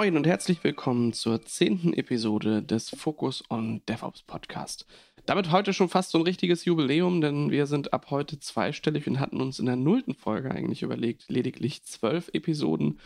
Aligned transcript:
Moin 0.00 0.16
und 0.16 0.26
herzlich 0.26 0.64
willkommen 0.64 1.12
zur 1.12 1.42
zehnten 1.42 1.92
Episode 1.92 2.62
des 2.62 2.88
Focus 2.88 3.44
on 3.50 3.82
DevOps 3.84 4.22
Podcast. 4.22 4.86
Damit 5.26 5.52
heute 5.52 5.74
schon 5.74 5.90
fast 5.90 6.12
so 6.12 6.16
ein 6.16 6.24
richtiges 6.24 6.64
Jubiläum, 6.64 7.20
denn 7.20 7.50
wir 7.50 7.66
sind 7.66 7.92
ab 7.92 8.06
heute 8.08 8.40
zweistellig 8.40 9.06
und 9.06 9.20
hatten 9.20 9.42
uns 9.42 9.58
in 9.58 9.66
der 9.66 9.76
nullten 9.76 10.14
Folge 10.14 10.52
eigentlich 10.52 10.82
überlegt, 10.82 11.28
lediglich 11.28 11.84
zwölf 11.84 12.30
Episoden 12.32 12.98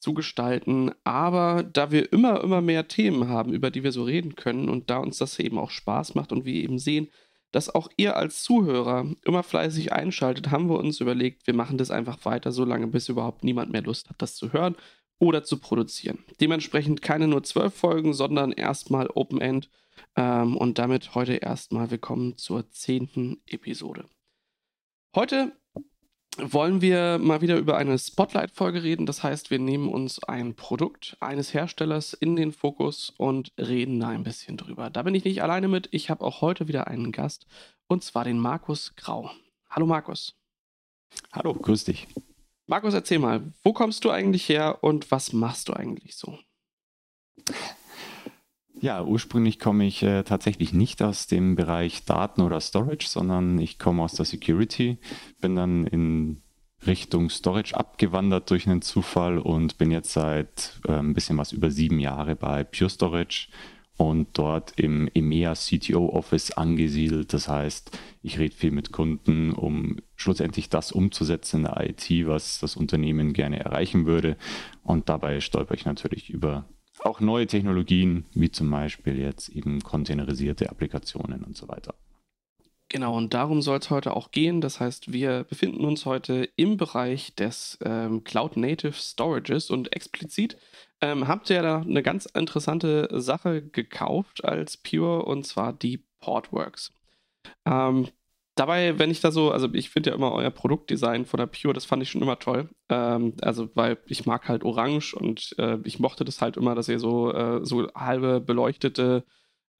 zu 0.00 0.12
gestalten. 0.12 0.90
Aber 1.04 1.62
da 1.62 1.92
wir 1.92 2.12
immer, 2.12 2.42
immer 2.42 2.62
mehr 2.62 2.88
Themen 2.88 3.28
haben, 3.28 3.52
über 3.52 3.70
die 3.70 3.84
wir 3.84 3.92
so 3.92 4.02
reden 4.02 4.34
können 4.34 4.68
und 4.68 4.90
da 4.90 4.96
uns 4.96 5.18
das 5.18 5.38
eben 5.38 5.56
auch 5.56 5.70
Spaß 5.70 6.16
macht 6.16 6.32
und 6.32 6.44
wir 6.44 6.54
eben 6.54 6.80
sehen, 6.80 7.10
dass 7.52 7.72
auch 7.72 7.88
ihr 7.96 8.16
als 8.16 8.42
Zuhörer 8.42 9.06
immer 9.24 9.44
fleißig 9.44 9.92
einschaltet, 9.92 10.50
haben 10.50 10.68
wir 10.68 10.80
uns 10.80 11.00
überlegt, 11.00 11.46
wir 11.46 11.54
machen 11.54 11.78
das 11.78 11.92
einfach 11.92 12.24
weiter, 12.24 12.50
so 12.50 12.64
lange, 12.64 12.88
bis 12.88 13.08
überhaupt 13.08 13.44
niemand 13.44 13.70
mehr 13.70 13.82
Lust 13.82 14.10
hat, 14.10 14.20
das 14.20 14.34
zu 14.34 14.52
hören 14.52 14.74
oder 15.20 15.44
zu 15.44 15.58
produzieren. 15.60 16.24
Dementsprechend 16.40 17.02
keine 17.02 17.28
nur 17.28 17.44
zwölf 17.44 17.74
Folgen, 17.74 18.12
sondern 18.12 18.50
erstmal 18.50 19.08
Open 19.14 19.40
End 19.40 19.70
ähm, 20.16 20.56
und 20.56 20.78
damit 20.78 21.14
heute 21.14 21.34
erstmal 21.34 21.90
willkommen 21.92 22.36
zur 22.36 22.68
zehnten 22.70 23.40
Episode. 23.46 24.06
Heute 25.14 25.52
wollen 26.38 26.80
wir 26.80 27.18
mal 27.18 27.42
wieder 27.42 27.58
über 27.58 27.76
eine 27.76 27.98
Spotlight-Folge 27.98 28.82
reden. 28.82 29.04
Das 29.04 29.22
heißt, 29.22 29.50
wir 29.50 29.58
nehmen 29.58 29.88
uns 29.88 30.22
ein 30.24 30.54
Produkt 30.54 31.16
eines 31.20 31.52
Herstellers 31.52 32.14
in 32.14 32.36
den 32.36 32.52
Fokus 32.52 33.12
und 33.18 33.52
reden 33.58 34.00
da 34.00 34.08
ein 34.08 34.24
bisschen 34.24 34.56
drüber. 34.56 34.90
Da 34.90 35.02
bin 35.02 35.14
ich 35.14 35.24
nicht 35.24 35.42
alleine 35.42 35.68
mit. 35.68 35.88
Ich 35.90 36.08
habe 36.08 36.24
auch 36.24 36.40
heute 36.40 36.66
wieder 36.68 36.86
einen 36.86 37.12
Gast 37.12 37.46
und 37.88 38.02
zwar 38.04 38.24
den 38.24 38.38
Markus 38.38 38.94
Grau. 38.96 39.30
Hallo 39.68 39.86
Markus. 39.86 40.34
Hallo, 41.32 41.52
grüß 41.52 41.84
dich. 41.84 42.08
Markus, 42.70 42.94
erzähl 42.94 43.18
mal, 43.18 43.42
wo 43.64 43.72
kommst 43.72 44.04
du 44.04 44.10
eigentlich 44.10 44.48
her 44.48 44.78
und 44.82 45.10
was 45.10 45.32
machst 45.32 45.68
du 45.68 45.72
eigentlich 45.72 46.14
so? 46.14 46.38
Ja, 48.80 49.02
ursprünglich 49.02 49.58
komme 49.58 49.84
ich 49.86 50.04
äh, 50.04 50.22
tatsächlich 50.22 50.72
nicht 50.72 51.02
aus 51.02 51.26
dem 51.26 51.56
Bereich 51.56 52.04
Daten 52.04 52.42
oder 52.42 52.60
Storage, 52.60 53.08
sondern 53.08 53.58
ich 53.58 53.80
komme 53.80 54.04
aus 54.04 54.12
der 54.12 54.24
Security, 54.24 54.98
bin 55.40 55.56
dann 55.56 55.84
in 55.84 56.42
Richtung 56.86 57.28
Storage 57.28 57.76
abgewandert 57.76 58.48
durch 58.52 58.68
einen 58.68 58.82
Zufall 58.82 59.38
und 59.38 59.76
bin 59.76 59.90
jetzt 59.90 60.12
seit 60.12 60.78
äh, 60.86 60.92
ein 60.92 61.12
bisschen 61.12 61.38
was 61.38 61.50
über 61.50 61.72
sieben 61.72 61.98
Jahre 61.98 62.36
bei 62.36 62.62
Pure 62.62 62.88
Storage 62.88 63.48
und 64.00 64.28
dort 64.32 64.72
im 64.80 65.10
EMEA 65.12 65.52
CTO 65.52 66.08
Office 66.08 66.52
angesiedelt. 66.52 67.34
Das 67.34 67.48
heißt, 67.48 67.98
ich 68.22 68.38
rede 68.38 68.54
viel 68.54 68.70
mit 68.70 68.92
Kunden, 68.92 69.52
um 69.52 69.98
schlussendlich 70.16 70.70
das 70.70 70.90
umzusetzen 70.90 71.58
in 71.58 71.62
der 71.64 71.90
IT, 71.90 72.26
was 72.26 72.60
das 72.60 72.76
Unternehmen 72.76 73.34
gerne 73.34 73.60
erreichen 73.60 74.06
würde. 74.06 74.38
Und 74.82 75.10
dabei 75.10 75.40
stolper 75.40 75.74
ich 75.74 75.84
natürlich 75.84 76.30
über 76.30 76.64
auch 77.04 77.20
neue 77.20 77.46
Technologien, 77.46 78.24
wie 78.32 78.50
zum 78.50 78.70
Beispiel 78.70 79.18
jetzt 79.18 79.50
eben 79.50 79.80
containerisierte 79.80 80.70
Applikationen 80.70 81.44
und 81.44 81.58
so 81.58 81.68
weiter. 81.68 81.94
Genau, 82.92 83.16
und 83.16 83.34
darum 83.34 83.62
soll 83.62 83.78
es 83.78 83.88
heute 83.88 84.16
auch 84.16 84.32
gehen. 84.32 84.60
Das 84.60 84.80
heißt, 84.80 85.12
wir 85.12 85.44
befinden 85.44 85.84
uns 85.84 86.06
heute 86.06 86.48
im 86.56 86.76
Bereich 86.76 87.34
des 87.36 87.78
ähm, 87.84 88.24
Cloud 88.24 88.56
Native 88.56 88.92
Storages 88.94 89.70
und 89.70 89.94
explizit 89.94 90.56
ähm, 91.00 91.28
habt 91.28 91.48
ihr 91.50 91.62
da 91.62 91.80
eine 91.82 92.02
ganz 92.02 92.26
interessante 92.26 93.08
Sache 93.12 93.62
gekauft 93.62 94.44
als 94.44 94.76
Pure 94.76 95.24
und 95.24 95.46
zwar 95.46 95.72
die 95.72 96.04
Portworks. 96.18 96.92
Ähm, 97.64 98.08
dabei, 98.56 98.98
wenn 98.98 99.10
ich 99.10 99.20
da 99.20 99.30
so, 99.30 99.52
also 99.52 99.68
ich 99.72 99.90
finde 99.90 100.10
ja 100.10 100.16
immer 100.16 100.32
euer 100.32 100.50
Produktdesign 100.50 101.26
von 101.26 101.38
der 101.38 101.46
Pure, 101.46 101.74
das 101.74 101.84
fand 101.84 102.02
ich 102.02 102.10
schon 102.10 102.22
immer 102.22 102.40
toll. 102.40 102.70
Ähm, 102.88 103.34
also, 103.40 103.70
weil 103.76 103.98
ich 104.06 104.26
mag 104.26 104.48
halt 104.48 104.64
Orange 104.64 105.14
und 105.14 105.54
äh, 105.58 105.78
ich 105.84 106.00
mochte 106.00 106.24
das 106.24 106.42
halt 106.42 106.56
immer, 106.56 106.74
dass 106.74 106.88
ihr 106.88 106.98
so, 106.98 107.32
äh, 107.32 107.64
so 107.64 107.88
halbe 107.94 108.40
beleuchtete 108.40 109.24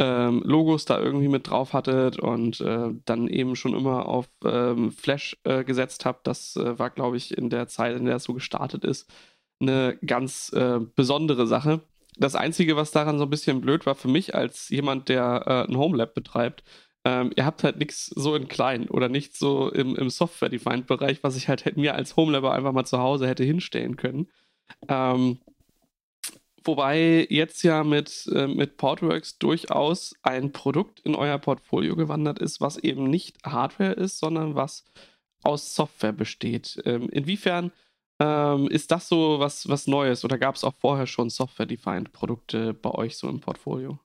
ähm, 0.00 0.42
Logos 0.46 0.86
da 0.86 0.98
irgendwie 0.98 1.28
mit 1.28 1.50
drauf 1.50 1.74
hattet 1.74 2.18
und 2.18 2.60
äh, 2.62 2.88
dann 3.04 3.28
eben 3.28 3.54
schon 3.54 3.74
immer 3.74 4.06
auf 4.06 4.30
ähm, 4.44 4.92
Flash 4.92 5.36
äh, 5.44 5.62
gesetzt 5.62 6.06
habt. 6.06 6.26
Das 6.26 6.56
äh, 6.56 6.78
war, 6.78 6.88
glaube 6.88 7.18
ich, 7.18 7.36
in 7.36 7.50
der 7.50 7.68
Zeit, 7.68 7.96
in 7.96 8.06
der 8.06 8.16
es 8.16 8.24
so 8.24 8.32
gestartet 8.32 8.82
ist, 8.82 9.12
eine 9.60 9.98
ganz 10.04 10.52
äh, 10.54 10.80
besondere 10.96 11.46
Sache. 11.46 11.82
Das 12.16 12.34
Einzige, 12.34 12.76
was 12.76 12.92
daran 12.92 13.18
so 13.18 13.24
ein 13.24 13.30
bisschen 13.30 13.60
blöd 13.60 13.84
war 13.84 13.94
für 13.94 14.08
mich 14.08 14.34
als 14.34 14.70
jemand, 14.70 15.10
der 15.10 15.44
äh, 15.46 15.70
ein 15.70 15.76
Homelab 15.76 16.14
betreibt, 16.14 16.64
ähm, 17.04 17.30
ihr 17.36 17.44
habt 17.44 17.62
halt 17.62 17.78
nichts 17.78 18.06
so 18.06 18.34
in 18.34 18.48
klein 18.48 18.88
oder 18.88 19.10
nichts 19.10 19.38
so 19.38 19.70
im, 19.70 19.96
im 19.96 20.08
Software-Defined-Bereich, 20.08 21.22
was 21.22 21.36
ich 21.36 21.48
halt 21.48 21.76
mir 21.76 21.94
als 21.94 22.16
Homelabber 22.16 22.52
einfach 22.52 22.72
mal 22.72 22.86
zu 22.86 22.98
Hause 22.98 23.28
hätte 23.28 23.44
hinstellen 23.44 23.96
können. 23.96 24.28
Ähm, 24.88 25.40
wobei 26.64 27.26
jetzt 27.30 27.62
ja 27.62 27.84
mit, 27.84 28.28
äh, 28.34 28.46
mit 28.46 28.76
Portworx 28.76 29.38
durchaus 29.38 30.14
ein 30.22 30.52
Produkt 30.52 31.00
in 31.00 31.14
euer 31.14 31.38
Portfolio 31.38 31.96
gewandert 31.96 32.38
ist, 32.38 32.60
was 32.60 32.78
eben 32.78 33.04
nicht 33.10 33.38
Hardware 33.44 33.92
ist, 33.92 34.18
sondern 34.18 34.54
was 34.54 34.84
aus 35.42 35.74
Software 35.74 36.12
besteht. 36.12 36.80
Ähm, 36.84 37.08
inwiefern 37.10 37.72
ähm, 38.20 38.68
ist 38.68 38.90
das 38.90 39.08
so 39.08 39.40
was, 39.40 39.68
was 39.68 39.86
Neues 39.86 40.24
oder 40.24 40.38
gab 40.38 40.54
es 40.54 40.64
auch 40.64 40.74
vorher 40.78 41.06
schon 41.06 41.30
Software-Defined-Produkte 41.30 42.74
bei 42.74 42.90
euch 42.90 43.16
so 43.16 43.28
im 43.28 43.40
Portfolio? 43.40 43.98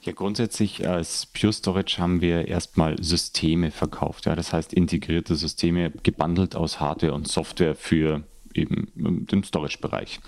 Ja, 0.00 0.12
grundsätzlich 0.12 0.88
als 0.88 1.26
Pure 1.26 1.52
Storage 1.52 1.98
haben 1.98 2.20
wir 2.20 2.48
erstmal 2.48 3.00
Systeme 3.00 3.70
verkauft. 3.70 4.26
Ja, 4.26 4.34
das 4.34 4.52
heißt 4.52 4.72
integrierte 4.72 5.36
Systeme 5.36 5.92
gebundelt 6.02 6.56
aus 6.56 6.80
Hardware 6.80 7.14
und 7.14 7.28
Software 7.28 7.76
für 7.76 8.24
eben 8.54 9.26
den 9.26 9.44
Storage-Bereich. 9.44 10.20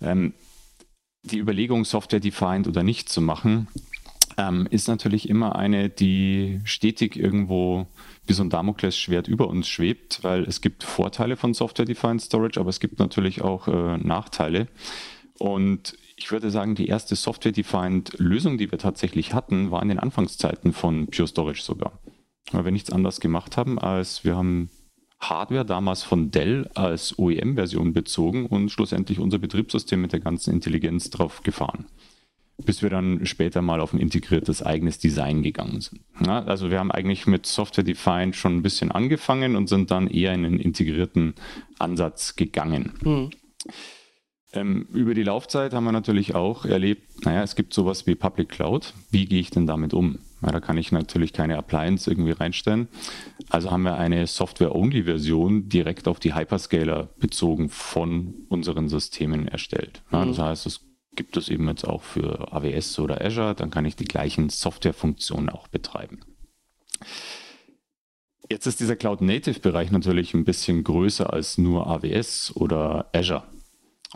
Ähm, 0.00 0.34
die 1.22 1.38
Überlegung, 1.38 1.84
Software-defined 1.84 2.68
oder 2.68 2.82
nicht 2.82 3.08
zu 3.08 3.20
machen, 3.20 3.68
ähm, 4.36 4.68
ist 4.70 4.88
natürlich 4.88 5.28
immer 5.28 5.56
eine, 5.56 5.88
die 5.88 6.60
stetig 6.64 7.16
irgendwo 7.16 7.86
wie 8.26 8.32
so 8.32 8.42
ein 8.42 8.50
Damoklesschwert 8.50 9.26
über 9.26 9.48
uns 9.48 9.68
schwebt, 9.68 10.22
weil 10.22 10.44
es 10.44 10.60
gibt 10.60 10.84
Vorteile 10.84 11.36
von 11.36 11.54
Software-Defined 11.54 12.22
Storage, 12.22 12.60
aber 12.60 12.70
es 12.70 12.80
gibt 12.80 12.98
natürlich 12.98 13.42
auch 13.42 13.68
äh, 13.68 13.98
Nachteile. 13.98 14.68
Und 15.38 15.96
ich 16.16 16.30
würde 16.30 16.50
sagen, 16.50 16.74
die 16.74 16.88
erste 16.88 17.16
Software-Defined 17.16 18.18
Lösung, 18.18 18.58
die 18.58 18.70
wir 18.70 18.78
tatsächlich 18.78 19.34
hatten, 19.34 19.70
war 19.70 19.82
in 19.82 19.88
den 19.88 19.98
Anfangszeiten 19.98 20.72
von 20.72 21.06
Pure 21.06 21.28
Storage 21.28 21.62
sogar. 21.62 21.98
Weil 22.50 22.64
wir 22.64 22.72
nichts 22.72 22.90
anderes 22.90 23.20
gemacht 23.20 23.56
haben, 23.56 23.78
als 23.78 24.24
wir 24.24 24.36
haben 24.36 24.70
Hardware 25.20 25.64
damals 25.64 26.02
von 26.02 26.30
Dell 26.30 26.70
als 26.74 27.18
OEM-Version 27.18 27.92
bezogen 27.92 28.46
und 28.46 28.70
schlussendlich 28.70 29.18
unser 29.18 29.38
Betriebssystem 29.38 30.00
mit 30.00 30.12
der 30.12 30.20
ganzen 30.20 30.52
Intelligenz 30.52 31.10
drauf 31.10 31.42
gefahren 31.42 31.86
bis 32.64 32.82
wir 32.82 32.90
dann 32.90 33.24
später 33.24 33.62
mal 33.62 33.80
auf 33.80 33.92
ein 33.92 34.00
integriertes 34.00 34.62
eigenes 34.62 34.98
Design 34.98 35.42
gegangen 35.42 35.80
sind. 35.80 36.00
Ja, 36.26 36.42
also 36.44 36.70
wir 36.70 36.80
haben 36.80 36.90
eigentlich 36.90 37.26
mit 37.26 37.46
Software 37.46 37.84
Defined 37.84 38.34
schon 38.34 38.56
ein 38.56 38.62
bisschen 38.62 38.90
angefangen 38.90 39.54
und 39.54 39.68
sind 39.68 39.90
dann 39.90 40.08
eher 40.08 40.34
in 40.34 40.44
einen 40.44 40.60
integrierten 40.60 41.34
Ansatz 41.78 42.34
gegangen. 42.34 42.94
Mhm. 43.02 43.30
Ähm, 44.52 44.86
über 44.92 45.14
die 45.14 45.22
Laufzeit 45.22 45.72
haben 45.72 45.84
wir 45.84 45.92
natürlich 45.92 46.34
auch 46.34 46.64
erlebt, 46.64 47.24
naja, 47.24 47.42
es 47.42 47.54
gibt 47.54 47.74
sowas 47.74 48.06
wie 48.06 48.14
Public 48.14 48.48
Cloud. 48.48 48.94
Wie 49.10 49.26
gehe 49.26 49.40
ich 49.40 49.50
denn 49.50 49.66
damit 49.66 49.94
um? 49.94 50.18
Ja, 50.42 50.52
da 50.52 50.60
kann 50.60 50.78
ich 50.78 50.92
natürlich 50.92 51.32
keine 51.32 51.56
Appliance 51.56 52.08
irgendwie 52.08 52.32
reinstellen. 52.32 52.88
Also 53.48 53.70
haben 53.70 53.82
wir 53.82 53.96
eine 53.96 54.26
Software-Only-Version 54.26 55.68
direkt 55.68 56.06
auf 56.06 56.20
die 56.20 56.34
Hyperscaler 56.34 57.08
bezogen 57.18 57.68
von 57.70 58.34
unseren 58.48 58.88
Systemen 58.88 59.48
erstellt. 59.48 60.02
Ja, 60.12 60.24
das 60.24 60.38
mhm. 60.38 60.42
heißt, 60.42 60.66
es 60.66 60.80
gibt 61.16 61.36
es 61.36 61.48
eben 61.48 61.66
jetzt 61.68 61.84
auch 61.84 62.02
für 62.02 62.52
AWS 62.52 63.00
oder 63.00 63.24
Azure, 63.24 63.54
dann 63.54 63.70
kann 63.70 63.84
ich 63.84 63.96
die 63.96 64.04
gleichen 64.04 64.50
Softwarefunktionen 64.50 65.50
auch 65.50 65.66
betreiben. 65.66 66.20
Jetzt 68.50 68.66
ist 68.66 68.80
dieser 68.80 68.96
Cloud-Native-Bereich 68.96 69.90
natürlich 69.90 70.32
ein 70.32 70.44
bisschen 70.44 70.84
größer 70.84 71.32
als 71.32 71.58
nur 71.58 71.86
AWS 71.88 72.52
oder 72.54 73.10
Azure. 73.12 73.42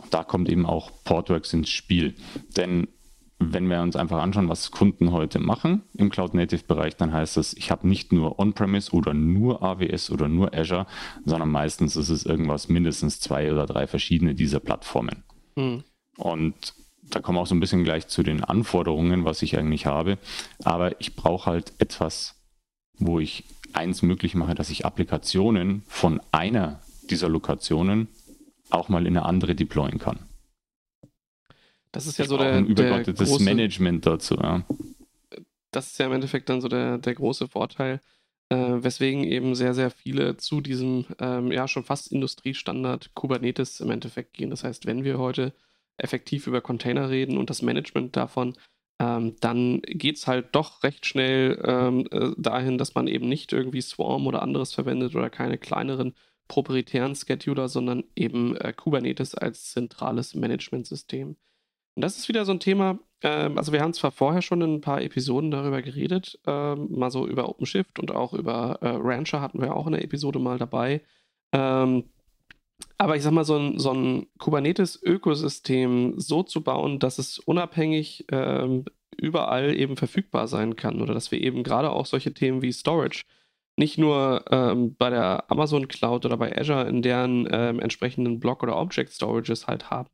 Da 0.09 0.23
kommt 0.23 0.49
eben 0.49 0.65
auch 0.65 0.91
Portworx 1.03 1.53
ins 1.53 1.69
Spiel. 1.69 2.15
Denn 2.55 2.87
wenn 3.51 3.67
wir 3.67 3.81
uns 3.81 3.95
einfach 3.95 4.21
anschauen, 4.21 4.49
was 4.49 4.71
Kunden 4.71 5.11
heute 5.11 5.39
machen 5.39 5.81
im 5.95 6.09
Cloud-Native-Bereich, 6.09 6.95
dann 6.95 7.11
heißt 7.11 7.37
das, 7.37 7.53
ich 7.53 7.71
habe 7.71 7.87
nicht 7.87 8.11
nur 8.11 8.39
On-Premise 8.39 8.91
oder 8.91 9.13
nur 9.13 9.63
AWS 9.63 10.11
oder 10.11 10.27
nur 10.27 10.53
Azure, 10.53 10.85
sondern 11.25 11.49
meistens 11.49 11.95
ist 11.95 12.09
es 12.09 12.25
irgendwas 12.25 12.69
mindestens 12.69 13.19
zwei 13.19 13.51
oder 13.51 13.65
drei 13.65 13.87
verschiedene 13.87 14.35
dieser 14.35 14.59
Plattformen. 14.59 15.23
Mhm. 15.55 15.83
Und 16.17 16.73
da 17.03 17.19
kommen 17.19 17.37
wir 17.37 17.41
auch 17.41 17.47
so 17.47 17.55
ein 17.55 17.59
bisschen 17.59 17.83
gleich 17.83 18.07
zu 18.07 18.23
den 18.23 18.43
Anforderungen, 18.43 19.25
was 19.25 19.41
ich 19.41 19.57
eigentlich 19.57 19.85
habe. 19.85 20.17
Aber 20.63 20.99
ich 21.01 21.15
brauche 21.15 21.49
halt 21.49 21.73
etwas, 21.79 22.35
wo 22.97 23.19
ich 23.19 23.43
eins 23.73 24.01
möglich 24.01 24.35
mache, 24.35 24.55
dass 24.55 24.69
ich 24.69 24.85
Applikationen 24.85 25.83
von 25.87 26.21
einer 26.31 26.79
dieser 27.09 27.29
Lokationen 27.29 28.07
auch 28.69 28.89
mal 28.89 29.05
in 29.05 29.17
eine 29.17 29.25
andere 29.25 29.55
deployen 29.55 29.99
kann. 29.99 30.19
Das 31.93 32.05
ist 32.07 32.17
ja 32.17 32.25
ich 32.25 32.29
so 32.29 32.37
der, 32.37 32.53
ein 32.53 32.75
der 32.75 33.01
große, 33.01 33.43
Management 33.43 34.05
dazu. 34.05 34.35
Ja. 34.35 34.65
Das 35.71 35.87
ist 35.87 35.99
ja 35.99 36.07
im 36.07 36.11
Endeffekt 36.11 36.49
dann 36.49 36.59
so 36.59 36.67
der, 36.67 36.97
der 36.97 37.13
große 37.13 37.47
Vorteil 37.47 38.01
äh, 38.49 38.83
weswegen 38.83 39.23
eben 39.23 39.55
sehr, 39.55 39.73
sehr 39.73 39.89
viele 39.89 40.37
zu 40.37 40.61
diesem 40.61 41.05
ähm, 41.19 41.51
ja 41.51 41.67
schon 41.67 41.83
fast 41.83 42.11
Industriestandard 42.11 43.13
Kubernetes 43.15 43.79
im 43.79 43.89
Endeffekt 43.89 44.33
gehen. 44.33 44.49
Das 44.49 44.63
heißt, 44.63 44.85
wenn 44.85 45.03
wir 45.03 45.17
heute 45.17 45.53
effektiv 45.97 46.47
über 46.47 46.61
Container 46.61 47.09
reden 47.09 47.37
und 47.37 47.49
das 47.49 47.61
Management 47.61 48.15
davon, 48.15 48.55
ähm, 48.99 49.35
dann 49.39 49.81
geht 49.83 50.17
es 50.17 50.27
halt 50.27 50.49
doch 50.53 50.83
recht 50.83 51.05
schnell 51.05 51.61
ähm, 51.65 52.07
äh, 52.11 52.31
dahin, 52.37 52.77
dass 52.77 52.95
man 52.95 53.07
eben 53.07 53.27
nicht 53.27 53.53
irgendwie 53.53 53.81
Swarm 53.81 54.27
oder 54.27 54.41
anderes 54.41 54.73
verwendet 54.73 55.15
oder 55.15 55.29
keine 55.29 55.57
kleineren 55.57 56.13
proprietären 56.47 57.15
Scheduler, 57.15 57.69
sondern 57.69 58.03
eben 58.15 58.55
äh, 58.57 58.73
Kubernetes 58.73 59.35
als 59.35 59.71
zentrales 59.71 60.35
Managementsystem. 60.35 61.37
Und 61.95 62.01
das 62.01 62.17
ist 62.17 62.27
wieder 62.27 62.45
so 62.45 62.51
ein 62.51 62.59
Thema, 62.59 62.99
ähm, 63.21 63.57
also 63.57 63.71
wir 63.71 63.81
haben 63.81 63.93
zwar 63.93 64.11
vorher 64.11 64.41
schon 64.41 64.61
in 64.61 64.75
ein 64.75 64.81
paar 64.81 65.01
Episoden 65.01 65.51
darüber 65.51 65.81
geredet, 65.81 66.39
ähm, 66.47 66.87
mal 66.91 67.11
so 67.11 67.27
über 67.27 67.49
OpenShift 67.49 67.99
und 67.99 68.11
auch 68.11 68.33
über 68.33 68.79
äh, 68.81 68.89
Rancher 68.89 69.41
hatten 69.41 69.61
wir 69.61 69.75
auch 69.75 69.87
in 69.87 69.93
der 69.93 70.03
Episode 70.03 70.39
mal 70.39 70.57
dabei. 70.57 71.01
Ähm, 71.51 72.05
aber 72.97 73.15
ich 73.15 73.23
sag 73.23 73.31
mal, 73.31 73.45
so 73.45 73.57
ein, 73.57 73.79
so 73.79 73.91
ein 73.91 74.27
Kubernetes-Ökosystem 74.39 76.15
so 76.17 76.43
zu 76.43 76.63
bauen, 76.63 76.99
dass 76.99 77.19
es 77.19 77.39
unabhängig 77.39 78.25
ähm, 78.31 78.85
überall 79.17 79.75
eben 79.75 79.95
verfügbar 79.97 80.47
sein 80.47 80.75
kann 80.75 81.01
oder 81.01 81.13
dass 81.13 81.31
wir 81.31 81.41
eben 81.41 81.63
gerade 81.63 81.91
auch 81.91 82.05
solche 82.05 82.33
Themen 82.33 82.61
wie 82.61 82.73
Storage 82.73 83.23
nicht 83.77 83.97
nur 83.97 84.45
ähm, 84.51 84.95
bei 84.95 85.09
der 85.09 85.49
Amazon 85.51 85.87
Cloud 85.87 86.25
oder 86.25 86.37
bei 86.37 86.55
Azure 86.55 86.87
in 86.87 87.01
deren 87.01 87.47
ähm, 87.51 87.79
entsprechenden 87.79 88.39
Block- 88.39 88.63
oder 88.63 88.77
Object-Storages 88.77 89.67
halt 89.67 89.89
haben, 89.89 90.09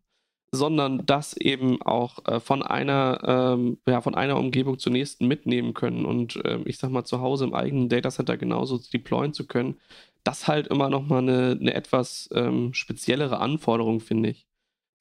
sondern 0.51 1.06
das 1.06 1.36
eben 1.38 1.81
auch 1.81 2.25
äh, 2.25 2.40
von 2.40 2.63
einer 2.63 3.56
ähm, 3.56 3.78
ja, 3.88 4.01
von 4.01 4.16
einer 4.16 4.38
Umgebung 4.38 4.80
zur 4.80 4.92
nächsten 4.92 5.28
mitnehmen 5.28 5.74
können 5.74 6.06
und 6.06 6.40
ähm, 6.46 6.63
ich 6.66 6.78
sag 6.78 6.92
mal 6.92 7.06
zu 7.06 7.22
Hause 7.22 7.46
im 7.46 7.54
eigenen 7.54 7.90
Datacenter 7.90 8.38
genauso 8.38 8.80
deployen 8.80 9.34
zu 9.34 9.48
können, 9.48 9.78
das 10.24 10.48
halt 10.48 10.68
immer 10.68 10.90
noch 10.90 11.07
mal 11.07 11.19
eine, 11.19 11.57
eine 11.60 11.74
etwas 11.74 12.30
ähm, 12.34 12.74
speziellere 12.74 13.40
Anforderung 13.40 14.00
finde 14.00 14.30
ich. 14.30 14.48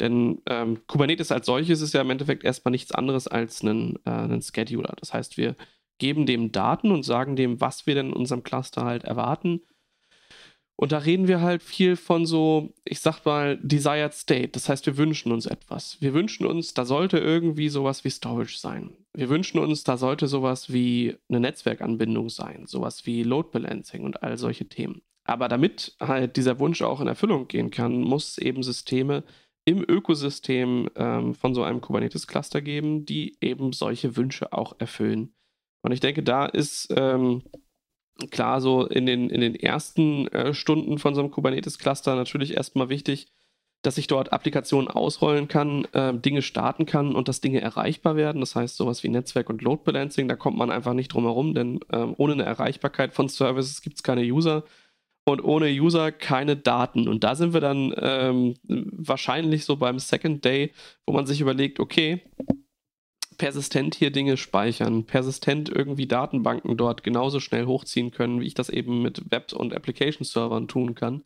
Denn 0.00 0.42
ähm, 0.46 0.86
Kubernetes 0.86 1.32
als 1.32 1.46
solches 1.46 1.80
ist 1.80 1.94
ja 1.94 2.02
im 2.02 2.10
Endeffekt 2.10 2.44
erstmal 2.44 2.70
nichts 2.70 2.92
anderes 2.92 3.26
als 3.26 3.62
ein, 3.62 3.96
äh, 4.04 4.40
Scheduler. 4.42 4.94
Das 5.00 5.12
heißt, 5.12 5.36
wir 5.36 5.56
geben 5.98 6.26
dem 6.26 6.52
Daten 6.52 6.92
und 6.92 7.04
sagen 7.04 7.34
dem, 7.34 7.60
was 7.60 7.86
wir 7.86 7.96
denn 7.96 8.08
in 8.08 8.12
unserem 8.12 8.44
Cluster 8.44 8.84
halt 8.84 9.04
erwarten 9.04 9.62
und 10.80 10.92
da 10.92 10.98
reden 10.98 11.26
wir 11.26 11.40
halt 11.40 11.64
viel 11.64 11.96
von 11.96 12.24
so, 12.24 12.72
ich 12.84 13.00
sag 13.00 13.24
mal, 13.24 13.58
Desired 13.60 14.14
State. 14.14 14.50
Das 14.50 14.68
heißt, 14.68 14.86
wir 14.86 14.96
wünschen 14.96 15.32
uns 15.32 15.44
etwas. 15.44 16.00
Wir 16.00 16.14
wünschen 16.14 16.46
uns, 16.46 16.72
da 16.72 16.84
sollte 16.84 17.18
irgendwie 17.18 17.68
sowas 17.68 18.04
wie 18.04 18.10
Storage 18.10 18.58
sein. 18.58 18.92
Wir 19.12 19.28
wünschen 19.28 19.58
uns, 19.58 19.82
da 19.82 19.96
sollte 19.96 20.28
sowas 20.28 20.72
wie 20.72 21.16
eine 21.28 21.40
Netzwerkanbindung 21.40 22.28
sein, 22.28 22.66
sowas 22.66 23.06
wie 23.06 23.24
Load 23.24 23.48
Balancing 23.50 24.04
und 24.04 24.22
all 24.22 24.38
solche 24.38 24.68
Themen. 24.68 25.02
Aber 25.24 25.48
damit 25.48 25.96
halt 25.98 26.36
dieser 26.36 26.60
Wunsch 26.60 26.80
auch 26.80 27.00
in 27.00 27.08
Erfüllung 27.08 27.48
gehen 27.48 27.72
kann, 27.72 28.00
muss 28.00 28.28
es 28.28 28.38
eben 28.38 28.62
Systeme 28.62 29.24
im 29.64 29.82
Ökosystem 29.82 30.88
ähm, 30.94 31.34
von 31.34 31.54
so 31.54 31.64
einem 31.64 31.80
Kubernetes-Cluster 31.80 32.62
geben, 32.62 33.04
die 33.04 33.36
eben 33.40 33.72
solche 33.72 34.16
Wünsche 34.16 34.52
auch 34.52 34.76
erfüllen. 34.78 35.34
Und 35.82 35.90
ich 35.90 35.98
denke, 35.98 36.22
da 36.22 36.46
ist 36.46 36.94
ähm, 36.96 37.42
klar, 38.30 38.60
so 38.60 38.86
in 38.86 39.06
den, 39.06 39.30
in 39.30 39.40
den 39.40 39.54
ersten 39.54 40.26
äh, 40.28 40.54
Stunden 40.54 40.98
von 40.98 41.14
so 41.14 41.20
einem 41.20 41.30
Kubernetes-Cluster 41.30 42.16
natürlich 42.16 42.56
erstmal 42.56 42.88
wichtig, 42.88 43.28
dass 43.82 43.96
ich 43.96 44.08
dort 44.08 44.32
Applikationen 44.32 44.88
ausrollen 44.88 45.46
kann, 45.46 45.84
äh, 45.92 46.12
Dinge 46.12 46.42
starten 46.42 46.84
kann 46.84 47.14
und 47.14 47.28
dass 47.28 47.40
Dinge 47.40 47.60
erreichbar 47.60 48.16
werden. 48.16 48.40
Das 48.40 48.56
heißt, 48.56 48.76
sowas 48.76 49.04
wie 49.04 49.08
Netzwerk 49.08 49.48
und 49.48 49.62
Load 49.62 49.82
Balancing, 49.84 50.26
da 50.26 50.34
kommt 50.34 50.58
man 50.58 50.70
einfach 50.70 50.94
nicht 50.94 51.08
drum 51.08 51.24
herum, 51.24 51.54
denn 51.54 51.78
ähm, 51.92 52.14
ohne 52.18 52.32
eine 52.32 52.44
Erreichbarkeit 52.44 53.14
von 53.14 53.28
Services 53.28 53.80
gibt 53.80 53.96
es 53.96 54.02
keine 54.02 54.22
User 54.22 54.64
und 55.24 55.44
ohne 55.44 55.68
User 55.68 56.10
keine 56.10 56.56
Daten. 56.56 57.06
Und 57.06 57.22
da 57.22 57.36
sind 57.36 57.52
wir 57.52 57.60
dann 57.60 57.94
ähm, 57.98 58.54
wahrscheinlich 58.64 59.64
so 59.64 59.76
beim 59.76 60.00
Second 60.00 60.44
Day, 60.44 60.72
wo 61.06 61.12
man 61.12 61.26
sich 61.26 61.40
überlegt, 61.40 61.78
okay, 61.78 62.22
persistent 63.38 63.94
hier 63.94 64.10
Dinge 64.10 64.36
speichern, 64.36 65.04
persistent 65.06 65.68
irgendwie 65.68 66.06
Datenbanken 66.06 66.76
dort 66.76 67.04
genauso 67.04 67.40
schnell 67.40 67.66
hochziehen 67.66 68.10
können, 68.10 68.40
wie 68.40 68.46
ich 68.46 68.54
das 68.54 68.68
eben 68.68 69.00
mit 69.00 69.30
Web- 69.30 69.52
und 69.52 69.72
Application-Servern 69.72 70.68
tun 70.68 70.94
kann, 70.94 71.24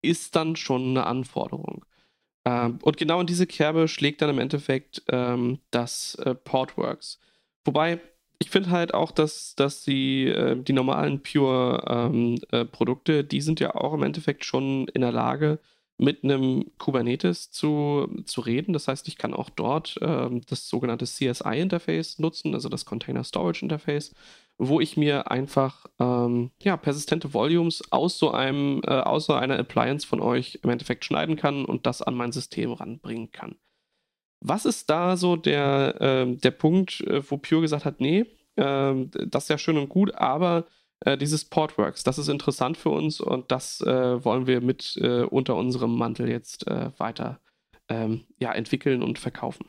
ist 0.00 0.34
dann 0.34 0.56
schon 0.56 0.88
eine 0.88 1.06
Anforderung. 1.06 1.84
Ähm, 2.44 2.78
und 2.82 2.96
genau 2.96 3.20
in 3.20 3.26
diese 3.26 3.46
Kerbe 3.46 3.86
schlägt 3.86 4.22
dann 4.22 4.30
im 4.30 4.38
Endeffekt 4.38 5.02
ähm, 5.08 5.60
das 5.70 6.16
äh, 6.16 6.34
Portworx. 6.34 7.20
Wobei, 7.64 8.00
ich 8.40 8.50
finde 8.50 8.70
halt 8.70 8.94
auch, 8.94 9.12
dass, 9.12 9.54
dass 9.54 9.84
die, 9.84 10.26
äh, 10.26 10.60
die 10.60 10.72
normalen 10.72 11.22
Pure-Produkte, 11.22 13.12
ähm, 13.12 13.20
äh, 13.20 13.24
die 13.24 13.40
sind 13.40 13.60
ja 13.60 13.74
auch 13.74 13.92
im 13.92 14.02
Endeffekt 14.02 14.44
schon 14.44 14.88
in 14.88 15.02
der 15.02 15.12
Lage, 15.12 15.60
mit 16.02 16.24
einem 16.24 16.66
Kubernetes 16.78 17.52
zu, 17.52 18.08
zu 18.24 18.40
reden. 18.40 18.72
Das 18.72 18.88
heißt, 18.88 19.06
ich 19.06 19.16
kann 19.16 19.34
auch 19.34 19.50
dort 19.50 19.98
ähm, 20.02 20.42
das 20.48 20.68
sogenannte 20.68 21.04
CSI-Interface 21.04 22.18
nutzen, 22.18 22.54
also 22.54 22.68
das 22.68 22.84
Container 22.84 23.22
Storage 23.22 23.64
Interface, 23.64 24.12
wo 24.58 24.80
ich 24.80 24.96
mir 24.96 25.30
einfach 25.30 25.86
ähm, 26.00 26.50
ja, 26.60 26.76
persistente 26.76 27.32
Volumes 27.32 27.84
aus 27.92 28.18
so 28.18 28.32
einem, 28.32 28.82
äh, 28.84 28.90
aus 28.90 29.26
so 29.26 29.34
einer 29.34 29.58
Appliance 29.58 30.04
von 30.04 30.20
euch 30.20 30.58
im 30.64 30.70
Endeffekt 30.70 31.04
schneiden 31.04 31.36
kann 31.36 31.64
und 31.64 31.86
das 31.86 32.02
an 32.02 32.14
mein 32.14 32.32
System 32.32 32.72
ranbringen 32.72 33.30
kann. 33.30 33.54
Was 34.40 34.64
ist 34.64 34.90
da 34.90 35.16
so 35.16 35.36
der, 35.36 36.00
äh, 36.00 36.34
der 36.34 36.50
Punkt, 36.50 37.00
äh, 37.02 37.22
wo 37.30 37.36
Pure 37.36 37.62
gesagt 37.62 37.84
hat, 37.84 38.00
nee, 38.00 38.26
äh, 38.56 38.94
das 39.28 39.44
ist 39.44 39.50
ja 39.50 39.58
schön 39.58 39.78
und 39.78 39.88
gut, 39.88 40.12
aber 40.16 40.66
äh, 41.04 41.16
dieses 41.18 41.44
Portworx, 41.44 42.02
das 42.02 42.18
ist 42.18 42.28
interessant 42.28 42.76
für 42.76 42.90
uns 42.90 43.20
und 43.20 43.50
das 43.50 43.80
äh, 43.80 44.24
wollen 44.24 44.46
wir 44.46 44.60
mit 44.60 44.96
äh, 45.00 45.22
unter 45.22 45.56
unserem 45.56 45.96
Mantel 45.96 46.28
jetzt 46.28 46.66
äh, 46.66 46.90
weiter 46.98 47.40
ähm, 47.88 48.24
ja, 48.38 48.52
entwickeln 48.52 49.02
und 49.02 49.18
verkaufen. 49.18 49.66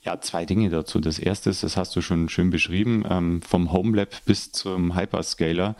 Ja, 0.00 0.20
zwei 0.20 0.44
Dinge 0.44 0.68
dazu. 0.68 0.98
Das 0.98 1.20
erste 1.20 1.50
ist, 1.50 1.62
das 1.62 1.76
hast 1.76 1.94
du 1.94 2.00
schon 2.00 2.28
schön 2.28 2.50
beschrieben, 2.50 3.04
ähm, 3.08 3.40
vom 3.40 3.72
Homelab 3.72 4.24
bis 4.24 4.50
zum 4.50 4.96
Hyperscaler. 4.96 5.76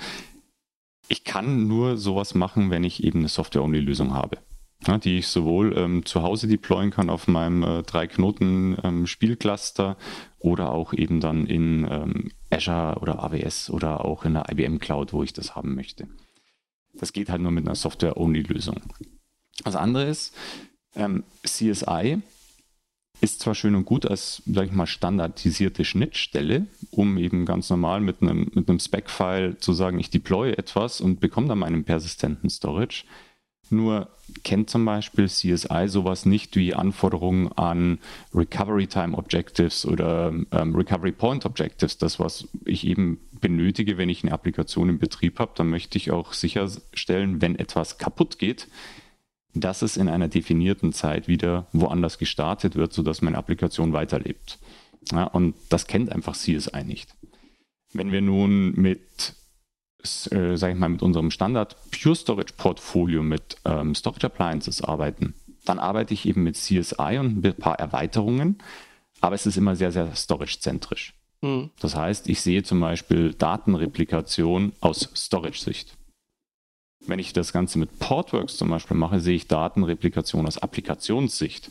Ich 1.09 1.25
kann 1.25 1.67
nur 1.67 1.97
sowas 1.97 2.35
machen, 2.35 2.71
wenn 2.71 2.85
ich 2.85 3.03
eben 3.03 3.21
eine 3.21 3.29
Software-Only-Lösung 3.29 4.15
habe 4.15 4.39
ja, 4.87 4.99
die 4.99 5.19
ich 5.19 5.29
sowohl 5.29 5.77
ähm, 5.77 6.05
zu 6.05 6.23
Hause 6.23 6.49
deployen 6.49 6.91
kann 6.91 7.11
auf 7.11 7.29
meinem 7.29 7.63
äh, 7.63 7.83
drei 7.83 8.07
Knoten 8.07 8.77
ähm, 8.83 9.07
oder 10.39 10.73
auch 10.73 10.93
eben 10.93 11.21
dann 11.21 11.47
in 11.47 11.87
ähm, 11.91 12.31
Azure 12.51 12.99
oder 13.01 13.23
AWS 13.23 13.71
oder 13.71 14.05
auch 14.05 14.25
in 14.25 14.35
der 14.35 14.51
IBM 14.51 14.79
Cloud, 14.79 15.13
wo 15.13 15.23
ich 15.23 15.33
das 15.33 15.55
haben 15.55 15.75
möchte. 15.75 16.09
Das 16.95 17.13
geht 17.13 17.31
halt 17.31 17.41
nur 17.41 17.53
mit 17.53 17.67
einer 17.67 17.75
Software-Only-Lösung. 17.75 18.81
Das 19.65 19.77
andere 19.77 20.05
ist, 20.05 20.35
ähm, 20.95 21.25
CSI 21.45 22.21
ist 23.21 23.41
zwar 23.41 23.55
schön 23.55 23.77
und 23.77 23.85
gut 23.85 24.05
als, 24.05 24.43
sag 24.47 24.67
ich 24.67 24.73
mal, 24.73 24.87
standardisierte 24.87 25.85
Schnittstelle, 25.85 26.67
um 26.91 27.19
eben 27.19 27.47
ganz 27.47 27.71
normal 27.71 28.01
mit 28.01 28.21
einem, 28.21 28.51
mit 28.53 28.69
einem 28.69 28.81
Spec-File 28.81 29.59
zu 29.59 29.73
sagen, 29.73 30.01
ich 30.01 30.11
deploye 30.11 30.55
etwas 30.55 31.01
und 31.01 31.21
bekomme 31.21 31.47
dann 31.47 31.61
meinen 31.61 31.85
persistenten 31.85 32.51
Storage. 32.51 33.05
Nur 33.73 34.09
kennt 34.45 34.71
zum 34.71 34.85
Beispiel 34.85 35.29
CSI 35.29 35.89
sowas 35.89 36.27
nicht 36.27 36.57
wie 36.57 36.75
Anforderungen 36.75 37.51
an 37.53 37.99
Recovery 38.35 38.87
Time 38.87 39.17
Objectives 39.17 39.87
oder 39.87 40.33
ähm, 40.53 40.75
Recovery 40.75 41.13
Point 41.13 41.47
Objectives. 41.47 41.99
Das, 41.99 42.21
was 42.21 42.49
ich 42.65 42.87
eben 42.87 43.19
benötige, 43.41 43.99
wenn 43.99 44.09
ich 44.09 44.23
eine 44.23 44.33
Applikation 44.33 44.89
im 44.89 44.99
Betrieb 44.99 45.39
habe, 45.39 45.53
dann 45.55 45.71
möchte 45.71 45.97
ich 45.99 46.11
auch 46.11 46.33
sicherstellen, 46.33 47.41
wenn 47.41 47.57
etwas 47.57 47.99
kaputt 47.99 48.39
geht, 48.39 48.69
dass 49.55 49.83
es 49.83 49.97
in 49.97 50.09
einer 50.09 50.29
definierten 50.29 50.93
Zeit 50.93 51.29
wieder 51.29 51.67
woanders 51.73 52.19
gestartet 52.19 52.77
wird, 52.77 52.93
sodass 52.93 53.23
meine 53.23 53.39
Applikation 53.39 53.93
weiterlebt. 53.93 54.59
Ja, 55.11 55.25
und 55.25 55.55
das 55.69 55.87
kennt 55.87 56.13
einfach 56.13 56.37
CSI 56.37 56.85
nicht. 56.85 57.15
Wenn 57.93 58.13
wir 58.13 58.21
nun 58.21 58.73
mit 58.73 59.35
äh, 60.31 60.57
sage 60.57 60.75
ich 60.75 60.79
mal, 60.79 60.89
mit 60.89 61.03
unserem 61.03 61.31
Standard 61.31 61.77
Pure 61.91 62.17
Storage 62.17 62.55
Portfolio 62.57 63.23
mit 63.23 63.57
ähm, 63.65 63.95
Storage 63.95 64.27
Appliances 64.27 64.83
arbeiten, 64.83 65.35
dann 65.65 65.79
arbeite 65.79 66.15
ich 66.15 66.27
eben 66.27 66.43
mit 66.43 66.57
CSI 66.57 67.19
und 67.19 67.45
ein 67.45 67.55
paar 67.55 67.79
Erweiterungen, 67.79 68.59
aber 69.21 69.35
es 69.35 69.47
ist 69.47 69.57
immer 69.57 69.77
sehr, 69.77 69.93
sehr 69.93 70.15
storage-zentrisch. 70.15 71.15
Mhm. 71.43 71.71
Das 71.81 71.95
heißt, 71.95 72.29
ich 72.29 72.41
sehe 72.41 72.63
zum 72.63 72.81
Beispiel 72.81 73.35
Datenreplikation 73.35 74.73
aus 74.81 75.09
Storage-Sicht. 75.15 75.97
Wenn 77.07 77.19
ich 77.19 77.33
das 77.33 77.53
Ganze 77.53 77.79
mit 77.79 77.99
Portworx 77.99 78.57
zum 78.57 78.71
Beispiel 78.71 78.97
mache, 78.97 79.21
sehe 79.21 79.35
ich 79.35 79.49
Datenreplikation 79.49 80.47
aus 80.47 80.59
Applikationssicht. 80.59 81.71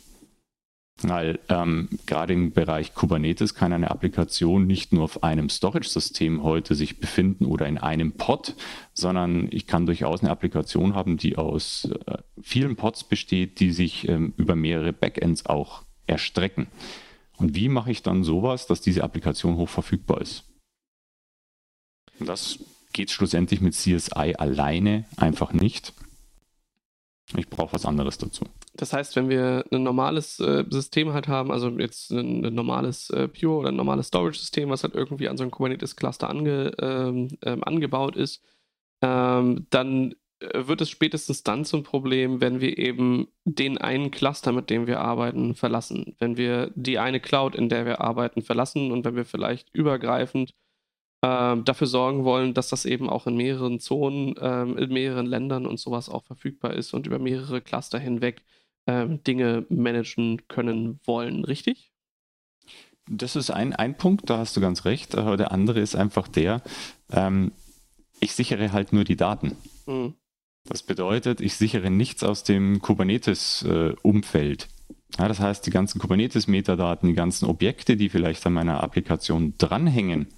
Weil 1.00 1.40
ähm, 1.48 1.88
gerade 2.06 2.32
im 2.32 2.52
Bereich 2.52 2.94
Kubernetes 2.94 3.54
kann 3.54 3.72
eine 3.72 3.90
Applikation 3.90 4.66
nicht 4.66 4.92
nur 4.92 5.04
auf 5.04 5.22
einem 5.22 5.48
Storage-System 5.48 6.42
heute 6.42 6.74
sich 6.74 7.00
befinden 7.00 7.46
oder 7.46 7.66
in 7.66 7.78
einem 7.78 8.12
Pod, 8.12 8.54
sondern 8.92 9.48
ich 9.50 9.66
kann 9.66 9.86
durchaus 9.86 10.20
eine 10.20 10.30
Applikation 10.30 10.94
haben, 10.94 11.16
die 11.16 11.36
aus 11.36 11.88
äh, 12.06 12.18
vielen 12.40 12.76
Pods 12.76 13.04
besteht, 13.04 13.58
die 13.58 13.72
sich 13.72 14.08
ähm, 14.08 14.34
über 14.36 14.54
mehrere 14.54 14.92
Backends 14.92 15.46
auch 15.46 15.82
erstrecken. 16.06 16.68
Und 17.38 17.56
wie 17.56 17.68
mache 17.68 17.90
ich 17.90 18.02
dann 18.02 18.22
sowas, 18.22 18.66
dass 18.66 18.80
diese 18.80 19.02
Applikation 19.02 19.56
hochverfügbar 19.56 20.20
ist? 20.20 20.44
Und 22.20 22.28
das 22.28 22.60
geht 22.92 23.10
schlussendlich 23.10 23.60
mit 23.60 23.74
CSI 23.74 24.34
alleine 24.38 25.04
einfach 25.16 25.52
nicht. 25.52 25.92
Ich 27.36 27.48
brauche 27.48 27.72
was 27.72 27.86
anderes 27.86 28.18
dazu. 28.18 28.44
Das 28.74 28.92
heißt, 28.92 29.16
wenn 29.16 29.28
wir 29.28 29.64
ein 29.70 29.82
normales 29.82 30.38
äh, 30.40 30.64
System 30.68 31.12
halt 31.12 31.28
haben, 31.28 31.50
also 31.50 31.68
jetzt 31.70 32.10
ein, 32.10 32.44
ein 32.44 32.54
normales 32.54 33.10
äh, 33.10 33.28
Pure 33.28 33.58
oder 33.58 33.68
ein 33.68 33.76
normales 33.76 34.08
Storage-System, 34.08 34.68
was 34.68 34.82
halt 34.82 34.94
irgendwie 34.94 35.28
an 35.28 35.36
so 35.36 35.44
ein 35.44 35.50
Kubernetes-Cluster 35.50 36.28
ange, 36.28 36.72
ähm, 36.80 37.28
ähm, 37.42 37.64
angebaut 37.64 38.16
ist, 38.16 38.42
ähm, 39.02 39.66
dann 39.70 40.14
äh, 40.40 40.66
wird 40.66 40.80
es 40.80 40.90
spätestens 40.90 41.42
dann 41.42 41.64
zum 41.64 41.82
Problem, 41.82 42.40
wenn 42.40 42.60
wir 42.60 42.76
eben 42.78 43.28
den 43.44 43.78
einen 43.78 44.10
Cluster, 44.10 44.52
mit 44.52 44.70
dem 44.70 44.86
wir 44.86 45.00
arbeiten, 45.00 45.54
verlassen. 45.54 46.16
Wenn 46.18 46.36
wir 46.36 46.70
die 46.74 46.98
eine 46.98 47.20
Cloud, 47.20 47.54
in 47.54 47.68
der 47.68 47.86
wir 47.86 48.00
arbeiten, 48.00 48.42
verlassen 48.42 48.92
und 48.92 49.04
wenn 49.04 49.16
wir 49.16 49.24
vielleicht 49.24 49.68
übergreifend 49.74 50.54
dafür 51.22 51.86
sorgen 51.86 52.24
wollen, 52.24 52.52
dass 52.52 52.68
das 52.68 52.84
eben 52.84 53.08
auch 53.08 53.28
in 53.28 53.36
mehreren 53.36 53.78
Zonen, 53.78 54.36
äh, 54.36 54.62
in 54.62 54.92
mehreren 54.92 55.26
Ländern 55.26 55.66
und 55.66 55.78
sowas 55.78 56.08
auch 56.08 56.24
verfügbar 56.24 56.74
ist 56.74 56.94
und 56.94 57.06
über 57.06 57.20
mehrere 57.20 57.60
Cluster 57.60 58.00
hinweg 58.00 58.42
äh, 58.86 59.06
Dinge 59.08 59.64
managen 59.68 60.48
können 60.48 60.98
wollen, 61.04 61.44
richtig? 61.44 61.92
Das 63.08 63.36
ist 63.36 63.50
ein, 63.50 63.72
ein 63.72 63.96
Punkt, 63.96 64.30
da 64.30 64.38
hast 64.38 64.56
du 64.56 64.60
ganz 64.60 64.84
recht. 64.84 65.16
Aber 65.16 65.36
der 65.36 65.52
andere 65.52 65.80
ist 65.80 65.94
einfach 65.94 66.26
der, 66.26 66.62
ähm, 67.10 67.52
ich 68.20 68.32
sichere 68.32 68.72
halt 68.72 68.92
nur 68.92 69.04
die 69.04 69.16
Daten. 69.16 69.56
Mhm. 69.86 70.14
Das 70.64 70.82
bedeutet, 70.82 71.40
ich 71.40 71.54
sichere 71.54 71.90
nichts 71.90 72.22
aus 72.22 72.44
dem 72.44 72.80
Kubernetes-Umfeld. 72.80 74.68
Ja, 75.18 75.28
das 75.28 75.40
heißt, 75.40 75.66
die 75.66 75.70
ganzen 75.70 76.00
Kubernetes-Metadaten, 76.00 77.08
die 77.08 77.14
ganzen 77.14 77.46
Objekte, 77.46 77.96
die 77.96 78.08
vielleicht 78.08 78.46
an 78.46 78.54
meiner 78.54 78.82
Applikation 78.82 79.54
dranhängen, 79.58 80.28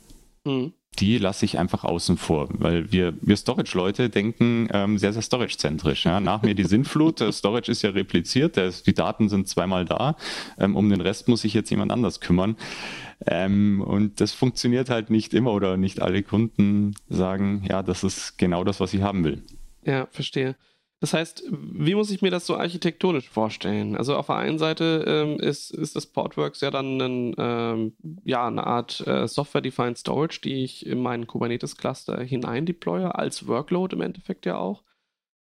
mhm. 0.45 0.73
die 0.99 1.19
lasse 1.19 1.45
ich 1.45 1.59
einfach 1.59 1.85
außen 1.85 2.17
vor, 2.17 2.49
weil 2.53 2.93
wir, 2.93 3.15
wir 3.21 3.37
Storage-Leute 3.37 4.11
denken 4.11 4.69
ähm, 4.73 4.99
sehr, 4.99 5.13
sehr 5.13 5.23
Storage-zentrisch. 5.23 6.05
Ja. 6.05 6.21
Nach 6.21 6.43
mir 6.43 6.55
die 6.55 6.65
Sinnflut, 6.65 7.21
Storage 7.33 7.71
ist 7.71 7.83
ja 7.83 7.91
repliziert, 7.91 8.57
der, 8.57 8.71
die 8.71 8.95
Daten 8.95 9.29
sind 9.29 9.49
zweimal 9.49 9.85
da, 9.85 10.17
ähm, 10.59 10.77
um 10.77 10.89
den 10.89 11.01
Rest 11.01 11.29
muss 11.29 11.43
sich 11.43 11.55
jetzt 11.55 11.71
jemand 11.71 11.93
anders 11.93 12.21
kümmern. 12.21 12.57
Ähm, 13.27 13.81
und 13.81 14.21
das 14.21 14.33
funktioniert 14.33 14.91
halt 14.91 15.11
nicht 15.11 15.35
immer 15.35 15.53
oder 15.53 15.77
nicht 15.77 16.01
alle 16.03 16.23
Kunden 16.23 16.95
sagen, 17.09 17.65
ja, 17.69 17.83
das 17.83 18.05
ist 18.05 18.39
genau 18.39 18.65
das, 18.65 18.81
was 18.81 18.93
ich 18.95 19.03
haben 19.03 19.25
will. 19.25 19.43
Ja, 19.85 20.07
verstehe. 20.11 20.57
Das 21.01 21.13
heißt, 21.13 21.45
wie 21.51 21.95
muss 21.95 22.11
ich 22.11 22.23
mir 22.23 22.31
das 22.31 22.47
so 22.47 22.57
architektonisch 22.57 23.29
vorstellen? 23.29 23.97
Also 23.97 24.17
auf 24.17 24.27
der 24.27 24.37
einen 24.37 24.59
Seite 24.59 25.05
ähm, 25.07 25.39
ist, 25.39 25.71
ist 25.71 25.97
das 25.97 26.07
Portworx 26.07 26.61
ja 26.63 26.71
dann 26.71 27.01
ein, 27.01 27.35
ähm, 27.37 27.93
ja, 28.25 28.47
eine 28.47 28.67
Art 28.67 29.07
äh, 29.07 29.29
Software-Defined 29.29 29.99
Storage, 29.99 30.41
die 30.43 30.65
ich 30.65 30.87
in 30.87 31.03
meinen 31.03 31.27
Kubernetes-Cluster 31.27 32.23
hinein 32.23 32.65
deploye, 32.65 33.15
als 33.15 33.47
Workload 33.47 33.95
im 33.95 34.03
Endeffekt 34.03 34.47
ja 34.47 34.57
auch. 34.57 34.83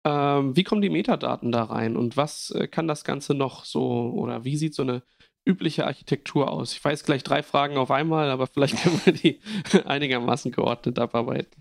Ähm, 0.06 0.56
wie 0.56 0.64
kommen 0.64 0.82
die 0.82 0.90
Metadaten 0.90 1.52
da 1.52 1.64
rein 1.64 1.96
und 1.98 2.16
was 2.16 2.52
äh, 2.52 2.68
kann 2.68 2.88
das 2.88 3.04
Ganze 3.04 3.34
noch 3.34 3.66
so 3.66 4.12
oder 4.16 4.44
wie 4.44 4.56
sieht 4.58 4.76
so 4.76 4.84
eine 4.84 5.02
übliche 5.46 5.88
Architektur 5.88 6.52
aus? 6.52 6.74
Ich 6.74 6.84
weiß 6.84 7.04
gleich 7.06 7.24
drei 7.24 7.42
Fragen 7.42 7.78
auf 7.78 7.92
einmal, 7.92 8.30
aber 8.30 8.46
vielleicht 8.46 8.78
können 8.84 9.02
wir 9.04 9.14
die 9.14 9.40
einigermaßen 9.86 10.52
geordnet 10.52 11.00
abarbeiten. 11.00 11.60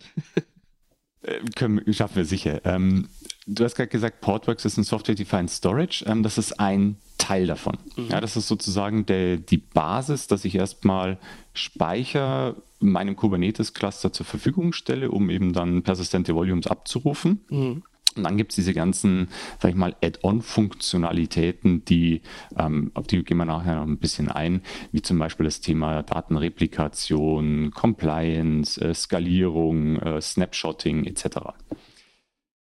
Äh, 1.23 1.41
können, 1.57 1.93
schaffen 1.95 2.17
wir 2.17 2.25
sicher. 2.27 2.61
Ähm, 2.65 3.09
du 3.47 3.65
hast 3.65 3.75
gerade 3.75 3.89
gesagt, 3.89 4.21
Portworx 4.21 4.65
ist 4.65 4.77
ein 4.77 4.85
Software-Defined 4.85 5.51
Storage. 5.51 6.05
Ähm, 6.07 6.23
das 6.23 6.39
ist 6.39 6.59
ein 6.61 6.97
Teil 7.19 7.47
davon. 7.47 7.79
Mhm. 7.97 8.09
Ja, 8.09 8.21
das 8.21 8.37
ist 8.37 8.49
sozusagen 8.49 9.07
der, 9.07 9.37
die 9.37 9.59
Basis, 9.59 10.27
dass 10.27 10.45
ich 10.45 10.55
erstmal 10.55 11.19
Speicher 11.53 12.57
meinem 12.81 13.17
Kubernetes-Cluster 13.17 14.13
zur 14.13 14.27
Verfügung 14.27 14.73
stelle, 14.73 15.11
um 15.11 15.31
eben 15.31 15.53
dann 15.53 15.83
persistente 15.83 16.35
Volumes 16.35 16.67
abzurufen. 16.67 17.41
Mhm. 17.49 17.83
Und 18.17 18.23
dann 18.23 18.37
gibt 18.37 18.53
es 18.53 18.57
diese 18.57 18.75
ganzen, 18.75 19.29
sag 19.61 19.71
ich 19.71 19.77
mal, 19.77 19.97
Add-on-Funktionalitäten, 20.01 21.85
die, 21.85 22.23
ähm, 22.57 22.93
auf 22.95 23.07
die 23.09 23.25
gehen 23.25 23.39
wir 23.39 23.45
nachher 23.45 23.77
noch 23.77 23.87
ein 23.87 23.99
bisschen 23.99 24.31
ein, 24.31 24.63
wie 24.93 25.03
zum 25.03 25.19
Beispiel 25.19 25.45
das 25.45 25.61
Thema 25.61 26.03
Datenreplikation, 26.05 27.73
Compliance, 27.73 28.81
äh, 28.81 28.95
Skalierung, 28.95 29.97
äh, 29.99 30.21
Snapshotting 30.21 31.05
etc. 31.07 31.39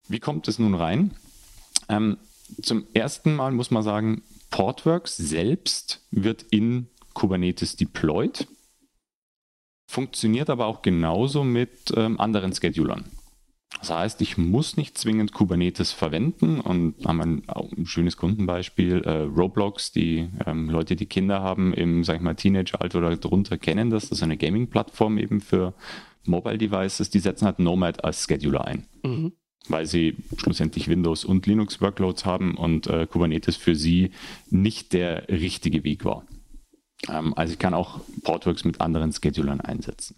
Wie 0.09 0.21
kommt 0.21 0.49
es 0.49 0.59
nun 0.59 0.75
rein? 0.75 1.13
Ähm, 1.89 2.19
zum 2.61 2.87
ersten 2.95 3.35
Mal 3.35 3.53
muss 3.53 3.71
man 3.71 3.83
sagen, 3.83 4.23
Portworx 4.51 5.17
selbst 5.17 6.07
wird 6.11 6.45
in 6.51 6.89
Kubernetes 7.15 7.77
deployed, 7.77 8.47
funktioniert 9.91 10.51
aber 10.51 10.67
auch 10.67 10.83
genauso 10.83 11.45
mit 11.45 11.93
ähm, 11.97 12.21
anderen 12.21 12.55
Schedulern. 12.55 13.05
Das 13.79 13.91
heißt, 13.91 14.21
ich 14.21 14.39
muss 14.39 14.77
nicht 14.77 14.97
zwingend 14.97 15.33
Kubernetes 15.33 15.93
verwenden 15.93 16.61
und 16.61 16.95
haben 17.05 17.21
ein, 17.21 17.43
ein 17.49 17.87
schönes 17.87 18.17
Kundenbeispiel, 18.17 19.03
äh, 19.03 19.23
Roblox, 19.23 19.93
die 19.93 20.29
ähm, 20.47 20.71
Leute, 20.71 20.95
die 20.95 21.07
Kinder 21.07 21.43
haben 21.43 21.75
im, 21.75 22.05
sag 22.05 22.17
ich 22.17 22.23
mal, 22.23 22.35
Teenage-Alter 22.35 22.99
oder 22.99 23.17
darunter 23.17 23.59
kennen 23.59 23.91
das. 23.91 24.09
Das 24.09 24.19
ist 24.19 24.23
eine 24.23 24.37
Gaming-Plattform 24.37 25.19
eben 25.19 25.41
für 25.41 25.75
Mobile 26.25 26.59
Devices. 26.59 27.11
Die 27.11 27.19
setzen 27.19 27.47
halt 27.47 27.59
Nomad 27.59 28.05
als 28.05 28.25
Scheduler 28.25 28.67
ein. 28.67 28.87
Mhm. 29.03 29.33
Weil 29.69 29.87
sie 29.87 30.17
schlussendlich 30.39 30.89
Windows 30.89 31.25
und 31.25 31.47
Linux 31.47 31.81
Workloads 31.81 32.25
haben 32.25 32.57
und 32.57 32.89
äh, 32.89 33.07
Kubernetes 33.07 33.57
für 33.57 33.77
sie 33.77 34.11
nicht 34.51 34.93
der 34.93 35.29
richtige 35.29 35.85
Weg 35.85 36.05
war. 36.05 36.27
Ähm, 37.09 37.33
also 37.37 37.53
ich 37.53 37.59
kann 37.59 37.75
auch 37.75 38.01
Portworx 38.23 38.65
mit 38.65 38.81
anderen 38.81 39.13
Schedulern 39.13 39.61
einsetzen. 39.61 40.17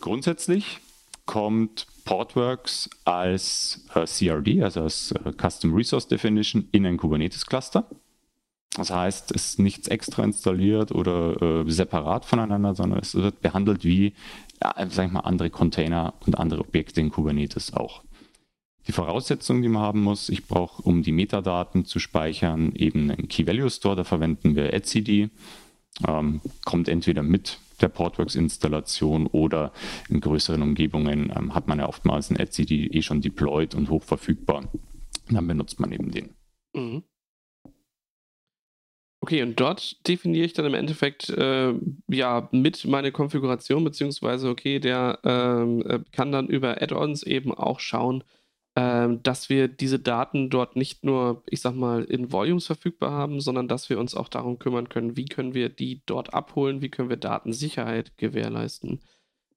Grundsätzlich 0.00 0.80
kommt 1.26 1.86
Portworx 2.04 2.90
als 3.04 3.86
äh, 3.94 4.04
CRD, 4.04 4.62
also 4.62 4.82
als 4.82 5.12
äh, 5.12 5.32
Custom 5.32 5.74
Resource 5.74 6.08
Definition, 6.08 6.68
in 6.72 6.86
ein 6.86 6.96
Kubernetes-Cluster. 6.96 7.88
Das 8.76 8.90
heißt, 8.90 9.30
es 9.34 9.50
ist 9.50 9.58
nichts 9.60 9.88
extra 9.88 10.24
installiert 10.24 10.90
oder 10.90 11.40
äh, 11.40 11.70
separat 11.70 12.24
voneinander, 12.24 12.74
sondern 12.74 12.98
es 12.98 13.14
wird 13.14 13.40
behandelt 13.40 13.84
wie, 13.84 14.14
ja, 14.62 14.74
sag 14.90 15.06
ich 15.06 15.12
mal, 15.12 15.20
andere 15.20 15.48
Container 15.48 16.14
und 16.26 16.38
andere 16.38 16.60
Objekte 16.60 17.00
in 17.00 17.10
Kubernetes 17.10 17.72
auch. 17.72 18.02
Die 18.86 18.92
Voraussetzungen, 18.92 19.62
die 19.62 19.68
man 19.68 19.82
haben 19.82 20.02
muss, 20.02 20.28
ich 20.28 20.46
brauche, 20.46 20.82
um 20.82 21.02
die 21.02 21.12
Metadaten 21.12 21.84
zu 21.86 21.98
speichern, 21.98 22.74
eben 22.74 23.10
einen 23.10 23.28
Key-Value-Store, 23.28 23.96
da 23.96 24.04
verwenden 24.04 24.56
wir 24.56 24.74
etcd. 24.74 25.30
Ähm, 26.06 26.40
kommt 26.64 26.88
entweder 26.88 27.22
mit 27.22 27.58
der 27.80 27.88
Portworx-Installation 27.88 29.26
oder 29.28 29.72
in 30.08 30.20
größeren 30.20 30.60
Umgebungen 30.62 31.32
ähm, 31.34 31.54
hat 31.54 31.68
man 31.68 31.78
ja 31.78 31.88
oftmals 31.88 32.30
ein 32.30 32.36
etcd 32.36 32.88
eh 32.92 33.02
schon 33.02 33.20
deployed 33.20 33.74
und 33.74 33.90
hochverfügbar. 33.90 34.64
dann 35.30 35.46
benutzt 35.46 35.80
man 35.80 35.92
eben 35.92 36.10
den. 36.10 36.30
Mhm. 36.74 37.04
Okay, 39.20 39.42
und 39.42 39.58
dort 39.58 40.06
definiere 40.06 40.44
ich 40.44 40.52
dann 40.52 40.66
im 40.66 40.74
Endeffekt 40.74 41.30
äh, 41.30 41.72
ja 42.08 42.48
mit 42.52 42.84
meine 42.84 43.10
Konfiguration, 43.10 43.82
beziehungsweise 43.82 44.50
okay, 44.50 44.80
der 44.80 45.18
ähm, 45.24 45.82
äh, 45.86 46.00
kann 46.12 46.30
dann 46.30 46.48
über 46.48 46.82
Add-ons 46.82 47.22
eben 47.22 47.54
auch 47.54 47.80
schauen, 47.80 48.22
dass 48.76 49.48
wir 49.48 49.68
diese 49.68 50.00
Daten 50.00 50.50
dort 50.50 50.74
nicht 50.74 51.04
nur, 51.04 51.44
ich 51.46 51.60
sag 51.60 51.76
mal, 51.76 52.02
in 52.02 52.32
Volumes 52.32 52.66
verfügbar 52.66 53.12
haben, 53.12 53.40
sondern 53.40 53.68
dass 53.68 53.88
wir 53.88 54.00
uns 54.00 54.16
auch 54.16 54.28
darum 54.28 54.58
kümmern 54.58 54.88
können, 54.88 55.16
wie 55.16 55.26
können 55.26 55.54
wir 55.54 55.68
die 55.68 56.02
dort 56.06 56.34
abholen, 56.34 56.82
wie 56.82 56.88
können 56.88 57.08
wir 57.08 57.16
Datensicherheit 57.16 58.18
gewährleisten. 58.18 59.00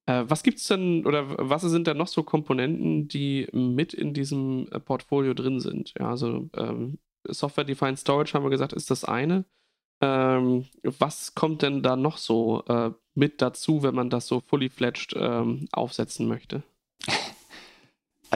Äh, 0.07 0.23
was 0.27 0.41
gibt 0.41 0.57
es 0.59 0.67
denn 0.67 1.05
oder 1.05 1.25
was 1.37 1.61
sind 1.63 1.85
denn 1.85 1.97
noch 1.97 2.07
so 2.07 2.23
Komponenten, 2.23 3.07
die 3.07 3.47
mit 3.51 3.93
in 3.93 4.13
diesem 4.13 4.67
äh, 4.71 4.79
Portfolio 4.79 5.33
drin 5.33 5.59
sind? 5.59 5.93
Ja, 5.99 6.09
also 6.09 6.49
ähm, 6.55 6.97
Software-Defined 7.27 7.99
Storage 7.99 8.33
haben 8.33 8.43
wir 8.43 8.49
gesagt, 8.49 8.73
ist 8.73 8.89
das 8.89 9.03
eine. 9.03 9.45
Ähm, 10.01 10.65
was 10.83 11.35
kommt 11.35 11.61
denn 11.61 11.83
da 11.83 11.95
noch 11.95 12.17
so 12.17 12.63
äh, 12.67 12.91
mit 13.15 13.41
dazu, 13.41 13.83
wenn 13.83 13.95
man 13.95 14.09
das 14.09 14.27
so 14.27 14.39
fully 14.39 14.69
fledged 14.69 15.13
ähm, 15.17 15.67
aufsetzen 15.71 16.27
möchte? 16.27 16.63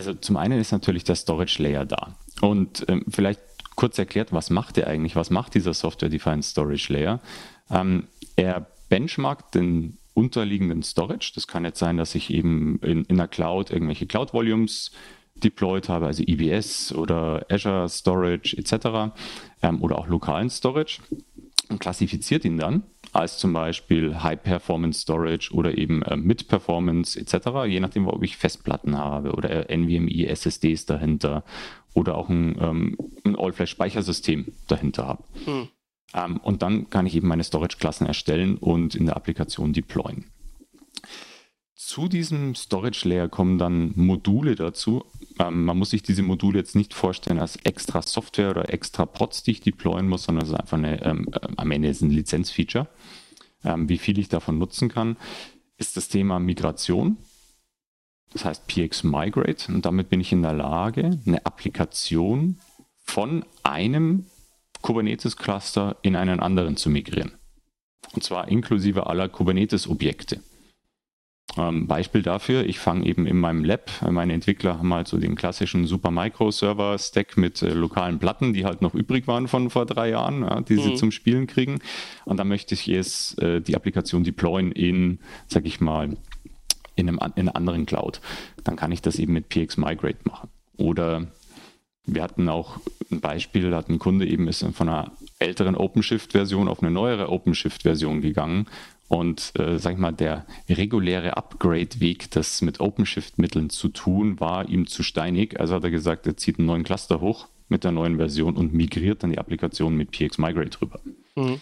Also 0.01 0.15
zum 0.15 0.35
einen 0.35 0.59
ist 0.59 0.71
natürlich 0.71 1.03
der 1.03 1.13
Storage 1.13 1.61
Layer 1.61 1.85
da. 1.85 2.15
Und 2.41 2.85
ähm, 2.87 3.05
vielleicht 3.07 3.39
kurz 3.75 3.99
erklärt, 3.99 4.33
was 4.33 4.49
macht 4.49 4.77
der 4.77 4.87
eigentlich? 4.87 5.15
Was 5.15 5.29
macht 5.29 5.53
dieser 5.53 5.75
Software-Defined 5.75 6.43
Storage 6.43 6.91
Layer? 6.91 7.19
Ähm, 7.69 8.07
er 8.35 8.65
benchmarkt 8.89 9.53
den 9.53 9.99
unterliegenden 10.15 10.81
Storage. 10.81 11.33
Das 11.35 11.45
kann 11.45 11.65
jetzt 11.65 11.77
sein, 11.77 11.97
dass 11.97 12.15
ich 12.15 12.31
eben 12.31 12.79
in, 12.79 13.05
in 13.05 13.17
der 13.17 13.27
Cloud 13.27 13.69
irgendwelche 13.69 14.07
Cloud-Volumes 14.07 14.89
deployed 15.35 15.87
habe, 15.87 16.07
also 16.07 16.23
EBS 16.25 16.93
oder 16.95 17.45
Azure 17.47 17.87
Storage 17.87 18.57
etc. 18.57 19.13
Ähm, 19.61 19.83
oder 19.83 19.99
auch 19.99 20.07
lokalen 20.07 20.49
Storage 20.49 20.99
und 21.69 21.77
klassifiziert 21.77 22.43
ihn 22.43 22.57
dann 22.57 22.81
als 23.11 23.37
zum 23.37 23.53
Beispiel 23.53 24.23
High 24.23 24.41
Performance 24.41 25.01
Storage 25.01 25.53
oder 25.53 25.77
eben 25.77 26.01
äh, 26.03 26.15
Mid 26.15 26.47
Performance 26.47 27.19
etc., 27.19 27.65
je 27.67 27.79
nachdem, 27.79 28.07
ob 28.07 28.23
ich 28.23 28.37
Festplatten 28.37 28.97
habe 28.97 29.33
oder 29.33 29.69
NVMe 29.69 30.27
SSDs 30.27 30.85
dahinter 30.85 31.43
oder 31.93 32.15
auch 32.15 32.29
ein, 32.29 32.57
ähm, 32.59 32.97
ein 33.25 33.35
All-Flash 33.35 33.71
Speichersystem 33.71 34.53
dahinter 34.67 35.07
habe. 35.07 35.23
Hm. 35.45 35.67
Ähm, 36.13 36.37
und 36.37 36.61
dann 36.61 36.89
kann 36.89 37.05
ich 37.05 37.15
eben 37.15 37.27
meine 37.27 37.43
Storage-Klassen 37.43 38.07
erstellen 38.07 38.57
und 38.57 38.95
in 38.95 39.05
der 39.05 39.15
Applikation 39.15 39.73
deployen. 39.73 40.25
Zu 41.83 42.07
diesem 42.07 42.53
Storage 42.53 43.09
Layer 43.09 43.27
kommen 43.27 43.57
dann 43.57 43.93
Module 43.95 44.53
dazu. 44.53 45.03
Ähm, 45.39 45.65
man 45.65 45.79
muss 45.79 45.89
sich 45.89 46.03
diese 46.03 46.21
Module 46.21 46.59
jetzt 46.59 46.75
nicht 46.75 46.93
vorstellen 46.93 47.39
als 47.39 47.55
extra 47.55 48.03
Software 48.03 48.51
oder 48.51 48.71
extra 48.71 49.07
Pods, 49.07 49.41
die 49.41 49.51
ich 49.51 49.61
deployen 49.61 50.07
muss, 50.07 50.23
sondern 50.23 50.43
es 50.45 50.51
ist 50.51 50.59
einfach 50.59 50.77
eine, 50.77 51.03
ähm, 51.03 51.27
äh, 51.33 51.39
am 51.57 51.71
Ende 51.71 51.89
ist 51.89 52.01
ein 52.01 52.11
Lizenzfeature. 52.11 52.87
Ähm, 53.63 53.89
wie 53.89 53.97
viel 53.97 54.19
ich 54.19 54.29
davon 54.29 54.59
nutzen 54.59 54.89
kann, 54.89 55.17
ist 55.77 55.97
das 55.97 56.07
Thema 56.07 56.39
Migration. 56.39 57.17
Das 58.31 58.45
heißt 58.45 58.67
PX 58.67 59.03
Migrate 59.03 59.73
und 59.73 59.83
damit 59.83 60.09
bin 60.09 60.21
ich 60.21 60.31
in 60.31 60.43
der 60.43 60.53
Lage, 60.53 61.19
eine 61.25 61.43
Applikation 61.47 62.59
von 63.03 63.43
einem 63.63 64.27
Kubernetes-Cluster 64.83 65.97
in 66.03 66.15
einen 66.15 66.41
anderen 66.41 66.77
zu 66.77 66.91
migrieren. 66.91 67.31
Und 68.13 68.23
zwar 68.23 68.49
inklusive 68.49 69.07
aller 69.07 69.27
Kubernetes-Objekte. 69.29 70.41
Ähm, 71.57 71.85
Beispiel 71.87 72.21
dafür, 72.21 72.65
ich 72.65 72.79
fange 72.79 73.05
eben 73.05 73.25
in 73.25 73.37
meinem 73.37 73.65
Lab, 73.65 73.91
meine 74.09 74.33
Entwickler 74.33 74.77
haben 74.77 74.93
halt 74.93 75.07
so 75.07 75.17
den 75.17 75.35
klassischen 75.35 75.85
Supermicro-Server-Stack 75.85 77.35
mit 77.35 77.61
äh, 77.61 77.73
lokalen 77.73 78.19
Platten, 78.19 78.53
die 78.53 78.63
halt 78.63 78.81
noch 78.81 78.93
übrig 78.93 79.27
waren 79.27 79.47
von 79.49 79.69
vor 79.69 79.85
drei 79.85 80.11
Jahren, 80.11 80.43
ja, 80.43 80.61
die 80.61 80.75
mhm. 80.75 80.81
sie 80.81 80.93
zum 80.95 81.11
Spielen 81.11 81.47
kriegen. 81.47 81.79
Und 82.23 82.37
dann 82.37 82.47
möchte 82.47 82.73
ich 82.73 82.87
jetzt 82.87 83.41
äh, 83.41 83.59
die 83.59 83.75
Applikation 83.75 84.23
deployen 84.23 84.71
in, 84.71 85.19
sag 85.47 85.65
ich 85.65 85.81
mal, 85.81 86.15
in, 86.95 87.09
einem, 87.09 87.19
in 87.35 87.49
einer 87.49 87.55
anderen 87.55 87.85
Cloud. 87.85 88.21
Dann 88.63 88.77
kann 88.77 88.91
ich 88.91 89.01
das 89.01 89.19
eben 89.19 89.33
mit 89.33 89.49
PX 89.49 89.75
Migrate 89.75 90.19
machen. 90.23 90.49
Oder 90.77 91.27
wir 92.05 92.23
hatten 92.23 92.47
auch 92.47 92.79
ein 93.11 93.19
Beispiel, 93.19 93.69
da 93.69 93.77
hat 93.77 93.89
ein 93.89 93.99
Kunde 93.99 94.25
eben 94.25 94.47
ist 94.47 94.65
von 94.73 94.87
einer 94.87 95.11
älteren 95.39 95.75
OpenShift-Version 95.75 96.67
auf 96.67 96.81
eine 96.81 96.91
neuere 96.91 97.29
OpenShift-Version 97.29 98.21
gegangen 98.21 98.67
und 99.11 99.51
äh, 99.59 99.77
sag 99.77 99.91
ich 99.91 99.99
mal, 99.99 100.13
der 100.13 100.45
reguläre 100.69 101.35
Upgrade-Weg, 101.35 102.31
das 102.31 102.61
mit 102.61 102.79
OpenShift-Mitteln 102.79 103.69
zu 103.69 103.89
tun, 103.89 104.39
war 104.39 104.69
ihm 104.69 104.87
zu 104.87 105.03
steinig. 105.03 105.59
Also 105.59 105.75
hat 105.75 105.83
er 105.83 105.91
gesagt, 105.91 106.27
er 106.27 106.37
zieht 106.37 106.59
einen 106.59 106.67
neuen 106.67 106.85
Cluster 106.85 107.19
hoch 107.19 107.49
mit 107.67 107.83
der 107.83 107.91
neuen 107.91 108.15
Version 108.15 108.55
und 108.55 108.73
migriert 108.73 109.21
dann 109.21 109.31
die 109.31 109.37
Applikation 109.37 109.97
mit 109.97 110.11
PX 110.11 110.37
Migrate 110.37 110.81
rüber. 110.81 111.01
Mhm. 111.35 111.59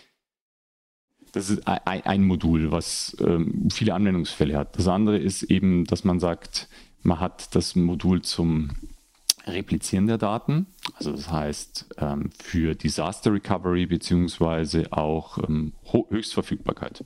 Das 1.32 1.50
ist 1.50 1.68
ein, 1.68 2.06
ein 2.06 2.24
Modul, 2.24 2.72
was 2.72 3.18
ähm, 3.20 3.68
viele 3.72 3.96
Anwendungsfälle 3.96 4.56
hat. 4.56 4.78
Das 4.78 4.88
andere 4.88 5.18
ist 5.18 5.42
eben, 5.42 5.86
dass 5.86 6.04
man 6.04 6.20
sagt, 6.20 6.70
man 7.02 7.20
hat 7.20 7.56
das 7.56 7.76
Modul 7.76 8.22
zum 8.22 8.70
Replizieren 9.48 10.06
der 10.06 10.20
Daten. 10.20 10.68
Also 10.94 11.14
das 11.14 11.32
heißt 11.32 11.96
ähm, 11.98 12.30
für 12.44 12.76
Disaster 12.76 13.34
Recovery 13.34 13.88
beziehungsweise 13.88 14.94
auch 14.94 15.40
ähm, 15.40 15.74
Höchstverfügbarkeit. 16.10 17.04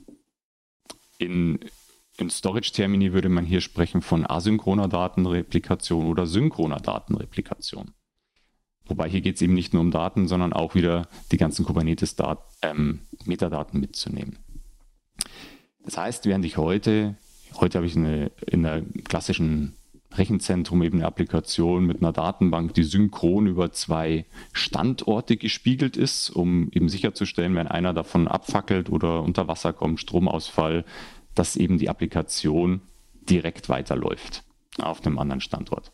In, 1.18 1.60
in 2.18 2.30
Storage-Termini 2.30 3.12
würde 3.12 3.28
man 3.28 3.44
hier 3.44 3.60
sprechen 3.60 4.02
von 4.02 4.26
asynchroner 4.26 4.88
Datenreplikation 4.88 6.06
oder 6.06 6.26
synchroner 6.26 6.80
Datenreplikation. 6.80 7.92
Wobei 8.86 9.08
hier 9.08 9.22
geht 9.22 9.36
es 9.36 9.42
eben 9.42 9.54
nicht 9.54 9.72
nur 9.72 9.82
um 9.82 9.90
Daten, 9.90 10.28
sondern 10.28 10.52
auch 10.52 10.74
wieder 10.74 11.08
die 11.32 11.38
ganzen 11.38 11.64
Kubernetes-Metadaten 11.64 13.76
ähm, 13.76 13.80
mitzunehmen. 13.80 14.38
Das 15.84 15.96
heißt, 15.96 16.26
während 16.26 16.44
ich 16.44 16.58
heute, 16.58 17.16
heute 17.54 17.78
habe 17.78 17.86
ich 17.86 17.96
eine, 17.96 18.30
in 18.46 18.62
der 18.62 18.82
klassischen 19.04 19.74
Rechenzentrum 20.16 20.82
eben 20.82 20.98
eine 20.98 21.06
Applikation 21.06 21.86
mit 21.86 21.98
einer 21.98 22.12
Datenbank, 22.12 22.74
die 22.74 22.82
synchron 22.84 23.46
über 23.46 23.72
zwei 23.72 24.26
Standorte 24.52 25.36
gespiegelt 25.36 25.96
ist, 25.96 26.30
um 26.30 26.68
eben 26.72 26.88
sicherzustellen, 26.88 27.54
wenn 27.54 27.68
einer 27.68 27.92
davon 27.92 28.28
abfackelt 28.28 28.90
oder 28.90 29.22
unter 29.22 29.48
Wasser 29.48 29.72
kommt, 29.72 30.00
Stromausfall, 30.00 30.84
dass 31.34 31.56
eben 31.56 31.78
die 31.78 31.88
Applikation 31.88 32.80
direkt 33.28 33.68
weiterläuft 33.68 34.44
auf 34.78 35.04
einem 35.04 35.18
anderen 35.18 35.40
Standort. 35.40 35.92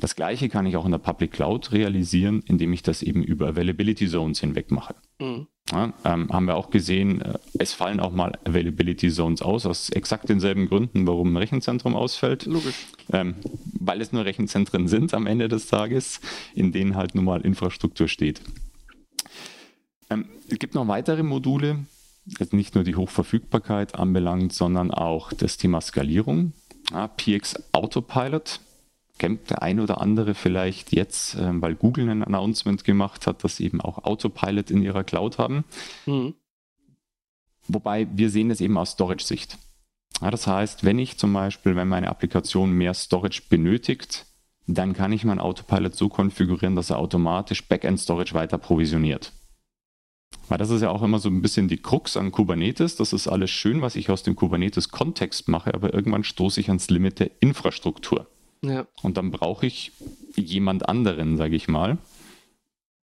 Das 0.00 0.14
gleiche 0.14 0.48
kann 0.48 0.66
ich 0.66 0.76
auch 0.76 0.84
in 0.84 0.92
der 0.92 0.98
Public 0.98 1.32
Cloud 1.32 1.72
realisieren, 1.72 2.42
indem 2.46 2.72
ich 2.72 2.82
das 2.82 3.02
eben 3.02 3.22
über 3.22 3.48
Availability 3.48 4.08
Zones 4.08 4.40
hinweg 4.40 4.70
mache. 4.70 4.94
Mhm. 5.18 5.48
Ja, 5.72 5.92
ähm, 6.04 6.30
haben 6.32 6.46
wir 6.46 6.56
auch 6.56 6.70
gesehen, 6.70 7.20
äh, 7.20 7.38
es 7.58 7.74
fallen 7.74 8.00
auch 8.00 8.12
mal 8.12 8.32
Availability 8.44 9.10
Zones 9.10 9.42
aus, 9.42 9.66
aus 9.66 9.90
exakt 9.90 10.28
denselben 10.28 10.68
Gründen, 10.68 11.06
warum 11.06 11.32
ein 11.32 11.36
Rechenzentrum 11.36 11.94
ausfällt. 11.94 12.46
Logisch. 12.46 12.86
Ähm, 13.12 13.34
weil 13.78 14.00
es 14.00 14.12
nur 14.12 14.24
Rechenzentren 14.24 14.88
sind 14.88 15.12
am 15.12 15.26
Ende 15.26 15.48
des 15.48 15.66
Tages, 15.66 16.20
in 16.54 16.72
denen 16.72 16.96
halt 16.96 17.14
nun 17.14 17.24
mal 17.24 17.42
Infrastruktur 17.42 18.08
steht. 18.08 18.40
Ähm, 20.08 20.26
es 20.48 20.58
gibt 20.58 20.74
noch 20.74 20.88
weitere 20.88 21.22
Module, 21.22 21.80
das 22.38 22.52
nicht 22.52 22.74
nur 22.74 22.84
die 22.84 22.96
Hochverfügbarkeit 22.96 23.94
anbelangt, 23.94 24.52
sondern 24.52 24.90
auch 24.90 25.32
das 25.32 25.58
Thema 25.58 25.80
Skalierung. 25.80 26.52
Ja, 26.92 27.08
PX 27.08 27.56
Autopilot 27.72 28.60
kennt 29.18 29.50
der 29.50 29.62
ein 29.62 29.80
oder 29.80 30.00
andere 30.00 30.34
vielleicht 30.34 30.92
jetzt, 30.92 31.34
äh, 31.34 31.50
weil 31.60 31.74
Google 31.74 32.08
ein 32.08 32.24
Announcement 32.24 32.84
gemacht 32.84 33.26
hat, 33.26 33.44
dass 33.44 33.56
sie 33.56 33.64
eben 33.64 33.80
auch 33.80 34.04
Autopilot 34.04 34.70
in 34.70 34.82
ihrer 34.82 35.04
Cloud 35.04 35.38
haben. 35.38 35.64
Mhm. 36.06 36.34
Wobei 37.68 38.08
wir 38.14 38.30
sehen 38.30 38.48
das 38.48 38.60
eben 38.60 38.78
aus 38.78 38.92
Storage-Sicht. 38.92 39.58
Ja, 40.22 40.30
das 40.30 40.46
heißt, 40.46 40.84
wenn 40.84 40.98
ich 40.98 41.18
zum 41.18 41.32
Beispiel, 41.32 41.76
wenn 41.76 41.88
meine 41.88 42.08
Applikation 42.08 42.72
mehr 42.72 42.94
Storage 42.94 43.42
benötigt, 43.48 44.26
dann 44.66 44.92
kann 44.92 45.12
ich 45.12 45.24
meinen 45.24 45.38
Autopilot 45.38 45.94
so 45.94 46.08
konfigurieren, 46.08 46.76
dass 46.76 46.90
er 46.90 46.98
automatisch 46.98 47.66
Backend-Storage 47.68 48.34
weiter 48.34 48.58
provisioniert. 48.58 49.32
Weil 50.48 50.58
das 50.58 50.70
ist 50.70 50.82
ja 50.82 50.90
auch 50.90 51.02
immer 51.02 51.18
so 51.18 51.28
ein 51.28 51.42
bisschen 51.42 51.68
die 51.68 51.80
Krux 51.80 52.16
an 52.16 52.32
Kubernetes. 52.32 52.96
Das 52.96 53.12
ist 53.12 53.28
alles 53.28 53.50
schön, 53.50 53.82
was 53.82 53.96
ich 53.96 54.10
aus 54.10 54.22
dem 54.22 54.34
Kubernetes-Kontext 54.34 55.48
mache, 55.48 55.74
aber 55.74 55.94
irgendwann 55.94 56.24
stoße 56.24 56.60
ich 56.60 56.68
ans 56.68 56.90
Limit 56.90 57.20
der 57.20 57.30
Infrastruktur. 57.40 58.26
Ja. 58.62 58.86
Und 59.02 59.16
dann 59.16 59.30
brauche 59.30 59.66
ich 59.66 59.92
jemand 60.36 60.88
anderen, 60.88 61.36
sage 61.36 61.56
ich 61.56 61.68
mal, 61.68 61.98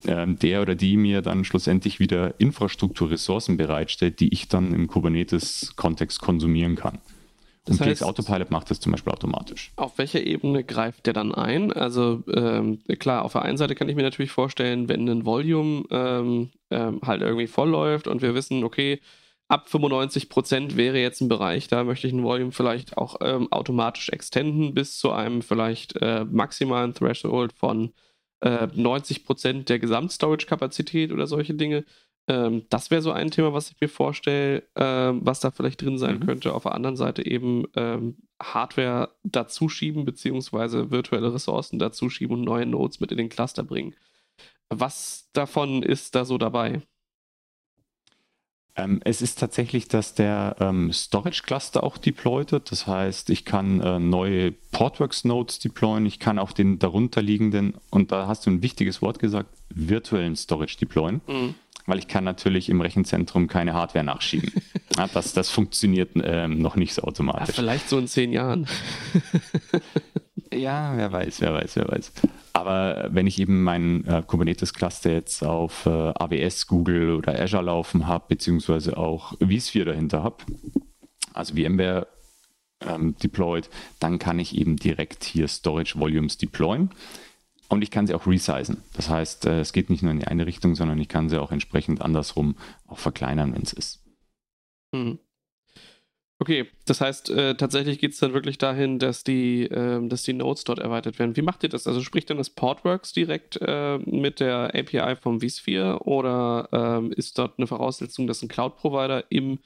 ähm, 0.06 0.38
der 0.38 0.62
oder 0.62 0.74
die 0.74 0.96
mir 0.96 1.22
dann 1.22 1.44
schlussendlich 1.44 2.00
wieder 2.00 2.38
Infrastrukturressourcen 2.38 3.56
bereitstellt, 3.56 4.20
die 4.20 4.32
ich 4.32 4.48
dann 4.48 4.72
im 4.72 4.86
Kubernetes-Kontext 4.86 6.20
konsumieren 6.20 6.76
kann. 6.76 6.98
Das 7.66 7.78
und 7.78 7.86
heißt, 7.86 8.02
Autopilot 8.02 8.50
macht 8.50 8.70
das 8.70 8.80
zum 8.80 8.92
Beispiel 8.92 9.12
automatisch. 9.12 9.72
Auf 9.76 9.98
welcher 9.98 10.24
Ebene 10.24 10.64
greift 10.64 11.06
der 11.06 11.12
dann 11.12 11.34
ein? 11.34 11.72
Also 11.72 12.22
ähm, 12.32 12.80
klar, 12.98 13.24
auf 13.24 13.32
der 13.32 13.42
einen 13.42 13.58
Seite 13.58 13.74
kann 13.74 13.88
ich 13.88 13.96
mir 13.96 14.02
natürlich 14.02 14.30
vorstellen, 14.30 14.88
wenn 14.88 15.06
ein 15.06 15.26
Volume 15.26 15.84
ähm, 15.90 16.50
ähm, 16.70 17.00
halt 17.04 17.20
irgendwie 17.20 17.46
voll 17.46 17.68
läuft 17.68 18.06
und 18.06 18.22
wir 18.22 18.34
wissen, 18.34 18.64
okay, 18.64 19.00
ab 19.50 19.68
95 19.68 20.28
Prozent 20.28 20.76
wäre 20.76 20.98
jetzt 20.98 21.20
ein 21.20 21.28
Bereich, 21.28 21.66
da 21.66 21.82
möchte 21.82 22.06
ich 22.06 22.12
ein 22.12 22.22
Volume 22.22 22.52
vielleicht 22.52 22.96
auch 22.96 23.16
ähm, 23.20 23.50
automatisch 23.50 24.08
extenden 24.10 24.74
bis 24.74 24.98
zu 24.98 25.10
einem 25.10 25.42
vielleicht 25.42 25.96
äh, 26.00 26.24
maximalen 26.24 26.94
Threshold 26.94 27.52
von 27.52 27.92
äh, 28.40 28.68
90 28.72 29.24
Prozent 29.24 29.68
der 29.68 29.80
Gesamtstorage-Kapazität 29.80 31.12
oder 31.12 31.26
solche 31.26 31.54
Dinge. 31.54 31.84
Ähm, 32.28 32.66
das 32.70 32.92
wäre 32.92 33.02
so 33.02 33.10
ein 33.10 33.32
Thema, 33.32 33.52
was 33.52 33.72
ich 33.72 33.80
mir 33.80 33.88
vorstelle, 33.88 34.62
äh, 34.76 35.12
was 35.20 35.40
da 35.40 35.50
vielleicht 35.50 35.82
drin 35.82 35.98
sein 35.98 36.20
mhm. 36.20 36.26
könnte. 36.26 36.54
Auf 36.54 36.62
der 36.62 36.74
anderen 36.76 36.96
Seite 36.96 37.26
eben 37.26 37.64
ähm, 37.74 38.18
Hardware 38.40 39.16
dazuschieben, 39.24 40.04
beziehungsweise 40.04 40.92
virtuelle 40.92 41.34
Ressourcen 41.34 41.80
dazuschieben 41.80 42.36
und 42.36 42.44
neue 42.44 42.66
Nodes 42.66 43.00
mit 43.00 43.10
in 43.10 43.18
den 43.18 43.28
Cluster 43.28 43.64
bringen. 43.64 43.96
Was 44.68 45.28
davon 45.32 45.82
ist 45.82 46.14
da 46.14 46.24
so 46.24 46.38
dabei? 46.38 46.82
Ähm, 48.76 49.00
es 49.04 49.20
ist 49.20 49.38
tatsächlich, 49.38 49.88
dass 49.88 50.14
der 50.14 50.56
ähm, 50.60 50.92
Storage 50.92 51.42
Cluster 51.44 51.82
auch 51.82 51.98
deployed 51.98 52.52
wird. 52.52 52.70
Das 52.70 52.86
heißt, 52.86 53.30
ich 53.30 53.44
kann 53.44 53.80
äh, 53.80 53.98
neue 53.98 54.52
Portworx 54.72 55.24
Nodes 55.24 55.58
deployen. 55.58 56.06
Ich 56.06 56.18
kann 56.18 56.38
auch 56.38 56.52
den 56.52 56.78
darunterliegenden, 56.78 57.74
und 57.90 58.12
da 58.12 58.26
hast 58.26 58.46
du 58.46 58.50
ein 58.50 58.62
wichtiges 58.62 59.02
Wort 59.02 59.18
gesagt, 59.18 59.50
virtuellen 59.70 60.36
Storage 60.36 60.76
deployen. 60.78 61.20
Mhm. 61.26 61.54
Weil 61.86 61.98
ich 61.98 62.08
kann 62.08 62.24
natürlich 62.24 62.68
im 62.68 62.80
Rechenzentrum 62.80 63.48
keine 63.48 63.72
Hardware 63.72 64.04
nachschieben. 64.04 64.52
ja, 64.96 65.08
das, 65.08 65.32
das 65.32 65.50
funktioniert 65.50 66.10
ähm, 66.22 66.60
noch 66.60 66.76
nicht 66.76 66.94
so 66.94 67.02
automatisch. 67.02 67.48
Ja, 67.48 67.62
vielleicht 67.62 67.88
so 67.88 67.98
in 67.98 68.06
zehn 68.06 68.32
Jahren. 68.32 68.66
ja, 70.52 70.96
wer 70.96 71.12
weiß, 71.12 71.40
wer 71.40 71.54
weiß, 71.54 71.76
wer 71.76 71.88
weiß. 71.88 72.12
Aber 72.52 73.08
wenn 73.10 73.26
ich 73.26 73.38
eben 73.38 73.62
mein 73.62 74.04
äh, 74.06 74.22
Kubernetes-Cluster 74.26 75.12
jetzt 75.12 75.44
auf 75.44 75.86
äh, 75.86 75.90
AWS, 75.90 76.66
Google 76.66 77.14
oder 77.14 77.40
Azure 77.40 77.62
laufen 77.62 78.06
habe, 78.06 78.24
beziehungsweise 78.28 78.96
auch 78.96 79.34
vSphere 79.38 79.86
dahinter 79.86 80.22
habe, 80.22 80.44
also 81.32 81.54
VMware 81.54 82.08
ähm, 82.80 83.16
deployed, 83.22 83.68
dann 84.00 84.18
kann 84.18 84.38
ich 84.38 84.56
eben 84.56 84.76
direkt 84.76 85.24
hier 85.24 85.46
Storage 85.48 85.98
Volumes 85.98 86.38
deployen. 86.38 86.90
Und 87.68 87.82
ich 87.82 87.92
kann 87.92 88.08
sie 88.08 88.14
auch 88.14 88.26
resizen. 88.26 88.82
Das 88.94 89.08
heißt, 89.08 89.46
äh, 89.46 89.60
es 89.60 89.72
geht 89.72 89.90
nicht 89.90 90.02
nur 90.02 90.10
in 90.10 90.18
die 90.18 90.26
eine 90.26 90.46
Richtung, 90.46 90.74
sondern 90.74 90.98
ich 90.98 91.08
kann 91.08 91.28
sie 91.28 91.40
auch 91.40 91.52
entsprechend 91.52 92.02
andersrum 92.02 92.56
auch 92.88 92.98
verkleinern, 92.98 93.54
wenn 93.54 93.62
es 93.62 93.72
ist. 93.72 94.04
Mhm. 94.92 95.20
Okay, 96.42 96.66
das 96.86 97.02
heißt, 97.02 97.28
äh, 97.28 97.54
tatsächlich 97.54 97.98
geht 97.98 98.12
es 98.12 98.18
dann 98.18 98.32
wirklich 98.32 98.56
dahin, 98.56 98.98
dass 98.98 99.24
die, 99.24 99.64
äh, 99.64 100.08
dass 100.08 100.22
die 100.22 100.32
Nodes 100.32 100.64
dort 100.64 100.78
erweitert 100.78 101.18
werden. 101.18 101.36
Wie 101.36 101.42
macht 101.42 101.62
ihr 101.62 101.68
das? 101.68 101.86
Also 101.86 102.00
spricht 102.00 102.30
dann 102.30 102.38
das 102.38 102.48
Portworx 102.48 103.12
direkt 103.12 103.58
äh, 103.60 103.98
mit 103.98 104.40
der 104.40 104.74
API 104.74 105.16
vom 105.16 105.42
vSphere 105.42 105.98
oder 106.06 106.70
ähm, 106.72 107.12
ist 107.12 107.36
dort 107.38 107.58
eine 107.58 107.66
Voraussetzung, 107.66 108.26
dass 108.26 108.40
ein 108.40 108.48
Cloud-Provider 108.48 109.30
im 109.30 109.58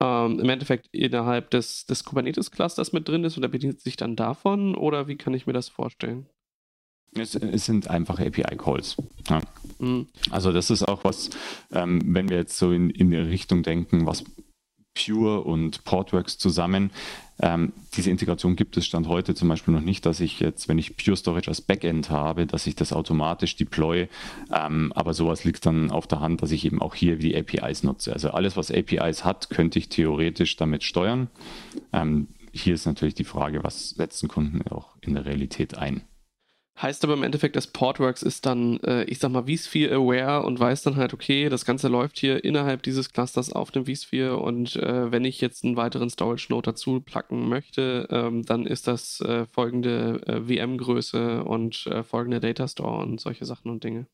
ähm, 0.00 0.38
im 0.38 0.48
Endeffekt 0.48 0.88
innerhalb 0.92 1.50
des, 1.50 1.86
des 1.86 2.04
Kubernetes-Clusters 2.04 2.92
mit 2.92 3.08
drin 3.08 3.24
ist 3.24 3.36
und 3.36 3.42
er 3.42 3.48
bedient 3.48 3.80
sich 3.80 3.96
dann 3.96 4.14
davon 4.14 4.76
oder 4.76 5.08
wie 5.08 5.16
kann 5.16 5.34
ich 5.34 5.46
mir 5.48 5.52
das 5.52 5.68
vorstellen? 5.68 6.26
Es, 7.16 7.34
es 7.34 7.66
sind 7.66 7.88
einfache 7.90 8.26
API-Calls. 8.26 8.96
Ja. 9.28 9.40
Mhm. 9.78 10.08
Also 10.30 10.52
das 10.52 10.70
ist 10.70 10.82
auch 10.82 11.02
was, 11.04 11.30
ähm, 11.72 12.00
wenn 12.06 12.28
wir 12.28 12.36
jetzt 12.36 12.58
so 12.58 12.72
in, 12.72 12.90
in 12.90 13.10
die 13.10 13.16
Richtung 13.16 13.62
denken, 13.62 14.06
was 14.06 14.24
Pure 14.94 15.42
und 15.42 15.84
Portworx 15.84 16.38
zusammen. 16.38 16.90
Ähm, 17.40 17.72
diese 17.96 18.10
Integration 18.10 18.54
gibt 18.54 18.76
es 18.76 18.86
Stand 18.86 19.08
heute 19.08 19.34
zum 19.34 19.48
Beispiel 19.48 19.74
noch 19.74 19.80
nicht, 19.80 20.06
dass 20.06 20.20
ich 20.20 20.38
jetzt, 20.38 20.68
wenn 20.68 20.78
ich 20.78 20.96
Pure 20.96 21.16
Storage 21.16 21.48
als 21.48 21.60
Backend 21.60 22.10
habe, 22.10 22.46
dass 22.46 22.66
ich 22.66 22.76
das 22.76 22.92
automatisch 22.92 23.56
deploy. 23.56 24.08
Ähm, 24.52 24.92
aber 24.94 25.14
sowas 25.14 25.44
liegt 25.44 25.66
dann 25.66 25.90
auf 25.90 26.06
der 26.06 26.20
Hand, 26.20 26.42
dass 26.42 26.52
ich 26.52 26.64
eben 26.64 26.80
auch 26.80 26.94
hier 26.94 27.16
die 27.16 27.36
APIs 27.36 27.82
nutze. 27.82 28.12
Also 28.12 28.30
alles, 28.30 28.56
was 28.56 28.70
APIs 28.70 29.24
hat, 29.24 29.50
könnte 29.50 29.78
ich 29.78 29.88
theoretisch 29.88 30.56
damit 30.56 30.84
steuern. 30.84 31.28
Ähm, 31.92 32.28
hier 32.52 32.74
ist 32.74 32.86
natürlich 32.86 33.14
die 33.14 33.24
Frage, 33.24 33.64
was 33.64 33.90
setzen 33.90 34.28
Kunden 34.28 34.62
auch 34.70 34.90
in 35.00 35.14
der 35.14 35.24
Realität 35.24 35.76
ein. 35.76 36.02
Heißt 36.80 37.04
aber 37.04 37.14
im 37.14 37.22
Endeffekt, 37.22 37.54
dass 37.54 37.68
Portworx 37.68 38.22
ist 38.22 38.46
dann, 38.46 38.80
äh, 38.80 39.04
ich 39.04 39.20
sag 39.20 39.30
mal, 39.30 39.44
vSphere 39.46 39.94
aware 39.94 40.42
und 40.42 40.58
weiß 40.58 40.82
dann 40.82 40.96
halt, 40.96 41.14
okay, 41.14 41.48
das 41.48 41.64
Ganze 41.64 41.86
läuft 41.86 42.18
hier 42.18 42.42
innerhalb 42.44 42.82
dieses 42.82 43.12
Clusters 43.12 43.52
auf 43.52 43.70
dem 43.70 43.86
vSphere 43.86 44.38
und 44.38 44.74
äh, 44.74 45.12
wenn 45.12 45.24
ich 45.24 45.40
jetzt 45.40 45.64
einen 45.64 45.76
weiteren 45.76 46.10
Storage 46.10 46.46
Node 46.50 46.72
dazu 46.72 47.00
placken 47.00 47.48
möchte, 47.48 48.08
ähm, 48.10 48.44
dann 48.44 48.66
ist 48.66 48.88
das 48.88 49.20
äh, 49.20 49.46
folgende 49.46 50.20
äh, 50.26 50.40
VM-Größe 50.40 51.44
und 51.44 51.86
äh, 51.86 52.02
folgende 52.02 52.40
Data 52.40 52.66
Store 52.66 53.04
und 53.04 53.20
solche 53.20 53.44
Sachen 53.44 53.70
und 53.70 53.84
Dinge. 53.84 54.06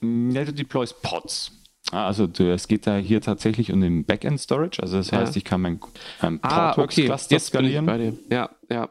Mm, 0.00 0.30
ja, 0.30 0.44
du 0.44 0.52
deployst 0.52 1.00
Pods. 1.02 1.52
Ah, 1.92 2.06
also 2.06 2.24
es 2.24 2.66
geht 2.66 2.86
da 2.86 2.96
hier 2.96 3.20
tatsächlich 3.20 3.72
um 3.72 3.80
den 3.80 4.04
Backend 4.04 4.40
Storage. 4.40 4.82
Also 4.82 4.96
das 4.96 5.12
heißt, 5.12 5.34
ja. 5.34 5.38
ich 5.38 5.44
kann 5.44 5.60
mein 5.60 5.80
ähm, 6.22 6.40
Portworx 6.40 6.78
ah, 6.78 6.82
okay. 6.82 7.04
Cluster 7.04 7.38
skalieren. 7.38 8.18
Ja, 8.28 8.50
ja. 8.68 8.90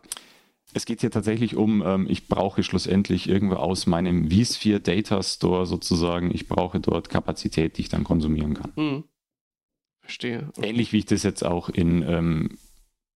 Es 0.77 0.85
geht 0.85 1.01
hier 1.01 1.09
tatsächlich 1.09 1.55
um, 1.55 1.81
ähm, 1.83 2.05
ich 2.07 2.27
brauche 2.27 2.61
schlussendlich 2.61 3.27
irgendwo 3.27 3.55
aus 3.55 3.87
meinem 3.87 4.29
vSphere 4.29 4.79
Data 4.79 5.23
Store 5.23 5.65
sozusagen, 5.65 6.29
ich 6.31 6.47
brauche 6.47 6.79
dort 6.79 7.09
Kapazität, 7.09 7.77
die 7.77 7.81
ich 7.81 7.89
dann 7.89 8.03
konsumieren 8.03 8.53
kann. 8.53 8.73
Hm. 8.75 9.03
Verstehe. 10.01 10.51
Ähnlich 10.61 10.93
wie 10.93 10.99
ich 10.99 11.07
das 11.07 11.23
jetzt 11.23 11.43
auch 11.43 11.69
in 11.69 12.03
ähm, 12.03 12.59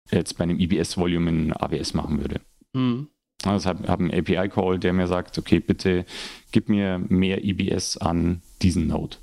jetzt 0.08 0.38
bei 0.38 0.44
einem 0.44 0.60
EBS-Volume 0.60 1.30
in 1.30 1.52
AWS 1.52 1.94
machen 1.94 2.20
würde. 2.20 2.40
Hm. 2.74 3.08
Also 3.42 3.68
ich 3.68 3.88
habe 3.88 4.04
einen 4.04 4.14
API-Call, 4.14 4.78
der 4.78 4.92
mir 4.92 5.08
sagt, 5.08 5.36
okay, 5.36 5.58
bitte 5.58 6.06
gib 6.52 6.68
mir 6.68 7.00
mehr 7.08 7.44
EBS 7.44 7.96
an 7.96 8.40
diesen 8.62 8.86
Node. 8.86 9.16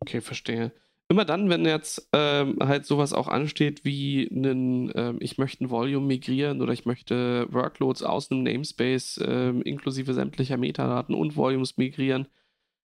Okay, 0.00 0.20
verstehe 0.20 0.72
immer 1.08 1.24
dann, 1.24 1.48
wenn 1.48 1.64
jetzt 1.64 2.08
ähm, 2.12 2.58
halt 2.60 2.86
sowas 2.86 3.12
auch 3.12 3.28
ansteht 3.28 3.84
wie 3.84 4.28
einen, 4.30 4.90
ähm, 4.94 5.18
ich 5.20 5.38
möchte 5.38 5.64
ein 5.64 5.70
Volume 5.70 6.06
migrieren 6.06 6.60
oder 6.60 6.72
ich 6.72 6.84
möchte 6.84 7.46
Workloads 7.50 8.02
aus 8.02 8.30
einem 8.30 8.42
Namespace 8.42 9.20
ähm, 9.24 9.62
inklusive 9.62 10.14
sämtlicher 10.14 10.56
Metadaten 10.56 11.14
und 11.14 11.36
Volumes 11.36 11.76
migrieren, 11.76 12.26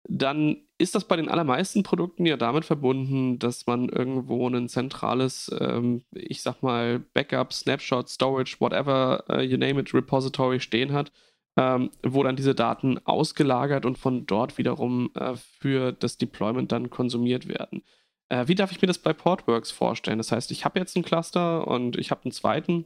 dann 0.07 0.57
ist 0.77 0.95
das 0.95 1.05
bei 1.05 1.15
den 1.15 1.29
allermeisten 1.29 1.83
Produkten 1.83 2.25
ja 2.25 2.37
damit 2.37 2.65
verbunden, 2.65 3.37
dass 3.37 3.67
man 3.67 3.89
irgendwo 3.89 4.47
ein 4.47 4.69
zentrales, 4.69 5.51
ähm, 5.59 6.03
ich 6.11 6.41
sag 6.41 6.61
mal, 6.63 6.99
Backup, 6.99 7.53
Snapshot, 7.53 8.09
Storage, 8.09 8.57
whatever, 8.59 9.23
uh, 9.29 9.41
you 9.41 9.57
name 9.57 9.79
it, 9.79 9.93
Repository 9.93 10.59
stehen 10.59 10.93
hat, 10.93 11.11
ähm, 11.57 11.91
wo 12.03 12.23
dann 12.23 12.37
diese 12.37 12.55
Daten 12.55 12.97
ausgelagert 13.05 13.85
und 13.85 13.97
von 13.97 14.25
dort 14.25 14.57
wiederum 14.57 15.11
äh, 15.15 15.35
für 15.35 15.91
das 15.91 16.17
Deployment 16.17 16.71
dann 16.71 16.89
konsumiert 16.89 17.47
werden. 17.47 17.83
Äh, 18.29 18.47
wie 18.47 18.55
darf 18.55 18.71
ich 18.71 18.81
mir 18.81 18.87
das 18.87 18.99
bei 18.99 19.13
Portworx 19.13 19.71
vorstellen? 19.71 20.19
Das 20.19 20.31
heißt, 20.31 20.51
ich 20.51 20.65
habe 20.65 20.79
jetzt 20.79 20.95
einen 20.95 21.05
Cluster 21.05 21.67
und 21.67 21.97
ich 21.97 22.11
habe 22.11 22.23
einen 22.23 22.31
zweiten. 22.31 22.85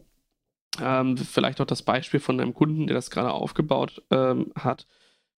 Ähm, 0.81 1.17
vielleicht 1.17 1.61
auch 1.61 1.65
das 1.65 1.83
Beispiel 1.83 2.19
von 2.19 2.39
einem 2.39 2.53
Kunden, 2.53 2.87
der 2.87 2.95
das 2.95 3.11
gerade 3.11 3.31
aufgebaut 3.31 4.01
ähm, 4.09 4.51
hat 4.55 4.87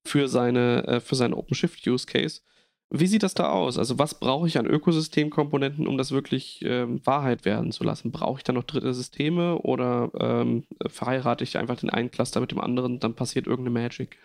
für, 0.07 0.29
seine, 0.29 0.87
äh, 0.87 1.01
für 1.01 1.17
seinen 1.17 1.35
OpenShift-Use-Case. 1.35 2.43
Wie 2.90 3.07
sieht 3.07 3.25
das 3.25 3.35
da 3.35 3.49
aus? 3.51 3.77
Also, 3.79 3.99
was 3.99 4.21
brauche 4.21 4.47
ich 4.47 4.59
an 4.59 4.67
Ökosystemkomponenten, 4.67 5.88
um 5.88 5.99
das 5.99 6.12
wirklich 6.12 6.61
ähm, 6.64 7.05
Wahrheit 7.05 7.45
werden 7.45 7.73
zu 7.73 7.83
lassen? 7.83 8.12
Brauche 8.12 8.38
ich 8.38 8.45
da 8.45 8.53
noch 8.53 8.62
dritte 8.62 8.95
Systeme 8.95 9.59
oder 9.59 10.12
ähm, 10.21 10.64
verheirate 10.87 11.43
ich 11.43 11.59
einfach 11.59 11.77
den 11.77 11.90
einen 11.90 12.12
Cluster 12.12 12.40
mit 12.40 12.53
dem 12.53 12.61
anderen, 12.61 13.01
dann 13.01 13.14
passiert 13.14 13.47
irgendeine 13.49 13.81
Magic? 13.81 14.19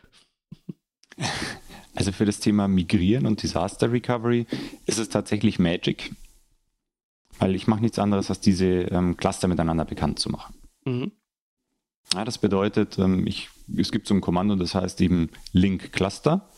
Also 2.00 2.14
für 2.14 2.24
das 2.24 2.40
Thema 2.40 2.70
Migrieren 2.70 3.26
und 3.26 3.44
Disaster 3.44 3.92
Recovery 3.92 4.48
ist 4.86 5.00
es 5.00 5.10
tatsächlich 5.10 5.60
Magic, 5.60 6.16
weil 7.40 7.56
ich 7.56 7.68
mache 7.68 7.82
nichts 7.82 8.00
anderes, 8.00 8.30
als 8.30 8.40
diese 8.40 8.84
ähm, 8.84 9.18
Cluster 9.18 9.50
miteinander 9.50 9.84
bekannt 9.84 10.18
zu 10.18 10.30
machen. 10.30 10.56
Mhm. 10.86 11.12
Ja, 12.14 12.24
das 12.24 12.38
bedeutet, 12.38 12.98
ähm, 13.00 13.28
ich, 13.28 13.50
es 13.76 13.92
gibt 13.92 14.08
so 14.08 14.14
ein 14.14 14.22
Kommando, 14.22 14.56
das 14.56 14.76
heißt 14.76 15.02
eben 15.02 15.30
Link 15.52 15.92
Cluster. 15.92 16.50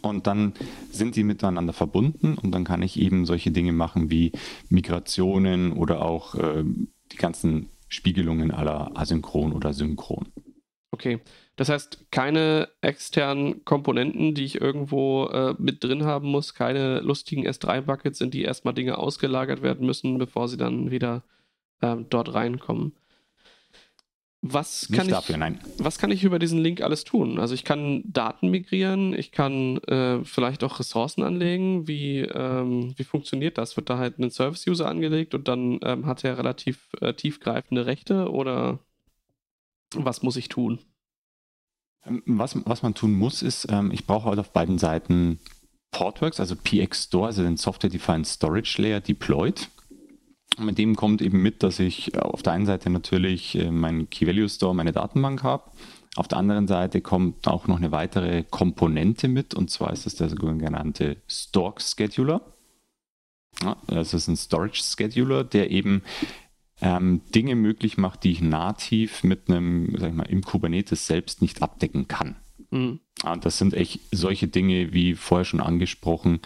Und 0.00 0.26
dann 0.26 0.54
sind 0.90 1.14
die 1.16 1.24
miteinander 1.24 1.74
verbunden 1.74 2.38
und 2.38 2.52
dann 2.52 2.64
kann 2.64 2.80
ich 2.80 2.98
eben 2.98 3.26
solche 3.26 3.50
Dinge 3.50 3.72
machen 3.72 4.10
wie 4.10 4.32
Migrationen 4.70 5.72
oder 5.72 6.00
auch 6.00 6.36
äh, 6.36 6.64
die 7.12 7.16
ganzen 7.18 7.68
Spiegelungen 7.88 8.50
aller 8.50 8.96
asynchron 8.96 9.52
oder 9.52 9.74
synchron. 9.74 10.32
Okay, 10.94 11.18
das 11.56 11.70
heißt, 11.70 12.06
keine 12.12 12.68
externen 12.80 13.64
Komponenten, 13.64 14.32
die 14.32 14.44
ich 14.44 14.60
irgendwo 14.60 15.26
äh, 15.26 15.56
mit 15.58 15.82
drin 15.82 16.04
haben 16.04 16.28
muss, 16.28 16.54
keine 16.54 17.00
lustigen 17.00 17.48
S3-Buckets, 17.48 18.20
in 18.20 18.30
die 18.30 18.42
erstmal 18.42 18.74
Dinge 18.74 18.96
ausgelagert 18.96 19.60
werden 19.60 19.84
müssen, 19.84 20.18
bevor 20.18 20.46
sie 20.46 20.56
dann 20.56 20.92
wieder 20.92 21.24
äh, 21.80 21.96
dort 22.08 22.32
reinkommen. 22.32 22.92
Was 24.40 24.88
kann, 24.94 25.06
ich, 25.06 25.12
dafür, 25.12 25.56
was 25.78 25.98
kann 25.98 26.12
ich 26.12 26.22
über 26.22 26.38
diesen 26.38 26.60
Link 26.60 26.80
alles 26.80 27.02
tun? 27.02 27.40
Also 27.40 27.54
ich 27.54 27.64
kann 27.64 28.04
Daten 28.06 28.50
migrieren, 28.50 29.12
ich 29.12 29.32
kann 29.32 29.78
äh, 29.78 30.22
vielleicht 30.22 30.62
auch 30.62 30.78
Ressourcen 30.78 31.24
anlegen. 31.24 31.88
Wie, 31.88 32.20
ähm, 32.20 32.94
wie 32.96 33.04
funktioniert 33.04 33.58
das? 33.58 33.76
Wird 33.76 33.90
da 33.90 33.98
halt 33.98 34.20
ein 34.20 34.30
Service-User 34.30 34.86
angelegt 34.86 35.34
und 35.34 35.48
dann 35.48 35.80
ähm, 35.82 36.06
hat 36.06 36.22
er 36.22 36.38
relativ 36.38 36.90
äh, 37.00 37.14
tiefgreifende 37.14 37.86
Rechte 37.86 38.30
oder 38.30 38.78
was 39.96 40.22
muss 40.22 40.36
ich 40.36 40.48
tun? 40.48 40.78
Ähm, 42.04 42.22
was, 42.26 42.56
was 42.66 42.82
man 42.82 42.94
tun 42.94 43.14
muss, 43.14 43.42
ist, 43.42 43.66
ähm, 43.70 43.90
ich 43.92 44.06
brauche 44.06 44.28
halt 44.28 44.38
auf 44.38 44.52
beiden 44.52 44.78
Seiten 44.78 45.38
Portworx, 45.90 46.40
also 46.40 46.56
PX 46.56 47.04
Store, 47.04 47.26
also 47.26 47.42
den 47.42 47.56
Software-Defined 47.56 48.26
Storage 48.26 48.80
Layer 48.82 49.00
deployed. 49.00 49.68
Und 50.58 50.66
mit 50.66 50.78
dem 50.78 50.96
kommt 50.96 51.22
eben 51.22 51.42
mit, 51.42 51.62
dass 51.62 51.80
ich 51.80 52.16
auf 52.18 52.42
der 52.42 52.52
einen 52.52 52.66
Seite 52.66 52.90
natürlich 52.90 53.56
äh, 53.56 53.70
meinen 53.70 54.10
Key-Value 54.10 54.48
Store, 54.48 54.74
meine 54.74 54.92
Datenbank 54.92 55.42
habe. 55.42 55.70
Auf 56.16 56.28
der 56.28 56.38
anderen 56.38 56.68
Seite 56.68 57.00
kommt 57.00 57.48
auch 57.48 57.66
noch 57.66 57.78
eine 57.78 57.90
weitere 57.90 58.44
Komponente 58.44 59.26
mit, 59.26 59.54
und 59.54 59.70
zwar 59.70 59.92
ist 59.92 60.06
das 60.06 60.14
der 60.14 60.28
sogenannte 60.28 61.16
Stork 61.26 61.82
Scheduler. 61.82 62.40
Ja, 63.62 63.76
das 63.86 64.14
ist 64.14 64.28
ein 64.28 64.36
Storage 64.36 64.82
Scheduler, 64.82 65.42
der 65.44 65.70
eben 65.70 66.02
ähm, 66.80 67.22
Dinge 67.34 67.54
möglich 67.54 67.96
macht, 67.96 68.24
die 68.24 68.32
ich 68.32 68.40
nativ 68.40 69.24
mit 69.24 69.48
einem, 69.48 69.94
sag 69.98 70.10
ich 70.10 70.14
mal, 70.14 70.24
im 70.24 70.42
Kubernetes 70.42 71.06
selbst 71.06 71.42
nicht 71.42 71.62
abdecken 71.62 72.08
kann. 72.08 72.36
Mhm. 72.70 73.00
Und 73.24 73.44
das 73.44 73.58
sind 73.58 73.74
echt 73.74 74.00
solche 74.10 74.48
Dinge, 74.48 74.92
wie 74.92 75.14
vorher 75.14 75.44
schon 75.44 75.60
angesprochen. 75.60 76.40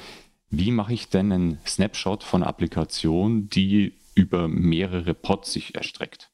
Wie 0.51 0.71
mache 0.71 0.95
ich 0.95 1.09
denn 1.09 1.33
einen 1.33 1.59
Snapshot 1.67 2.23
von 2.23 2.43
einer 2.43 2.51
Applikation, 2.51 3.49
die 3.49 3.95
über 4.14 4.49
mehrere 4.49 5.14
Pods 5.14 5.53
sich 5.53 5.75
erstreckt? 5.75 6.31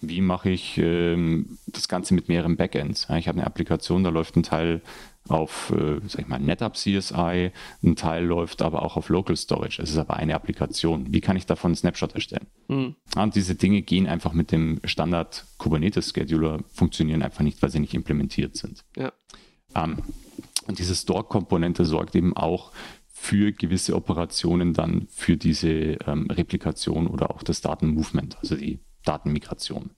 Wie 0.00 0.20
mache 0.20 0.50
ich 0.50 0.76
ähm, 0.76 1.58
das 1.66 1.88
Ganze 1.88 2.14
mit 2.14 2.28
mehreren 2.28 2.56
Backends? 2.56 3.06
Ja, 3.08 3.16
ich 3.16 3.28
habe 3.28 3.38
eine 3.38 3.46
Applikation, 3.46 4.04
da 4.04 4.10
läuft 4.10 4.36
ein 4.36 4.42
Teil 4.42 4.82
auf, 5.28 5.70
äh, 5.70 6.00
sag 6.06 6.22
ich 6.22 6.28
mal, 6.28 6.38
NetApp 6.38 6.76
CSI, 6.76 7.52
ein 7.82 7.96
Teil 7.96 8.24
läuft 8.24 8.62
aber 8.62 8.82
auch 8.82 8.96
auf 8.96 9.08
Local 9.08 9.36
Storage. 9.36 9.82
Es 9.82 9.90
ist 9.90 9.98
aber 9.98 10.16
eine 10.16 10.34
Applikation. 10.34 11.12
Wie 11.12 11.20
kann 11.20 11.36
ich 11.36 11.46
davon 11.46 11.70
einen 11.70 11.76
Snapshot 11.76 12.14
erstellen? 12.14 12.46
Mhm. 12.68 12.96
Und 13.16 13.34
diese 13.34 13.54
Dinge 13.54 13.82
gehen 13.82 14.06
einfach 14.06 14.32
mit 14.32 14.52
dem 14.52 14.80
Standard 14.84 15.46
Kubernetes 15.58 16.12
Scheduler, 16.12 16.60
funktionieren 16.72 17.22
einfach 17.22 17.42
nicht, 17.42 17.62
weil 17.62 17.70
sie 17.70 17.80
nicht 17.80 17.94
implementiert 17.94 18.56
sind. 18.56 18.84
Ja. 18.96 19.12
Ähm, 19.74 19.98
und 20.66 20.78
diese 20.78 20.94
Store-Komponente 20.94 21.84
sorgt 21.84 22.14
eben 22.16 22.36
auch 22.36 22.72
für 23.08 23.52
gewisse 23.52 23.96
Operationen 23.96 24.74
dann 24.74 25.06
für 25.10 25.36
diese 25.36 25.68
ähm, 25.68 26.30
Replikation 26.30 27.06
oder 27.06 27.30
auch 27.30 27.42
das 27.42 27.60
Datenmovement, 27.60 28.36
also 28.38 28.56
die 28.56 28.80
Datenmigration. 29.04 29.90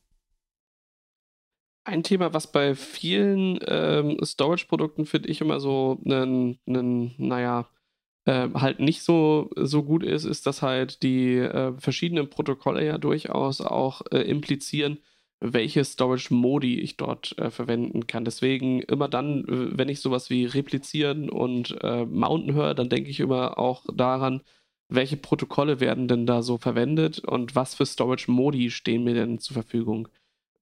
Ein 1.89 2.03
Thema, 2.03 2.35
was 2.35 2.53
bei 2.53 2.75
vielen 2.75 3.59
ähm, 3.67 4.19
Storage-Produkten, 4.23 5.07
finde 5.07 5.31
ich, 5.31 5.41
immer 5.41 5.59
so 5.59 5.99
einen, 6.05 6.59
naja, 7.17 7.67
äh, 8.27 8.51
halt 8.53 8.79
nicht 8.81 9.03
so, 9.03 9.49
so 9.57 9.83
gut 9.85 10.03
ist, 10.03 10.25
ist, 10.25 10.47
dass 10.47 10.61
halt 10.61 11.03
die 11.03 11.37
äh, 11.37 11.73
verschiedenen 11.79 12.29
Protokolle 12.29 12.85
ja 12.85 12.99
durchaus 12.99 13.63
auch 13.63 14.03
äh, 14.13 14.19
implizieren, 14.19 14.99
welche 15.41 15.83
Storage-Modi 15.83 16.79
ich 16.79 16.99
dort 16.99 17.39
äh, 17.39 17.51
verwenden 17.51 18.07
kann. 18.07 18.27
Deswegen 18.27 18.83
immer 18.83 19.09
dann, 19.09 19.45
wenn 19.49 19.89
ich 19.89 20.01
sowas 20.01 20.29
wie 20.29 20.45
replizieren 20.45 21.31
und 21.31 21.75
äh, 21.83 22.05
mounten 22.05 22.53
höre, 22.53 22.75
dann 22.75 22.91
denke 22.91 23.09
ich 23.09 23.21
immer 23.21 23.57
auch 23.59 23.87
daran, 23.95 24.43
welche 24.91 25.17
Protokolle 25.17 25.81
werden 25.81 26.07
denn 26.07 26.27
da 26.27 26.43
so 26.43 26.59
verwendet 26.59 27.21
und 27.21 27.55
was 27.57 27.75
für 27.75 27.87
Storage-Modi 27.87 28.71
stehen 28.71 29.05
mir 29.05 29.15
denn 29.15 29.39
zur 29.39 29.55
Verfügung? 29.55 30.09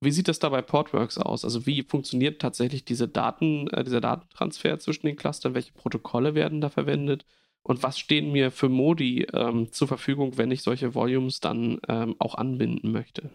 Wie 0.00 0.10
sieht 0.10 0.28
das 0.28 0.38
da 0.38 0.50
bei 0.50 0.62
Portworx 0.62 1.18
aus? 1.18 1.44
Also 1.44 1.66
wie 1.66 1.82
funktioniert 1.82 2.40
tatsächlich 2.40 2.84
diese 2.84 3.08
Daten, 3.08 3.68
äh, 3.68 3.82
dieser 3.82 4.00
Datentransfer 4.00 4.78
zwischen 4.78 5.06
den 5.06 5.16
Clustern? 5.16 5.54
Welche 5.54 5.72
Protokolle 5.72 6.34
werden 6.34 6.60
da 6.60 6.68
verwendet? 6.68 7.24
Und 7.62 7.82
was 7.82 7.98
stehen 7.98 8.30
mir 8.30 8.50
für 8.50 8.68
Modi 8.68 9.26
ähm, 9.32 9.72
zur 9.72 9.88
Verfügung, 9.88 10.36
wenn 10.38 10.50
ich 10.50 10.62
solche 10.62 10.94
Volumes 10.94 11.40
dann 11.40 11.80
ähm, 11.88 12.14
auch 12.18 12.34
anbinden 12.36 12.92
möchte? 12.92 13.30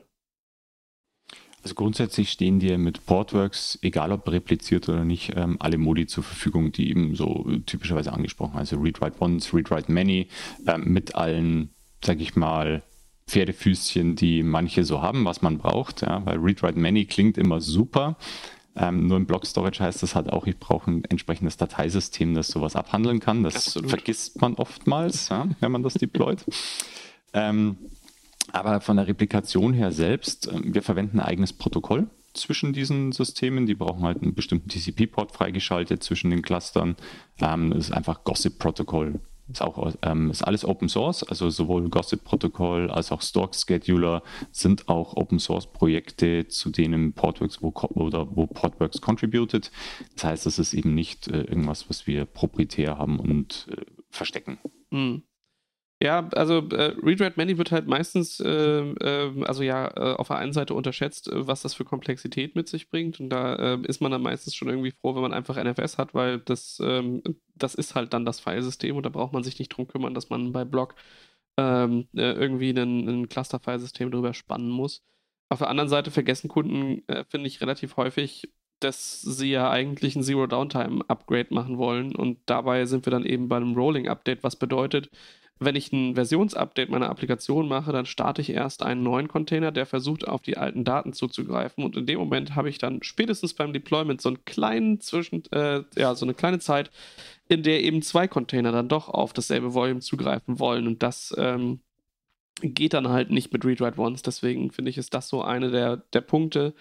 Also 1.63 1.76
grundsätzlich 1.76 2.32
stehen 2.32 2.60
dir 2.60 2.78
mit 2.78 3.06
Portworx, 3.06 3.78
egal 3.82 4.12
ob 4.12 4.32
repliziert 4.32 4.89
oder 4.89 5.04
nicht, 5.04 5.34
ähm, 5.36 5.58
alle 5.60 5.78
Modi 5.78 6.08
zur 6.08 6.24
Verfügung, 6.24 6.71
die 6.71 6.89
eben 6.89 7.15
so 7.15 7.45
typischerweise 7.65 8.13
angesprochen, 8.13 8.58
also 8.58 8.80
Read 8.80 9.00
Write 9.02 9.17
Once, 9.19 9.54
Read 9.54 9.69
Write 9.69 9.91
Many, 9.91 10.28
ähm, 10.65 10.86
mit 10.86 11.15
allen, 11.15 11.76
sag 12.04 12.19
ich 12.19 12.36
mal, 12.36 12.82
Pferdefüßchen, 13.32 14.15
die 14.17 14.44
manche 14.44 14.84
so 14.84 15.02
haben, 15.02 15.24
was 15.24 15.41
man 15.41 15.58
braucht, 15.58 16.02
ja, 16.02 16.26
weil 16.26 16.38
Read 16.38 16.62
Write 16.62 16.78
Many 16.78 17.06
klingt 17.06 17.38
immer 17.38 17.62
super. 17.62 18.17
Ähm, 18.76 19.08
nur 19.08 19.17
im 19.17 19.26
Block 19.26 19.46
Storage 19.46 19.82
heißt 19.82 20.04
das 20.04 20.15
halt 20.15 20.32
auch, 20.32 20.48
ich 20.48 20.58
brauche 20.58 20.91
ein 20.91 21.04
entsprechendes 21.06 21.56
Dateisystem, 21.58 22.34
das 22.34 22.50
sowas 22.50 22.76
abhandeln 22.76 23.22
kann. 23.22 23.44
Das 23.44 23.56
Absolut. 23.56 23.89
vergisst 23.89 24.41
man 24.41 24.56
oftmals, 24.56 25.30
ja, 25.30 25.48
wenn 25.62 25.72
man 25.72 25.84
das 25.84 25.94
deployt. 25.94 26.46
ähm, 27.34 27.78
aber 28.52 28.82
von 28.82 28.98
der 28.98 29.08
Replikation 29.08 29.74
her 29.74 29.94
selbst, 29.94 30.50
ähm, 30.52 30.74
wir 30.74 30.82
verwenden 30.84 31.20
ein 31.20 31.26
eigenes 31.26 31.54
Protokoll 31.54 32.08
zwischen 32.34 32.74
diesen 32.74 33.13
Systemen. 33.13 33.65
Die 33.65 33.76
brauchen 33.76 34.04
halt 34.04 34.22
einen 34.22 34.36
bestimmten 34.36 34.70
TCP-Port 34.70 35.32
freigeschaltet 35.32 36.04
zwischen 36.04 36.32
den 36.32 36.41
Clustern. 36.41 36.98
Ähm, 37.39 37.72
das 37.72 37.86
ist 37.86 37.91
einfach 37.94 38.26
Gossip-Protokoll. 38.26 39.20
Ist 39.52 39.62
auch 39.62 39.94
ähm, 40.02 40.32
ist 40.32 40.44
alles 40.44 40.66
Open 40.66 40.90
Source, 40.90 41.24
also 41.24 41.50
sowohl 41.50 41.90
Gossip-Protokoll 41.90 42.90
als 42.90 43.12
auch 43.12 43.22
Stork 43.22 43.56
Scheduler 43.56 44.24
sind 44.52 44.88
auch 44.88 45.16
Open 45.16 45.40
Source 45.40 45.68
Projekte, 45.68 46.48
zu 46.48 46.70
denen 46.70 47.14
Portworx 47.14 47.62
wo, 47.62 47.74
oder 47.90 48.36
wo 48.36 48.48
Portworx 48.48 49.02
contributed. 49.02 49.72
Das 50.16 50.24
heißt, 50.24 50.46
das 50.46 50.60
ist 50.60 50.74
eben 50.74 50.94
nicht 50.94 51.28
äh, 51.28 51.42
irgendwas, 51.42 51.90
was 51.90 52.08
wir 52.08 52.26
proprietär 52.26 52.98
haben 52.98 53.20
und 53.20 53.68
äh, 53.72 53.86
verstecken. 54.10 54.60
Mhm. 54.90 55.24
Ja, 56.04 56.28
also 56.34 56.68
äh, 56.70 56.96
Read 57.04 57.38
Many 57.38 57.60
wird 57.60 57.72
halt 57.72 57.86
meistens, 57.88 58.40
äh, 58.40 58.50
äh, 58.50 59.44
also 59.46 59.62
ja, 59.62 59.88
äh, 59.96 60.16
auf 60.16 60.30
der 60.30 60.38
einen 60.38 60.52
Seite 60.52 60.74
unterschätzt, 60.74 61.28
äh, 61.28 61.46
was 61.48 61.62
das 61.62 61.76
für 61.76 61.86
Komplexität 61.86 62.56
mit 62.56 62.68
sich 62.68 62.90
bringt. 62.90 63.20
Und 63.20 63.30
da 63.30 63.54
äh, 63.76 63.82
ist 63.86 64.02
man 64.02 64.12
dann 64.12 64.24
meistens 64.24 64.56
schon 64.56 64.68
irgendwie 64.70 64.92
froh, 64.92 65.14
wenn 65.14 65.22
man 65.22 65.32
einfach 65.34 65.58
NFS 65.64 66.00
hat, 66.00 66.16
weil 66.16 66.40
das, 66.40 66.82
ähm, 66.84 67.22
das 67.56 67.76
ist 67.76 67.94
halt 67.94 68.14
dann 68.14 68.26
das 68.26 68.40
Filesystem 68.40 68.96
und 68.98 69.06
da 69.06 69.10
braucht 69.10 69.32
man 69.32 69.44
sich 69.44 69.60
nicht 69.60 69.70
drum 69.70 69.88
kümmern, 69.88 70.16
dass 70.16 70.32
man 70.32 70.52
bei 70.52 70.66
Block 70.66 70.96
ähm, 71.58 72.08
irgendwie 72.14 72.72
ein 72.72 73.30
Cluster-Filesystem 73.30 74.10
drüber 74.10 74.34
spannen 74.34 74.70
muss. 74.70 75.04
Auf 75.50 75.60
der 75.60 75.70
anderen 75.70 75.90
Seite 75.90 76.10
vergessen 76.12 76.48
Kunden, 76.48 77.04
finde 77.30 77.48
ich, 77.48 77.62
relativ 77.62 77.98
häufig, 77.98 78.50
dass 78.80 79.22
sie 79.22 79.52
ja 79.52 79.70
eigentlich 79.70 80.16
ein 80.16 80.24
Zero-Downtime-Upgrade 80.24 81.54
machen 81.54 81.78
wollen. 81.78 82.16
Und 82.16 82.40
dabei 82.48 82.86
sind 82.86 83.06
wir 83.06 83.12
dann 83.12 83.26
eben 83.26 83.50
bei 83.50 83.58
einem 83.58 83.76
Rolling-Update, 83.76 84.44
was 84.44 84.56
bedeutet, 84.56 85.12
wenn 85.63 85.76
ich 85.76 85.93
ein 85.93 86.15
Versionsupdate 86.15 86.89
meiner 86.89 87.10
Applikation 87.10 87.67
mache, 87.67 87.91
dann 87.91 88.08
starte 88.08 88.41
ich 88.41 88.50
erst 88.50 88.82
einen 88.82 89.04
neuen 89.04 89.28
Container, 89.28 89.71
der 89.71 89.86
versucht, 89.86 90.28
auf 90.28 90.41
die 90.41 90.58
alten 90.58 90.84
Daten 90.84 91.13
zuzugreifen. 91.13 91.84
Und 91.84 91.95
in 91.95 92.08
dem 92.08 92.17
Moment 92.17 92.56
habe 92.56 92.67
ich 92.67 92.80
dann 92.80 93.04
spätestens 93.04 93.54
beim 93.54 93.71
Deployment 93.71 94.21
so 94.21 94.30
einen 94.30 94.43
kleinen 94.43 95.00
Zwischen, 95.02 95.43
äh, 95.52 95.84
ja, 95.95 96.15
so 96.15 96.26
eine 96.26 96.34
kleine 96.34 96.58
Zeit, 96.58 96.89
in 97.47 97.62
der 97.62 97.84
eben 97.84 98.02
zwei 98.02 98.28
Container 98.28 98.71
dann 98.71 98.89
doch 98.89 99.08
auf 99.08 99.34
dasselbe 99.34 99.76
Volume 99.76 100.00
zugreifen 100.00 100.58
wollen. 100.58 100.88
Und 100.88 101.04
das 101.04 101.32
ähm, 101.38 101.82
geht 102.62 102.93
dann 102.93 103.10
halt 103.10 103.30
nicht 103.30 103.54
mit 103.54 103.63
Read-Write-Once. 103.63 104.24
Deswegen 104.24 104.71
finde 104.71 104.89
ich, 104.89 104.97
ist 104.97 105.13
das 105.13 105.30
so 105.30 105.43
eine 105.43 105.69
der, 105.69 105.97
der 105.97 106.21
Punkte, 106.21 106.74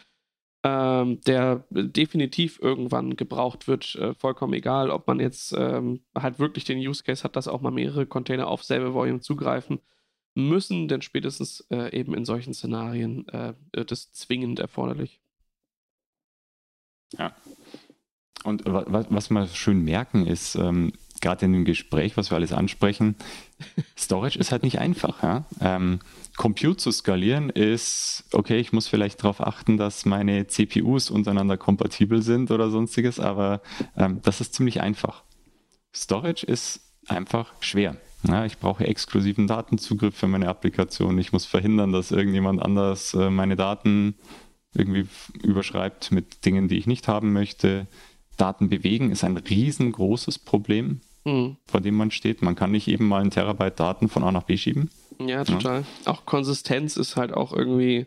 ähm, 0.62 1.20
der 1.22 1.64
definitiv 1.70 2.58
irgendwann 2.60 3.16
gebraucht 3.16 3.66
wird, 3.66 3.94
äh, 3.94 4.14
vollkommen 4.14 4.52
egal, 4.52 4.90
ob 4.90 5.06
man 5.06 5.20
jetzt 5.20 5.54
ähm, 5.56 6.02
halt 6.14 6.38
wirklich 6.38 6.64
den 6.64 6.78
Use 6.78 7.02
Case 7.02 7.24
hat, 7.24 7.36
dass 7.36 7.48
auch 7.48 7.62
mal 7.62 7.70
mehrere 7.70 8.06
Container 8.06 8.48
auf 8.48 8.62
selbe 8.62 8.92
Volume 8.92 9.20
zugreifen 9.20 9.80
müssen, 10.34 10.88
denn 10.88 11.02
spätestens 11.02 11.66
äh, 11.70 11.96
eben 11.98 12.14
in 12.14 12.24
solchen 12.24 12.54
Szenarien 12.54 13.26
äh, 13.28 13.54
wird 13.72 13.90
es 13.90 14.12
zwingend 14.12 14.60
erforderlich. 14.60 15.20
Ja. 17.12 17.34
Und 18.44 18.62
was, 18.66 19.06
was 19.10 19.30
wir 19.30 19.46
schön 19.48 19.82
merken 19.82 20.26
ist, 20.26 20.54
ähm, 20.54 20.92
gerade 21.20 21.44
in 21.46 21.52
dem 21.52 21.64
Gespräch, 21.64 22.16
was 22.16 22.30
wir 22.30 22.36
alles 22.36 22.52
ansprechen, 22.52 23.16
Storage 23.96 24.38
ist 24.38 24.52
halt 24.52 24.62
nicht 24.62 24.78
einfach. 24.78 25.22
Ja? 25.22 25.44
Ähm, 25.60 26.00
Compute 26.36 26.78
zu 26.78 26.90
skalieren 26.90 27.50
ist, 27.50 28.24
okay, 28.32 28.58
ich 28.58 28.72
muss 28.72 28.88
vielleicht 28.88 29.22
darauf 29.22 29.40
achten, 29.40 29.76
dass 29.76 30.06
meine 30.06 30.46
CPUs 30.46 31.10
untereinander 31.10 31.56
kompatibel 31.56 32.22
sind 32.22 32.50
oder 32.50 32.70
sonstiges, 32.70 33.20
aber 33.20 33.60
ähm, 33.96 34.20
das 34.22 34.40
ist 34.40 34.54
ziemlich 34.54 34.80
einfach. 34.80 35.22
Storage 35.94 36.46
ist 36.46 36.80
einfach 37.06 37.52
schwer. 37.60 37.96
Ja, 38.26 38.44
ich 38.44 38.58
brauche 38.58 38.86
exklusiven 38.86 39.46
Datenzugriff 39.46 40.14
für 40.14 40.28
meine 40.28 40.48
Applikation. 40.48 41.18
Ich 41.18 41.32
muss 41.32 41.46
verhindern, 41.46 41.92
dass 41.92 42.10
irgendjemand 42.10 42.62
anders 42.62 43.14
äh, 43.14 43.30
meine 43.30 43.56
Daten 43.56 44.14
irgendwie 44.74 45.06
überschreibt 45.42 46.12
mit 46.12 46.44
Dingen, 46.44 46.68
die 46.68 46.78
ich 46.78 46.86
nicht 46.86 47.08
haben 47.08 47.32
möchte. 47.32 47.86
Daten 48.36 48.68
bewegen 48.68 49.10
ist 49.10 49.24
ein 49.24 49.36
riesengroßes 49.36 50.38
Problem 50.38 51.00
mhm. 51.24 51.56
vor 51.66 51.80
dem 51.80 51.96
man 51.96 52.10
steht. 52.10 52.42
Man 52.42 52.56
kann 52.56 52.70
nicht 52.70 52.88
eben 52.88 53.08
mal 53.08 53.22
ein 53.22 53.30
Terabyte 53.30 53.78
Daten 53.78 54.08
von 54.08 54.24
A 54.24 54.32
nach 54.32 54.44
B 54.44 54.56
schieben. 54.56 54.90
Ja, 55.18 55.44
total. 55.44 55.84
Ja. 56.04 56.12
Auch 56.12 56.24
Konsistenz 56.24 56.96
ist 56.96 57.16
halt 57.16 57.32
auch 57.32 57.52
irgendwie, 57.52 58.06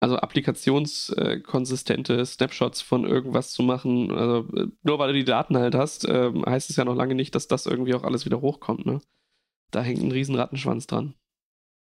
also 0.00 0.16
applikationskonsistente 0.16 2.24
Snapshots 2.24 2.80
von 2.80 3.04
irgendwas 3.04 3.52
zu 3.52 3.62
machen. 3.62 4.12
Also 4.12 4.46
nur 4.82 4.98
weil 4.98 5.12
du 5.12 5.18
die 5.18 5.24
Daten 5.24 5.56
halt 5.56 5.74
hast, 5.74 6.04
äh, 6.04 6.30
heißt 6.46 6.70
es 6.70 6.76
ja 6.76 6.84
noch 6.84 6.94
lange 6.94 7.14
nicht, 7.14 7.34
dass 7.34 7.48
das 7.48 7.66
irgendwie 7.66 7.94
auch 7.94 8.04
alles 8.04 8.24
wieder 8.24 8.40
hochkommt. 8.40 8.86
Ne? 8.86 9.00
Da 9.70 9.82
hängt 9.82 10.02
ein 10.02 10.12
riesen 10.12 10.36
Rattenschwanz 10.36 10.86
dran. 10.86 11.14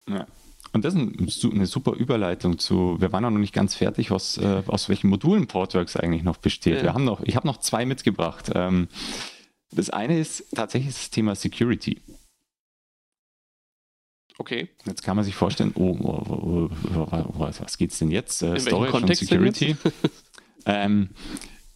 Ja. 0.08 0.26
Und 0.72 0.84
das 0.84 0.94
ist 0.94 1.44
eine 1.44 1.66
super 1.66 1.92
Überleitung 1.92 2.58
zu, 2.58 3.00
wir 3.00 3.12
waren 3.12 3.22
noch 3.22 3.30
nicht 3.30 3.54
ganz 3.54 3.74
fertig, 3.74 4.10
was, 4.10 4.38
äh, 4.38 4.62
aus 4.66 4.88
welchen 4.88 5.08
Modulen 5.08 5.46
Portworx 5.46 5.96
eigentlich 5.96 6.22
noch 6.22 6.38
besteht. 6.38 6.78
Ja. 6.78 6.82
Wir 6.82 6.94
haben 6.94 7.04
noch, 7.04 7.22
ich 7.22 7.36
habe 7.36 7.46
noch 7.46 7.58
zwei 7.58 7.86
mitgebracht. 7.86 8.50
Ähm, 8.54 8.88
das 9.76 9.90
eine 9.90 10.18
ist 10.18 10.44
tatsächlich 10.54 10.94
das 10.94 11.10
Thema 11.10 11.34
Security. 11.34 12.00
Okay. 14.38 14.68
Jetzt 14.84 15.02
kann 15.02 15.16
man 15.16 15.24
sich 15.24 15.34
vorstellen, 15.34 15.72
oh, 15.74 15.96
oh, 16.00 16.70
oh, 16.94 17.08
was 17.38 17.78
geht 17.78 17.92
es 17.92 17.98
denn 17.98 18.10
jetzt? 18.10 18.42
Äh, 18.42 18.58
Storage 18.60 18.92
und 18.92 19.16
Security. 19.16 19.76
ähm, 20.66 21.10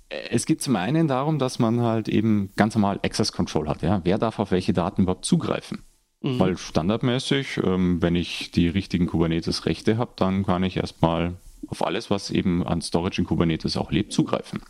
es 0.09 0.45
geht 0.45 0.61
zum 0.61 0.77
einen 0.77 1.09
darum, 1.09 1.39
dass 1.39 1.59
man 1.59 1.81
halt 1.81 2.09
eben 2.09 2.51
ganz 2.57 2.75
normal 2.75 3.01
Access 3.03 3.33
Control 3.33 3.69
hat. 3.69 3.83
Ja? 3.83 4.01
Wer 4.05 4.19
darf 4.19 4.39
auf 4.39 4.51
welche 4.51 4.73
Daten 4.73 5.03
überhaupt 5.03 5.25
zugreifen? 5.25 5.85
Mhm. 6.21 6.39
Weil 6.39 6.59
standardmäßig, 6.59 7.61
ähm, 7.65 8.03
wenn 8.03 8.15
ich 8.15 8.51
die 8.51 8.69
richtigen 8.69 9.07
Kubernetes-Rechte 9.07 9.97
habe, 9.97 10.13
dann 10.17 10.45
kann 10.45 10.65
ich 10.65 10.77
erstmal 10.77 11.37
auf 11.69 11.85
alles, 11.85 12.11
was 12.11 12.31
eben 12.31 12.67
an 12.67 12.83
Storage 12.83 13.23
in 13.23 13.27
Kubernetes 13.27 13.77
auch 13.77 13.91
lebt, 13.91 14.13
zugreifen. 14.13 14.61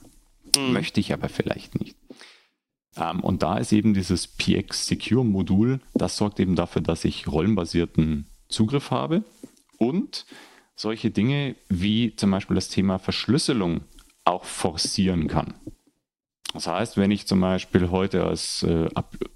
Mhm. 0.56 0.72
Möchte 0.72 1.00
ich 1.00 1.12
aber 1.12 1.28
vielleicht 1.28 1.80
nicht. 1.80 1.96
Ähm, 2.96 3.20
und 3.20 3.42
da 3.42 3.58
ist 3.58 3.72
eben 3.72 3.94
dieses 3.94 4.26
PX 4.26 4.86
Secure 4.86 5.24
Modul, 5.24 5.80
das 5.94 6.16
sorgt 6.16 6.40
eben 6.40 6.56
dafür, 6.56 6.82
dass 6.82 7.04
ich 7.04 7.28
rollenbasierten 7.28 8.26
Zugriff 8.48 8.90
habe 8.90 9.24
und 9.78 10.26
solche 10.74 11.10
Dinge 11.10 11.56
wie 11.68 12.16
zum 12.16 12.30
Beispiel 12.30 12.54
das 12.54 12.68
Thema 12.68 12.98
Verschlüsselung 12.98 13.82
auch 14.24 14.44
forcieren 14.44 15.28
kann. 15.28 15.54
Das 16.52 16.66
heißt, 16.66 16.96
wenn 16.96 17.12
ich 17.12 17.26
zum 17.26 17.40
Beispiel 17.40 17.90
heute 17.90 18.24
als 18.24 18.64
äh, 18.64 18.88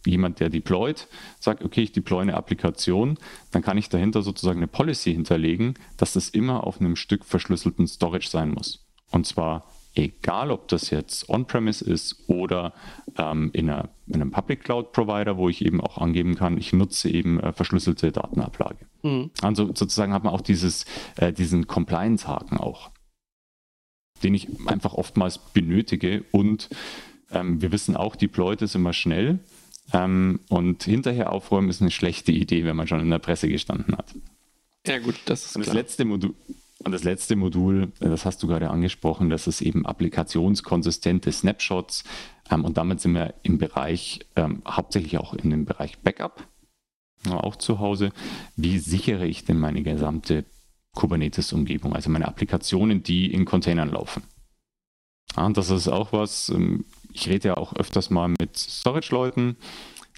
jemand, 0.04 0.40
der 0.40 0.48
deployt, 0.48 1.06
sage, 1.38 1.64
okay, 1.64 1.82
ich 1.82 1.92
deploy 1.92 2.22
eine 2.22 2.34
Applikation, 2.34 3.18
dann 3.52 3.62
kann 3.62 3.78
ich 3.78 3.88
dahinter 3.88 4.22
sozusagen 4.22 4.58
eine 4.58 4.66
Policy 4.66 5.12
hinterlegen, 5.12 5.74
dass 5.96 6.14
das 6.14 6.28
immer 6.28 6.64
auf 6.64 6.80
einem 6.80 6.96
Stück 6.96 7.24
verschlüsselten 7.24 7.86
Storage 7.86 8.28
sein 8.28 8.50
muss. 8.50 8.84
Und 9.12 9.26
zwar 9.26 9.64
egal 9.94 10.50
ob 10.50 10.68
das 10.68 10.90
jetzt 10.90 11.28
on-premise 11.28 11.85
ist 11.85 12.24
oder 12.28 12.72
ähm, 13.16 13.50
in, 13.52 13.70
einer, 13.70 13.90
in, 14.07 14.16
einem 14.16 14.30
Public 14.30 14.64
Cloud 14.64 14.92
Provider, 14.92 15.37
wo 15.37 15.48
ich 15.48 15.64
eben 15.64 15.80
auch 15.80 15.98
angeben 15.98 16.35
kann, 16.35 16.59
ich 16.59 16.72
nutze 16.72 17.09
eben 17.09 17.40
äh, 17.40 17.52
verschlüsselte 17.52 18.11
Datenablage. 18.12 18.87
Mhm. 19.02 19.30
Also 19.42 19.66
sozusagen 19.66 20.12
hat 20.12 20.24
man 20.24 20.33
auch 20.33 20.40
dieses, 20.40 20.85
äh, 21.16 21.33
diesen 21.33 21.66
Compliance-Haken 21.66 22.59
auch, 22.59 22.90
den 24.22 24.35
ich 24.35 24.48
einfach 24.66 24.94
oftmals 24.94 25.38
benötige 25.38 26.24
und 26.33 26.68
ähm, 27.30 27.62
wir 27.62 27.72
wissen 27.72 27.96
auch, 27.96 28.16
Deployed 28.16 28.62
ist 28.62 28.74
immer 28.74 28.92
schnell 28.92 29.38
ähm, 29.92 30.40
und 30.48 30.83
hinterher 30.83 31.33
aufräumen 31.33 31.68
ist 31.68 31.80
eine 31.80 31.90
schlechte 31.90 32.33
Idee, 32.33 32.64
wenn 32.64 32.76
man 32.76 32.87
schon 32.87 33.00
in 33.00 33.11
der 33.11 33.18
Presse 33.18 33.48
gestanden 33.48 33.96
hat. 33.96 34.14
Ja 34.87 34.98
gut, 34.98 35.14
das 35.26 35.46
ist 35.46 35.57
und 35.57 35.61
das 35.61 35.72
klar. 35.72 35.83
letzte 35.83 36.04
Modul 36.04 36.35
und 36.84 36.92
das 36.92 37.04
letzte 37.04 37.36
Modul, 37.36 37.92
äh, 38.00 38.08
das 38.08 38.24
hast 38.24 38.42
du 38.42 38.46
gerade 38.46 38.70
angesprochen, 38.70 39.30
das 39.30 39.46
ist 39.46 39.62
eben 39.62 39.86
applikationskonsistente 39.86 41.32
Snapshots. 41.32 42.04
Ähm, 42.50 42.64
und 42.64 42.76
damit 42.76 43.00
sind 43.00 43.14
wir 43.14 43.34
im 43.42 43.58
Bereich, 43.58 44.20
ähm, 44.36 44.62
hauptsächlich 44.66 45.18
auch 45.18 45.34
in 45.34 45.50
dem 45.50 45.64
Bereich 45.64 45.98
Backup. 45.98 46.46
auch 47.30 47.56
zu 47.56 47.78
Hause. 47.78 48.10
Wie 48.54 48.78
sichere 48.78 49.26
ich 49.26 49.46
denn 49.46 49.58
meine 49.58 49.82
gesamte 49.82 50.44
Kubernetes-Umgebung, 50.92 51.94
also 51.94 52.10
meine 52.10 52.28
Applikationen, 52.28 53.02
die 53.02 53.32
in 53.32 53.46
Containern 53.46 53.88
laufen? 53.88 54.24
Und 55.34 55.56
das 55.56 55.70
ist 55.70 55.88
auch 55.88 56.12
was, 56.12 56.50
ähm, 56.50 56.84
ich 57.14 57.28
rede 57.28 57.48
ja 57.48 57.56
auch 57.56 57.74
öfters 57.74 58.10
mal 58.10 58.28
mit 58.28 58.56
Storage-Leuten, 58.58 59.56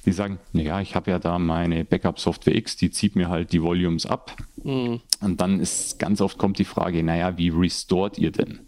die 0.07 0.13
sagen, 0.13 0.39
naja, 0.53 0.81
ich 0.81 0.95
habe 0.95 1.11
ja 1.11 1.19
da 1.19 1.39
meine 1.39 1.85
Backup-Software 1.85 2.55
X, 2.55 2.77
die 2.77 2.91
zieht 2.91 3.17
mir 3.17 3.29
halt 3.29 3.53
die 3.53 3.63
Volumes 3.63 4.07
ab. 4.07 4.37
Mhm. 4.63 5.01
Und 5.21 5.41
dann 5.41 5.61
ist 5.61 5.99
ganz 5.99 6.21
oft 6.21 6.39
kommt 6.39 6.59
die 6.59 6.65
Frage, 6.65 7.03
naja, 7.03 7.37
wie 7.37 7.49
restored 7.51 8.17
ihr 8.17 8.31
denn? 8.31 8.61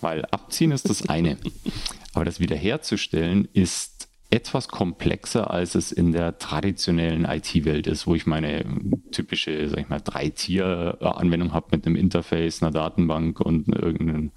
Weil 0.00 0.24
abziehen 0.26 0.70
ist 0.70 0.88
das 0.88 1.08
eine. 1.08 1.36
Aber 2.14 2.24
das 2.24 2.40
wiederherzustellen 2.40 3.48
ist 3.52 4.08
etwas 4.30 4.68
komplexer, 4.68 5.50
als 5.50 5.74
es 5.74 5.90
in 5.90 6.12
der 6.12 6.38
traditionellen 6.38 7.24
IT-Welt 7.24 7.88
ist, 7.88 8.06
wo 8.06 8.14
ich 8.14 8.26
meine 8.26 8.64
typische, 9.10 9.68
sag 9.68 9.80
ich 9.80 9.88
mal, 9.88 10.00
Drei-Tier-Anwendung 10.00 11.52
habe 11.52 11.68
mit 11.72 11.84
einem 11.84 11.96
Interface, 11.96 12.62
einer 12.62 12.70
Datenbank 12.70 13.40
und 13.40 13.68
irgendeiner 13.68 14.30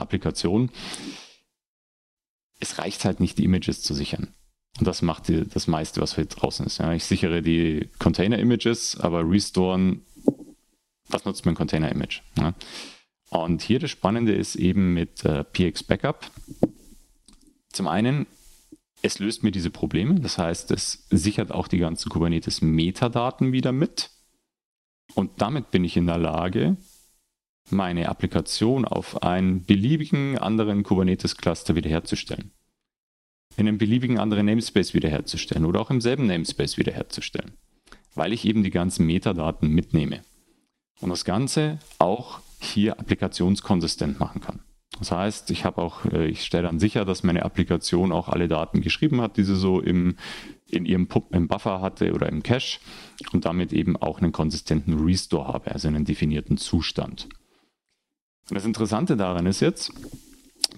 Applikation. 0.00 0.70
Es 2.60 2.78
reicht 2.78 3.04
halt 3.04 3.18
nicht, 3.18 3.38
die 3.38 3.44
Images 3.44 3.82
zu 3.82 3.94
sichern. 3.94 4.32
Und 4.78 4.86
das 4.86 5.02
macht 5.02 5.28
die, 5.28 5.46
das 5.46 5.66
meiste, 5.66 6.00
was 6.00 6.14
hier 6.14 6.24
draußen 6.24 6.66
ist. 6.66 6.78
Ja, 6.78 6.92
ich 6.92 7.04
sichere 7.04 7.42
die 7.42 7.90
Container-Images, 7.98 8.98
aber 8.98 9.28
restoren, 9.28 10.02
was 11.08 11.24
nutzt 11.24 11.44
mein 11.44 11.54
Container-Image? 11.54 12.22
Ja? 12.38 12.54
Und 13.28 13.62
hier 13.62 13.78
das 13.78 13.90
Spannende 13.90 14.34
ist 14.34 14.56
eben 14.56 14.94
mit 14.94 15.24
äh, 15.24 15.44
PX 15.44 15.84
Backup. 15.84 16.30
Zum 17.70 17.86
einen, 17.86 18.26
es 19.02 19.18
löst 19.18 19.42
mir 19.42 19.50
diese 19.50 19.70
Probleme. 19.70 20.20
Das 20.20 20.38
heißt, 20.38 20.70
es 20.70 21.06
sichert 21.10 21.50
auch 21.50 21.68
die 21.68 21.78
ganzen 21.78 22.10
Kubernetes-Metadaten 22.10 23.52
wieder 23.52 23.72
mit. 23.72 24.10
Und 25.14 25.40
damit 25.40 25.70
bin 25.70 25.84
ich 25.84 25.96
in 25.96 26.06
der 26.06 26.18
Lage, 26.18 26.76
meine 27.70 28.08
Applikation 28.08 28.84
auf 28.84 29.22
einen 29.22 29.64
beliebigen 29.64 30.38
anderen 30.38 30.82
Kubernetes-Cluster 30.82 31.74
wiederherzustellen. 31.74 32.52
In 33.56 33.68
einem 33.68 33.78
beliebigen 33.78 34.18
anderen 34.18 34.46
Namespace 34.46 34.94
wiederherzustellen 34.94 35.64
oder 35.64 35.80
auch 35.80 35.90
im 35.90 36.00
selben 36.00 36.26
Namespace 36.26 36.78
wiederherzustellen. 36.78 37.52
Weil 38.14 38.32
ich 38.32 38.44
eben 38.44 38.62
die 38.62 38.70
ganzen 38.70 39.06
Metadaten 39.06 39.68
mitnehme. 39.70 40.22
Und 41.00 41.10
das 41.10 41.24
Ganze 41.24 41.78
auch 41.98 42.40
hier 42.60 42.98
applikationskonsistent 42.98 44.20
machen 44.20 44.40
kann. 44.40 44.60
Das 44.98 45.10
heißt, 45.10 45.50
ich 45.50 45.64
habe 45.64 45.80
auch, 45.80 46.04
äh, 46.04 46.26
ich 46.26 46.44
stelle 46.44 46.64
dann 46.64 46.78
sicher, 46.78 47.04
dass 47.04 47.22
meine 47.22 47.44
Applikation 47.44 48.12
auch 48.12 48.28
alle 48.28 48.48
Daten 48.48 48.82
geschrieben 48.82 49.20
hat, 49.20 49.36
die 49.36 49.44
sie 49.44 49.56
so 49.56 49.80
im, 49.80 50.16
in 50.68 50.84
ihrem 50.84 51.08
im 51.30 51.48
Buffer 51.48 51.80
hatte 51.80 52.12
oder 52.12 52.28
im 52.28 52.42
Cache 52.42 52.78
und 53.32 53.44
damit 53.44 53.72
eben 53.72 53.96
auch 53.96 54.20
einen 54.20 54.32
konsistenten 54.32 55.04
Restore 55.04 55.48
habe, 55.48 55.72
also 55.72 55.88
einen 55.88 56.04
definierten 56.04 56.56
Zustand. 56.56 57.28
Und 58.48 58.56
das 58.56 58.64
Interessante 58.64 59.16
daran 59.16 59.46
ist 59.46 59.60
jetzt, 59.60 59.92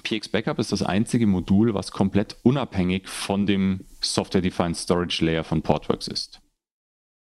PX 0.02 0.28
Backup 0.28 0.58
ist 0.58 0.72
das 0.72 0.82
einzige 0.82 1.26
Modul, 1.26 1.74
was 1.74 1.92
komplett 1.92 2.36
unabhängig 2.42 3.08
von 3.08 3.46
dem 3.46 3.86
Software-Defined 4.00 4.76
Storage 4.76 5.24
Layer 5.24 5.44
von 5.44 5.62
Portworx 5.62 6.08
ist. 6.08 6.40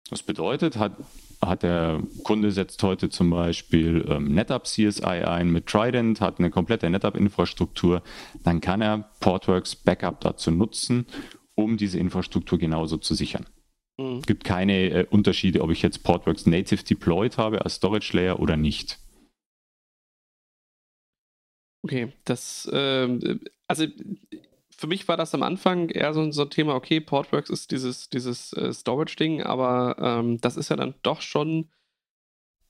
Das 0.09 0.23
bedeutet, 0.23 0.77
hat 0.77 0.93
hat 1.41 1.63
der 1.63 2.01
Kunde 2.23 2.51
setzt 2.51 2.83
heute 2.83 3.09
zum 3.09 3.29
Beispiel 3.29 4.05
ähm, 4.09 4.33
NetApp 4.33 4.65
CSI 4.65 5.03
ein 5.03 5.51
mit 5.51 5.67
Trident, 5.67 6.21
hat 6.21 6.39
eine 6.39 6.49
komplette 6.49 6.89
NetApp-Infrastruktur, 6.89 8.03
dann 8.43 8.61
kann 8.61 8.81
er 8.81 9.09
Portworx 9.19 9.75
Backup 9.75 10.21
dazu 10.21 10.51
nutzen, 10.51 11.05
um 11.55 11.77
diese 11.77 11.97
Infrastruktur 11.97 12.57
genauso 12.57 12.97
zu 12.97 13.13
sichern. 13.13 13.45
Mhm. 13.97 14.17
Es 14.17 14.25
gibt 14.25 14.43
keine 14.43 14.89
äh, 14.89 15.05
Unterschiede, 15.09 15.61
ob 15.61 15.71
ich 15.71 15.81
jetzt 15.81 16.03
Portworx 16.03 16.45
Native 16.45 16.83
deployed 16.83 17.37
habe 17.37 17.63
als 17.63 17.75
Storage 17.75 18.15
Layer 18.15 18.39
oder 18.39 18.57
nicht. 18.57 18.99
Okay, 21.83 22.11
das, 22.25 22.65
äh, 22.71 23.39
also 23.67 23.85
für 24.75 24.87
mich 24.87 25.07
war 25.07 25.17
das 25.17 25.33
am 25.33 25.43
Anfang 25.43 25.89
eher 25.89 26.13
so, 26.13 26.29
so 26.31 26.43
ein 26.43 26.49
Thema, 26.49 26.75
okay, 26.75 26.99
Portworx 26.99 27.49
ist 27.49 27.71
dieses, 27.71 28.09
dieses 28.09 28.53
äh, 28.53 28.73
Storage-Ding, 28.73 29.43
aber 29.43 29.95
ähm, 29.99 30.39
das 30.41 30.57
ist 30.57 30.69
ja 30.69 30.75
dann 30.75 30.95
doch 31.03 31.21
schon 31.21 31.69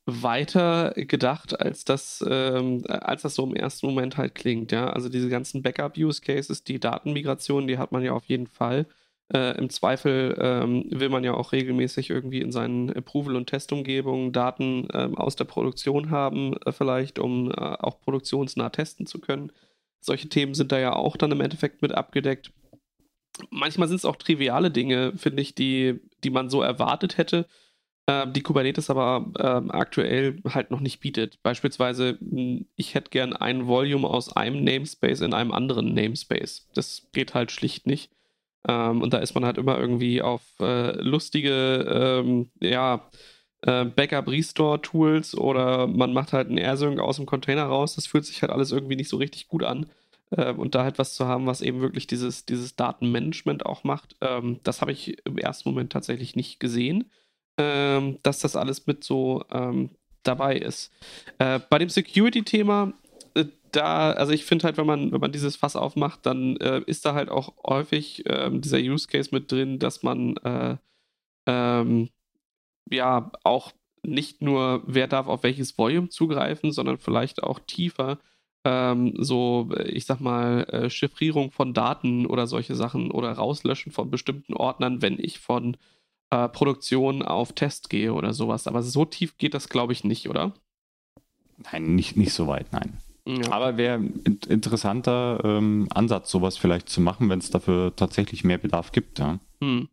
weiter 0.05 0.93
gedacht, 0.95 1.59
als 1.59 1.85
das, 1.85 2.23
ähm, 2.27 2.83
als 2.87 3.21
das 3.23 3.35
so 3.35 3.45
im 3.45 3.55
ersten 3.55 3.85
Moment 3.87 4.17
halt 4.17 4.33
klingt, 4.35 4.71
ja. 4.71 4.89
Also 4.89 5.09
diese 5.09 5.29
ganzen 5.29 5.61
Backup-Use-Cases, 5.61 6.63
die 6.63 6.79
Datenmigration, 6.79 7.67
die 7.67 7.77
hat 7.77 7.91
man 7.91 8.03
ja 8.03 8.13
auf 8.13 8.25
jeden 8.25 8.47
Fall. 8.47 8.87
Äh, 9.31 9.57
Im 9.57 9.69
Zweifel 9.69 10.35
ähm, 10.41 10.85
will 10.89 11.09
man 11.09 11.23
ja 11.23 11.35
auch 11.35 11.51
regelmäßig 11.51 12.09
irgendwie 12.09 12.41
in 12.41 12.51
seinen 12.51 12.89
Approval- 12.89 13.35
und 13.35 13.47
Testumgebungen 13.47 14.31
Daten 14.31 14.87
ähm, 14.93 15.15
aus 15.17 15.35
der 15.35 15.45
Produktion 15.45 16.09
haben, 16.09 16.57
äh, 16.65 16.71
vielleicht, 16.71 17.19
um 17.19 17.51
äh, 17.51 17.55
auch 17.55 18.01
produktionsnah 18.01 18.69
testen 18.69 19.05
zu 19.05 19.19
können. 19.19 19.51
Solche 20.01 20.29
Themen 20.29 20.55
sind 20.55 20.71
da 20.71 20.79
ja 20.79 20.93
auch 20.93 21.15
dann 21.15 21.31
im 21.31 21.41
Endeffekt 21.41 21.81
mit 21.81 21.93
abgedeckt. 21.93 22.51
Manchmal 23.51 23.87
sind 23.87 23.97
es 23.97 24.05
auch 24.05 24.15
triviale 24.15 24.71
Dinge, 24.71 25.13
finde 25.15 25.43
ich, 25.43 25.53
die, 25.53 25.99
die 26.23 26.31
man 26.31 26.49
so 26.49 26.63
erwartet 26.63 27.17
hätte, 27.17 27.45
äh, 28.07 28.25
die 28.31 28.41
Kubernetes 28.41 28.89
aber 28.89 29.31
äh, 29.37 29.71
aktuell 29.71 30.41
halt 30.49 30.71
noch 30.71 30.79
nicht 30.79 31.01
bietet. 31.01 31.41
Beispielsweise, 31.43 32.17
hm, 32.19 32.65
ich 32.75 32.95
hätte 32.95 33.11
gern 33.11 33.33
ein 33.33 33.67
Volume 33.67 34.07
aus 34.07 34.35
einem 34.35 34.63
Namespace 34.63 35.21
in 35.21 35.35
einem 35.35 35.51
anderen 35.51 35.93
Namespace. 35.93 36.67
Das 36.73 37.09
geht 37.13 37.35
halt 37.35 37.51
schlicht 37.51 37.85
nicht. 37.85 38.11
Ähm, 38.67 39.01
und 39.01 39.13
da 39.13 39.19
ist 39.19 39.33
man 39.35 39.45
halt 39.45 39.57
immer 39.57 39.77
irgendwie 39.77 40.21
auf 40.21 40.41
äh, 40.59 40.91
lustige, 41.01 42.21
ähm, 42.23 42.49
ja, 42.59 43.09
äh, 43.61 43.85
Backup-Restore-Tools 43.85 45.35
oder 45.35 45.87
man 45.87 46.13
macht 46.13 46.33
halt 46.33 46.47
einen 46.47 46.57
AirSync 46.57 46.99
aus 46.99 47.17
dem 47.17 47.25
Container 47.25 47.65
raus. 47.65 47.95
Das 47.95 48.07
fühlt 48.07 48.25
sich 48.25 48.41
halt 48.41 48.51
alles 48.51 48.71
irgendwie 48.71 48.95
nicht 48.95 49.09
so 49.09 49.17
richtig 49.17 49.47
gut 49.47 49.63
an. 49.63 49.87
Äh, 50.31 50.53
und 50.53 50.75
da 50.75 50.83
halt 50.83 50.99
was 50.99 51.15
zu 51.15 51.25
haben, 51.25 51.45
was 51.45 51.61
eben 51.61 51.81
wirklich 51.81 52.07
dieses, 52.07 52.45
dieses 52.45 52.75
Datenmanagement 52.75 53.65
auch 53.65 53.83
macht, 53.83 54.15
ähm, 54.21 54.59
das 54.63 54.81
habe 54.81 54.91
ich 54.91 55.17
im 55.25 55.37
ersten 55.37 55.69
Moment 55.69 55.91
tatsächlich 55.91 56.35
nicht 56.35 56.59
gesehen, 56.59 57.09
ähm, 57.57 58.19
dass 58.23 58.39
das 58.39 58.55
alles 58.55 58.85
mit 58.87 59.03
so 59.03 59.43
ähm, 59.51 59.89
dabei 60.23 60.57
ist. 60.57 60.91
Äh, 61.39 61.59
bei 61.69 61.79
dem 61.79 61.89
Security-Thema, 61.89 62.93
da, 63.71 64.11
also 64.11 64.31
ich 64.33 64.45
finde 64.45 64.65
halt, 64.65 64.77
wenn 64.77 64.85
man, 64.85 65.11
wenn 65.11 65.21
man 65.21 65.31
dieses 65.31 65.55
Fass 65.55 65.75
aufmacht, 65.75 66.25
dann 66.25 66.57
äh, 66.57 66.81
ist 66.85 67.05
da 67.05 67.13
halt 67.13 67.29
auch 67.29 67.53
häufig 67.65 68.23
ähm, 68.25 68.61
dieser 68.61 68.79
Use 68.79 69.07
Case 69.07 69.29
mit 69.31 69.51
drin, 69.51 69.79
dass 69.79 70.03
man 70.03 70.37
äh, 70.37 70.77
ähm, 71.47 72.09
ja 72.89 73.31
auch 73.43 73.73
nicht 74.03 74.41
nur, 74.41 74.83
wer 74.87 75.07
darf 75.07 75.27
auf 75.27 75.43
welches 75.43 75.77
Volume 75.77 76.09
zugreifen, 76.09 76.71
sondern 76.71 76.97
vielleicht 76.97 77.43
auch 77.43 77.59
tiefer 77.59 78.17
ähm, 78.65 79.13
so, 79.17 79.69
ich 79.85 80.05
sag 80.05 80.19
mal, 80.19 80.63
äh, 80.65 80.89
Chiffrierung 80.89 81.51
von 81.51 81.73
Daten 81.73 82.25
oder 82.25 82.45
solche 82.47 82.75
Sachen 82.75 83.11
oder 83.11 83.31
Rauslöschen 83.31 83.91
von 83.91 84.11
bestimmten 84.11 84.53
Ordnern, 84.53 85.01
wenn 85.01 85.17
ich 85.17 85.39
von 85.39 85.77
äh, 86.29 86.49
Produktion 86.49 87.21
auf 87.21 87.53
Test 87.53 87.89
gehe 87.89 88.13
oder 88.13 88.33
sowas. 88.33 88.67
Aber 88.67 88.83
so 88.83 89.05
tief 89.05 89.37
geht 89.37 89.53
das, 89.53 89.69
glaube 89.69 89.93
ich, 89.93 90.03
nicht, 90.03 90.29
oder? 90.29 90.53
Nein, 91.71 91.95
nicht, 91.95 92.17
nicht 92.17 92.33
so 92.33 92.47
weit, 92.47 92.71
nein. 92.73 92.99
Ja. 93.25 93.51
Aber 93.51 93.77
wäre 93.77 93.95
ein 93.95 94.39
interessanter 94.47 95.41
ähm, 95.43 95.87
Ansatz, 95.93 96.31
sowas 96.31 96.57
vielleicht 96.57 96.89
zu 96.89 97.01
machen, 97.01 97.29
wenn 97.29 97.39
es 97.39 97.49
dafür 97.49 97.95
tatsächlich 97.95 98.43
mehr 98.43 98.57
Bedarf 98.57 98.91
gibt, 98.91 99.19
ja. 99.19 99.39
Hm. 99.61 99.89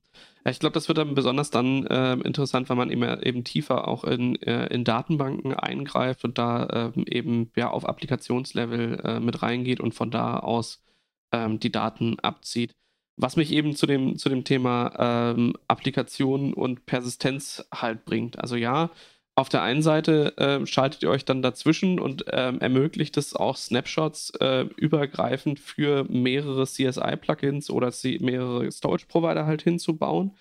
Ich 0.48 0.60
glaube, 0.60 0.74
das 0.74 0.86
wird 0.86 0.98
dann 0.98 1.14
besonders 1.14 1.50
dann 1.50 1.86
äh, 1.86 2.14
interessant, 2.14 2.68
wenn 2.68 2.76
man 2.76 2.90
eben, 2.90 3.02
eben 3.22 3.42
tiefer 3.42 3.88
auch 3.88 4.04
in, 4.04 4.40
äh, 4.42 4.66
in 4.66 4.84
Datenbanken 4.84 5.54
eingreift 5.54 6.24
und 6.24 6.38
da 6.38 6.92
äh, 6.96 7.00
eben 7.10 7.50
ja 7.56 7.70
auf 7.70 7.88
Applikationslevel 7.88 9.00
äh, 9.04 9.20
mit 9.20 9.42
reingeht 9.42 9.80
und 9.80 9.92
von 9.92 10.10
da 10.10 10.38
aus 10.38 10.84
ähm, 11.32 11.58
die 11.58 11.72
Daten 11.72 12.20
abzieht. 12.20 12.76
Was 13.16 13.36
mich 13.36 13.50
eben 13.50 13.74
zu 13.74 13.86
dem, 13.86 14.18
zu 14.18 14.28
dem 14.28 14.44
Thema 14.44 15.32
ähm, 15.34 15.54
Applikation 15.66 16.54
und 16.54 16.86
Persistenz 16.86 17.66
halt 17.74 18.04
bringt. 18.04 18.38
Also 18.38 18.54
ja, 18.54 18.90
auf 19.36 19.50
der 19.50 19.62
einen 19.62 19.82
Seite 19.82 20.36
äh, 20.38 20.66
schaltet 20.66 21.02
ihr 21.02 21.10
euch 21.10 21.26
dann 21.26 21.42
dazwischen 21.42 22.00
und 22.00 22.24
ähm, 22.32 22.58
ermöglicht 22.60 23.18
es 23.18 23.36
auch 23.36 23.56
Snapshots 23.56 24.30
äh, 24.40 24.62
übergreifend 24.76 25.60
für 25.60 26.04
mehrere 26.04 26.64
CSI-Plugins 26.64 27.70
oder 27.70 27.92
mehrere 28.20 28.72
Storage-Provider 28.72 29.44
halt 29.44 29.60
hinzubauen. 29.60 30.34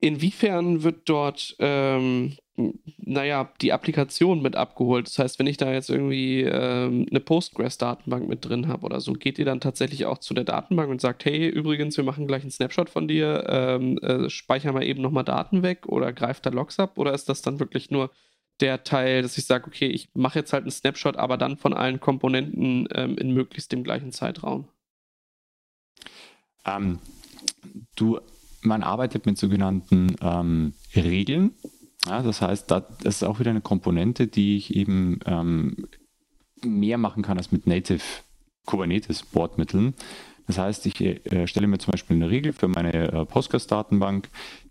Inwiefern 0.00 0.82
wird 0.82 1.08
dort, 1.08 1.56
ähm, 1.60 2.36
naja, 2.56 3.50
die 3.60 3.72
Applikation 3.72 4.42
mit 4.42 4.56
abgeholt? 4.56 5.06
Das 5.06 5.18
heißt, 5.18 5.38
wenn 5.38 5.46
ich 5.46 5.56
da 5.56 5.72
jetzt 5.72 5.88
irgendwie 5.88 6.42
ähm, 6.42 7.06
eine 7.10 7.20
Postgres-Datenbank 7.20 8.28
mit 8.28 8.44
drin 8.44 8.68
habe 8.68 8.84
oder 8.84 9.00
so, 9.00 9.14
geht 9.14 9.38
ihr 9.38 9.44
dann 9.44 9.60
tatsächlich 9.60 10.04
auch 10.06 10.18
zu 10.18 10.34
der 10.34 10.44
Datenbank 10.44 10.90
und 10.90 11.00
sagt, 11.00 11.24
hey, 11.24 11.48
übrigens, 11.48 11.96
wir 11.96 12.04
machen 12.04 12.26
gleich 12.26 12.42
einen 12.42 12.50
Snapshot 12.50 12.90
von 12.90 13.08
dir, 13.08 13.46
ähm, 13.48 13.98
äh, 13.98 14.28
speichern 14.28 14.74
wir 14.74 14.82
eben 14.82 15.00
nochmal 15.00 15.24
Daten 15.24 15.62
weg 15.62 15.86
oder 15.86 16.12
greift 16.12 16.44
da 16.44 16.50
Logs 16.50 16.78
ab? 16.78 16.98
Oder 16.98 17.14
ist 17.14 17.28
das 17.28 17.42
dann 17.42 17.58
wirklich 17.58 17.90
nur 17.90 18.10
der 18.60 18.84
Teil, 18.84 19.22
dass 19.22 19.38
ich 19.38 19.46
sage, 19.46 19.66
okay, 19.66 19.86
ich 19.86 20.10
mache 20.14 20.38
jetzt 20.38 20.52
halt 20.52 20.64
einen 20.64 20.70
Snapshot, 20.70 21.16
aber 21.16 21.38
dann 21.38 21.56
von 21.56 21.72
allen 21.72 22.00
Komponenten 22.00 22.86
ähm, 22.94 23.16
in 23.16 23.32
möglichst 23.32 23.72
dem 23.72 23.82
gleichen 23.82 24.12
Zeitraum? 24.12 24.68
Ähm, 26.66 26.98
du 27.96 28.20
man 28.62 28.82
arbeitet 28.82 29.26
mit 29.26 29.38
sogenannten 29.38 30.16
ähm, 30.20 30.74
Regeln. 30.94 31.54
Ja, 32.06 32.22
das 32.22 32.42
heißt, 32.42 32.70
das 32.70 32.84
ist 33.04 33.22
auch 33.22 33.38
wieder 33.38 33.50
eine 33.50 33.60
Komponente, 33.60 34.26
die 34.26 34.56
ich 34.56 34.74
eben 34.74 35.20
ähm, 35.24 35.86
mehr 36.62 36.98
machen 36.98 37.22
kann 37.22 37.38
als 37.38 37.52
mit 37.52 37.66
Native 37.66 38.02
Kubernetes-Bordmitteln. 38.66 39.94
Das 40.46 40.58
heißt, 40.58 40.84
ich 40.86 41.00
äh, 41.00 41.46
stelle 41.46 41.66
mir 41.66 41.78
zum 41.78 41.92
Beispiel 41.92 42.16
eine 42.16 42.28
Regel 42.30 42.52
für 42.52 42.68
meine 42.68 43.12
äh, 43.12 43.24
Postgres-Datenbank, 43.24 44.28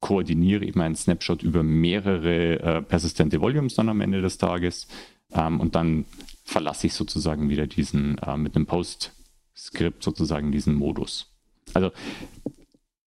koordiniere 0.00 0.64
eben 0.64 0.80
einen 0.80 0.94
Snapshot 0.94 1.42
über 1.42 1.62
mehrere 1.62 2.60
äh, 2.60 2.82
persistente 2.82 3.40
Volumes 3.40 3.74
dann 3.74 3.88
am 3.88 4.00
Ende 4.00 4.20
des 4.20 4.38
Tages. 4.38 4.86
Ähm, 5.32 5.58
und 5.58 5.74
dann 5.74 6.04
verlasse 6.44 6.86
ich 6.86 6.94
sozusagen 6.94 7.48
wieder 7.48 7.66
diesen, 7.66 8.18
äh, 8.18 8.36
mit 8.36 8.54
einem 8.54 8.66
Post-Skript 8.66 10.02
sozusagen 10.02 10.52
diesen 10.52 10.74
Modus. 10.74 11.32
Also 11.74 11.90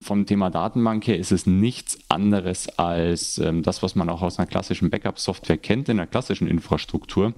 vom 0.02 0.26
Thema 0.26 0.50
Datenbank 0.50 1.06
her 1.06 1.18
ist 1.18 1.32
es 1.32 1.46
nichts 1.46 1.98
anderes 2.08 2.68
als 2.78 3.38
ähm, 3.38 3.62
das, 3.62 3.82
was 3.82 3.94
man 3.94 4.10
auch 4.10 4.22
aus 4.22 4.38
einer 4.38 4.46
klassischen 4.46 4.90
Backup-Software 4.90 5.58
kennt, 5.58 5.88
in 5.88 5.98
einer 5.98 6.06
klassischen 6.06 6.48
Infrastruktur. 6.48 7.34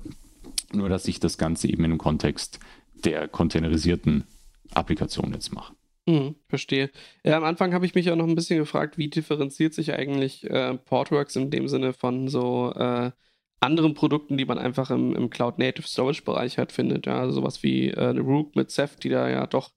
Nur, 0.73 0.89
dass 0.89 1.07
ich 1.07 1.21
das 1.21 1.39
Ganze 1.39 1.69
eben 1.69 1.85
im 1.85 1.99
Kontext 1.99 2.59
der 3.05 3.29
containerisierten 3.29 4.25
Applikation 4.73 5.33
jetzt 5.33 5.53
mache. 5.53 5.75
Hm, 6.09 6.35
verstehe. 6.49 6.91
Ja, 7.23 7.37
am 7.37 7.45
Anfang 7.45 7.73
habe 7.73 7.87
ich 7.87 7.95
mich 7.95 8.11
auch 8.11 8.17
noch 8.17 8.27
ein 8.27 8.35
bisschen 8.35 8.59
gefragt, 8.59 8.99
wie 8.99 9.09
differenziert 9.09 9.73
sich 9.73 9.95
eigentlich 9.95 10.45
äh, 10.51 10.75
Portworx 10.75 11.37
in 11.37 11.51
dem 11.51 11.69
Sinne 11.69 11.93
von 11.93 12.29
so 12.29 12.73
äh, 12.75 13.11
anderen 13.61 13.95
Produkten, 13.95 14.37
die 14.37 14.45
man 14.45 14.59
einfach 14.59 14.91
im, 14.91 15.15
im 15.15 15.31
Cloud 15.31 15.59
Native 15.59 15.87
Storage 15.87 16.23
Bereich 16.23 16.59
halt 16.59 16.73
findet. 16.73 17.07
Ja, 17.07 17.21
also 17.21 17.41
sowas 17.41 17.63
wie 17.63 17.89
äh, 17.89 18.19
Rook 18.19 18.55
mit 18.57 18.71
Ceph, 18.71 18.97
die 18.97 19.09
da 19.09 19.29
ja 19.29 19.47
doch 19.47 19.71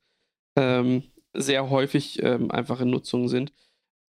ähm, 0.58 1.04
sehr 1.38 1.70
häufig 1.70 2.22
ähm, 2.24 2.52
einfach 2.52 2.82
in 2.82 2.90
Nutzung 2.90 3.28
sind. 3.28 3.54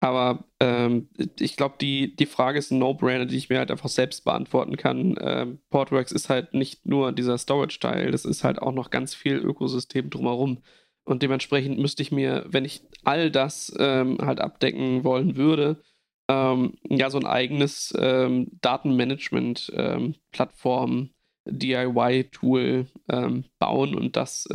Aber 0.00 0.44
ähm, 0.60 1.08
ich 1.40 1.56
glaube, 1.56 1.74
die, 1.80 2.14
die 2.14 2.26
Frage 2.26 2.58
ist 2.58 2.70
ein 2.70 2.78
No-Brainer, 2.78 3.26
die 3.26 3.36
ich 3.36 3.48
mir 3.48 3.58
halt 3.58 3.72
einfach 3.72 3.88
selbst 3.88 4.24
beantworten 4.24 4.76
kann. 4.76 5.16
Ähm, 5.20 5.58
Portworx 5.70 6.12
ist 6.12 6.28
halt 6.28 6.54
nicht 6.54 6.86
nur 6.86 7.10
dieser 7.12 7.36
Storage-Teil, 7.36 8.12
das 8.12 8.24
ist 8.24 8.44
halt 8.44 8.62
auch 8.62 8.72
noch 8.72 8.90
ganz 8.90 9.14
viel 9.14 9.36
Ökosystem 9.36 10.08
drumherum. 10.08 10.62
Und 11.04 11.22
dementsprechend 11.22 11.78
müsste 11.78 12.02
ich 12.02 12.12
mir, 12.12 12.44
wenn 12.48 12.64
ich 12.64 12.82
all 13.02 13.30
das 13.30 13.74
ähm, 13.78 14.18
halt 14.20 14.40
abdecken 14.40 15.04
wollen 15.04 15.36
würde, 15.36 15.82
ähm, 16.28 16.74
ja, 16.84 17.10
so 17.10 17.18
ein 17.18 17.26
eigenes 17.26 17.92
ähm, 17.98 18.48
Datenmanagement-Plattform, 18.60 21.10
DIY-Tool 21.46 22.86
ähm, 23.08 23.44
bauen 23.58 23.94
und 23.94 24.16
das 24.16 24.46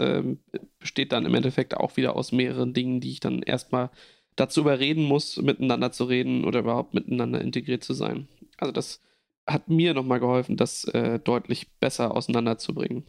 besteht 0.83 1.13
dann 1.13 1.25
im 1.25 1.33
Endeffekt 1.33 1.77
auch 1.77 1.95
wieder 1.95 2.17
aus 2.17 2.33
mehreren 2.33 2.73
Dingen, 2.73 2.99
die 2.99 3.11
ich 3.11 3.21
dann 3.21 3.41
erstmal 3.41 3.89
dazu 4.35 4.61
überreden 4.61 5.03
muss, 5.05 5.37
miteinander 5.37 5.93
zu 5.93 6.03
reden 6.03 6.43
oder 6.43 6.59
überhaupt 6.59 6.93
miteinander 6.93 7.39
integriert 7.39 7.85
zu 7.85 7.93
sein. 7.93 8.27
Also 8.57 8.73
das 8.73 9.01
hat 9.47 9.69
mir 9.69 9.93
nochmal 9.93 10.19
geholfen, 10.19 10.57
das 10.57 10.83
äh, 10.85 11.19
deutlich 11.19 11.71
besser 11.79 12.15
auseinanderzubringen. 12.15 13.05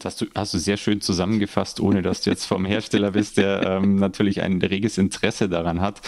Das 0.00 0.24
hast 0.34 0.54
du, 0.54 0.58
sehr 0.58 0.78
schön 0.78 1.00
zusammengefasst, 1.02 1.78
ohne 1.78 2.00
dass 2.00 2.22
du 2.22 2.30
jetzt 2.30 2.46
vom 2.46 2.64
Hersteller 2.64 3.12
bist, 3.12 3.36
der 3.36 3.62
ähm, 3.62 3.96
natürlich 3.96 4.40
ein 4.40 4.60
reges 4.60 4.96
Interesse 4.96 5.48
daran 5.48 5.80
hat. 5.80 6.00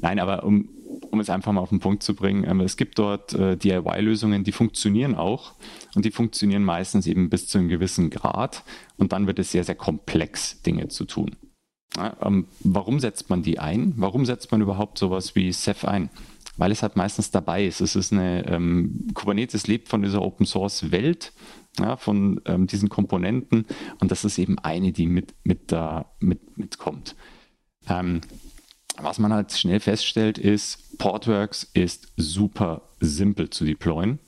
Nein, 0.00 0.18
aber 0.18 0.42
um, 0.42 0.68
um 1.10 1.20
es 1.20 1.30
einfach 1.30 1.52
mal 1.52 1.60
auf 1.60 1.68
den 1.68 1.78
Punkt 1.78 2.02
zu 2.02 2.14
bringen, 2.14 2.44
ähm, 2.44 2.60
es 2.60 2.76
gibt 2.76 2.98
dort 2.98 3.34
äh, 3.34 3.56
DIY-Lösungen, 3.56 4.42
die 4.42 4.52
funktionieren 4.52 5.14
auch 5.14 5.54
und 5.94 6.04
die 6.04 6.10
funktionieren 6.10 6.64
meistens 6.64 7.06
eben 7.06 7.30
bis 7.30 7.46
zu 7.46 7.58
einem 7.58 7.68
gewissen 7.68 8.10
Grad 8.10 8.64
und 8.96 9.12
dann 9.12 9.28
wird 9.28 9.38
es 9.38 9.52
sehr, 9.52 9.62
sehr 9.62 9.76
komplex, 9.76 10.60
Dinge 10.62 10.88
zu 10.88 11.04
tun. 11.04 11.36
Ja, 11.96 12.16
ähm, 12.20 12.46
warum 12.60 12.98
setzt 13.00 13.30
man 13.30 13.42
die 13.42 13.58
ein? 13.58 13.94
Warum 13.96 14.26
setzt 14.26 14.50
man 14.50 14.60
überhaupt 14.60 14.98
sowas 14.98 15.34
wie 15.36 15.52
Ceph 15.52 15.84
ein? 15.86 16.10
Weil 16.56 16.72
es 16.72 16.82
halt 16.82 16.96
meistens 16.96 17.30
dabei 17.30 17.64
ist. 17.64 17.80
Es 17.80 17.94
ist 17.94 18.12
eine, 18.12 18.44
ähm, 18.46 19.06
Kubernetes 19.14 19.68
lebt 19.68 19.88
von 19.88 20.02
dieser 20.02 20.22
Open 20.22 20.44
Source 20.44 20.90
Welt 20.90 21.32
ja, 21.78 21.96
von 21.96 22.40
ähm, 22.44 22.66
diesen 22.66 22.88
Komponenten 22.88 23.66
und 24.00 24.10
das 24.10 24.24
ist 24.24 24.38
eben 24.38 24.58
eine, 24.58 24.92
die 24.92 25.06
mit, 25.06 25.34
mit 25.44 25.72
da 25.72 26.12
mit, 26.20 26.58
mitkommt. 26.58 27.14
Ähm, 27.88 28.20
was 29.00 29.18
man 29.18 29.32
halt 29.32 29.52
schnell 29.52 29.80
feststellt, 29.80 30.38
ist, 30.38 30.98
Portworx 30.98 31.70
ist 31.72 32.12
super 32.16 32.82
simpel 33.00 33.50
zu 33.50 33.64
deployen. 33.64 34.18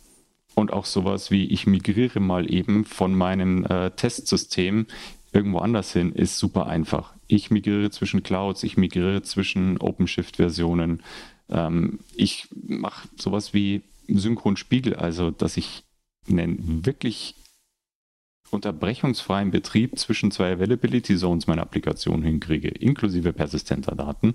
Und 0.54 0.72
auch 0.72 0.84
sowas 0.84 1.30
wie 1.30 1.44
ich 1.46 1.66
migriere 1.66 2.20
mal 2.20 2.52
eben 2.52 2.84
von 2.84 3.14
meinem 3.14 3.64
äh, 3.64 3.90
Testsystem 3.90 4.86
irgendwo 5.32 5.58
anders 5.58 5.92
hin, 5.92 6.12
ist 6.12 6.38
super 6.38 6.66
einfach. 6.66 7.14
Ich 7.28 7.50
migriere 7.50 7.90
zwischen 7.90 8.22
Clouds, 8.22 8.62
ich 8.62 8.76
migriere 8.76 9.22
zwischen 9.22 9.78
OpenShift-Versionen. 9.78 11.02
Ähm, 11.48 12.00
ich 12.14 12.48
mache 12.52 13.08
sowas 13.16 13.54
wie 13.54 13.82
Synchronspiegel, 14.08 14.96
also 14.96 15.30
dass 15.30 15.56
ich 15.56 15.84
einen 16.28 16.84
wirklich 16.84 17.34
unterbrechungsfreien 18.50 19.50
Betrieb 19.50 19.98
zwischen 19.98 20.30
zwei 20.30 20.52
Availability 20.52 21.16
Zones 21.16 21.46
meiner 21.46 21.62
Applikation 21.62 22.22
hinkriege, 22.22 22.68
inklusive 22.68 23.32
persistenter 23.32 23.94
Daten, 23.94 24.34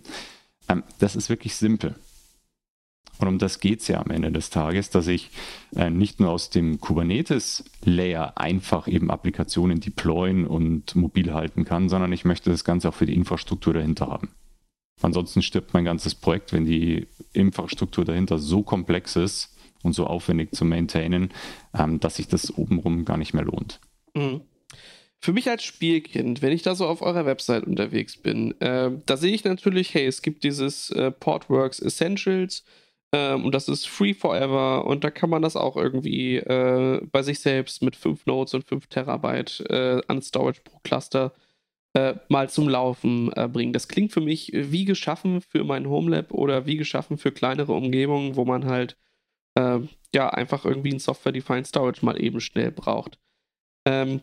ähm, 0.70 0.84
das 1.00 1.16
ist 1.16 1.30
wirklich 1.30 1.56
simpel. 1.56 1.96
Und 3.18 3.28
um 3.30 3.38
das 3.38 3.60
geht 3.62 3.82
es 3.82 3.88
ja 3.88 4.02
am 4.02 4.12
Ende 4.12 4.32
des 4.32 4.50
Tages, 4.50 4.90
dass 4.90 5.08
ich 5.08 5.32
äh, 5.76 5.90
nicht 5.90 6.20
nur 6.20 6.32
aus 6.32 6.50
dem 6.50 6.82
Kubernetes-Layer 6.82 8.38
einfach 8.38 8.88
eben 8.88 9.10
Applikationen 9.10 9.80
deployen 9.80 10.46
und 10.46 10.96
mobil 10.96 11.34
halten 11.34 11.64
kann, 11.64 11.88
sondern 11.88 12.12
ich 12.12 12.26
möchte 12.26 12.50
das 12.50 12.66
Ganze 12.66 12.90
auch 12.90 12.94
für 12.94 13.06
die 13.06 13.16
Infrastruktur 13.16 13.74
dahinter 13.74 14.08
haben. 14.08 14.32
Ansonsten 15.02 15.42
stirbt 15.42 15.74
mein 15.74 15.86
ganzes 15.86 16.16
Projekt, 16.16 16.52
wenn 16.52 16.66
die 16.66 17.08
Infrastruktur 17.32 18.04
dahinter 18.04 18.38
so 18.38 18.64
komplex 18.64 19.16
ist 19.16 19.55
und 19.86 19.94
so 19.94 20.08
aufwendig 20.08 20.52
zu 20.54 20.66
maintainen, 20.66 21.30
ähm, 21.74 22.00
dass 22.00 22.18
sich 22.18 22.28
das 22.28 22.58
obenrum 22.58 23.06
gar 23.06 23.18
nicht 23.18 23.34
mehr 23.34 23.46
lohnt. 23.46 23.80
Mhm. 24.14 24.42
Für 25.22 25.34
mich 25.34 25.50
als 25.50 25.64
Spielkind, 25.64 26.42
wenn 26.42 26.52
ich 26.52 26.62
da 26.62 26.76
so 26.76 26.86
auf 26.86 27.02
eurer 27.02 27.26
Website 27.26 27.64
unterwegs 27.64 28.18
bin, 28.18 28.60
äh, 28.62 28.92
da 29.06 29.18
sehe 29.18 29.34
ich 29.34 29.44
natürlich, 29.44 29.94
hey, 29.94 30.06
es 30.06 30.22
gibt 30.22 30.44
dieses 30.44 30.92
äh, 30.92 31.10
Portworx 31.10 31.80
Essentials 31.80 32.64
ähm, 33.12 33.46
und 33.46 33.56
das 33.56 33.68
ist 33.68 33.88
free 33.88 34.14
forever 34.14 34.86
und 34.86 35.04
da 35.04 35.10
kann 35.10 35.30
man 35.30 35.42
das 35.42 35.56
auch 35.56 35.78
irgendwie 35.78 36.38
äh, 36.38 37.02
bei 37.12 37.24
sich 37.24 37.40
selbst 37.40 37.82
mit 37.82 37.96
5 37.96 38.26
Nodes 38.26 38.54
und 38.54 38.68
5 38.68 38.88
Terabyte 38.88 39.62
äh, 39.70 40.02
an 40.08 40.22
Storage 40.22 40.62
pro 40.64 40.80
Cluster 40.84 41.34
äh, 41.96 42.16
mal 42.28 42.50
zum 42.50 42.70
Laufen 42.70 43.32
äh, 43.36 43.48
bringen. 43.48 43.74
Das 43.74 43.88
klingt 43.88 44.12
für 44.12 44.22
mich 44.22 44.52
wie 44.54 44.86
geschaffen 44.86 45.42
für 45.42 45.64
mein 45.64 45.90
Homelab 45.90 46.34
oder 46.34 46.66
wie 46.66 46.78
geschaffen 46.78 47.18
für 47.18 47.32
kleinere 47.32 47.74
Umgebungen, 47.74 48.36
wo 48.36 48.46
man 48.46 48.66
halt 48.66 48.98
ja 49.58 50.30
einfach 50.30 50.66
irgendwie 50.66 50.92
ein 50.92 51.00
Software-Defined 51.00 51.68
Storage 51.68 52.06
mal 52.06 52.22
eben 52.22 52.42
schnell 52.42 52.72
braucht. 52.72 53.20
Ähm, 53.88 54.22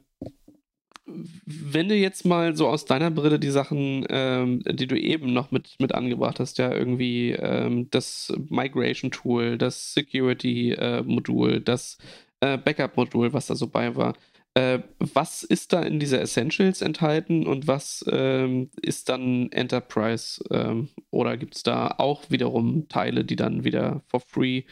wenn 1.04 1.88
du 1.88 1.96
jetzt 1.96 2.24
mal 2.24 2.56
so 2.56 2.68
aus 2.68 2.84
deiner 2.84 3.10
Brille 3.10 3.38
die 3.38 3.50
Sachen, 3.50 4.06
ähm, 4.08 4.62
die 4.66 4.86
du 4.86 4.98
eben 4.98 5.32
noch 5.32 5.50
mit, 5.50 5.76
mit 5.80 5.94
angebracht 5.94 6.38
hast, 6.38 6.58
ja, 6.58 6.72
irgendwie 6.72 7.32
ähm, 7.32 7.88
das 7.90 8.32
Migration-Tool, 8.48 9.58
das 9.58 9.94
Security-Modul, 9.94 11.54
äh, 11.54 11.60
das 11.60 11.98
äh, 12.40 12.56
Backup-Modul, 12.56 13.32
was 13.32 13.46
da 13.46 13.56
so 13.56 13.66
bei 13.66 13.96
war, 13.96 14.14
äh, 14.54 14.80
was 14.98 15.42
ist 15.42 15.72
da 15.72 15.82
in 15.82 15.98
dieser 15.98 16.20
Essentials 16.20 16.82
enthalten 16.82 17.46
und 17.46 17.66
was 17.66 18.04
ähm, 18.08 18.70
ist 18.80 19.08
dann 19.08 19.50
Enterprise? 19.50 20.42
Ähm, 20.50 20.88
oder 21.10 21.36
gibt 21.36 21.56
es 21.56 21.62
da 21.62 21.94
auch 21.98 22.30
wiederum 22.30 22.88
Teile, 22.88 23.24
die 23.24 23.36
dann 23.36 23.64
wieder 23.64 24.02
for 24.06 24.20
free 24.20 24.58
äh, 24.58 24.64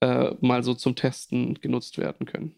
mal 0.00 0.62
so 0.62 0.74
zum 0.74 0.94
Testen 0.94 1.54
genutzt 1.60 1.98
werden 1.98 2.26
können? 2.26 2.54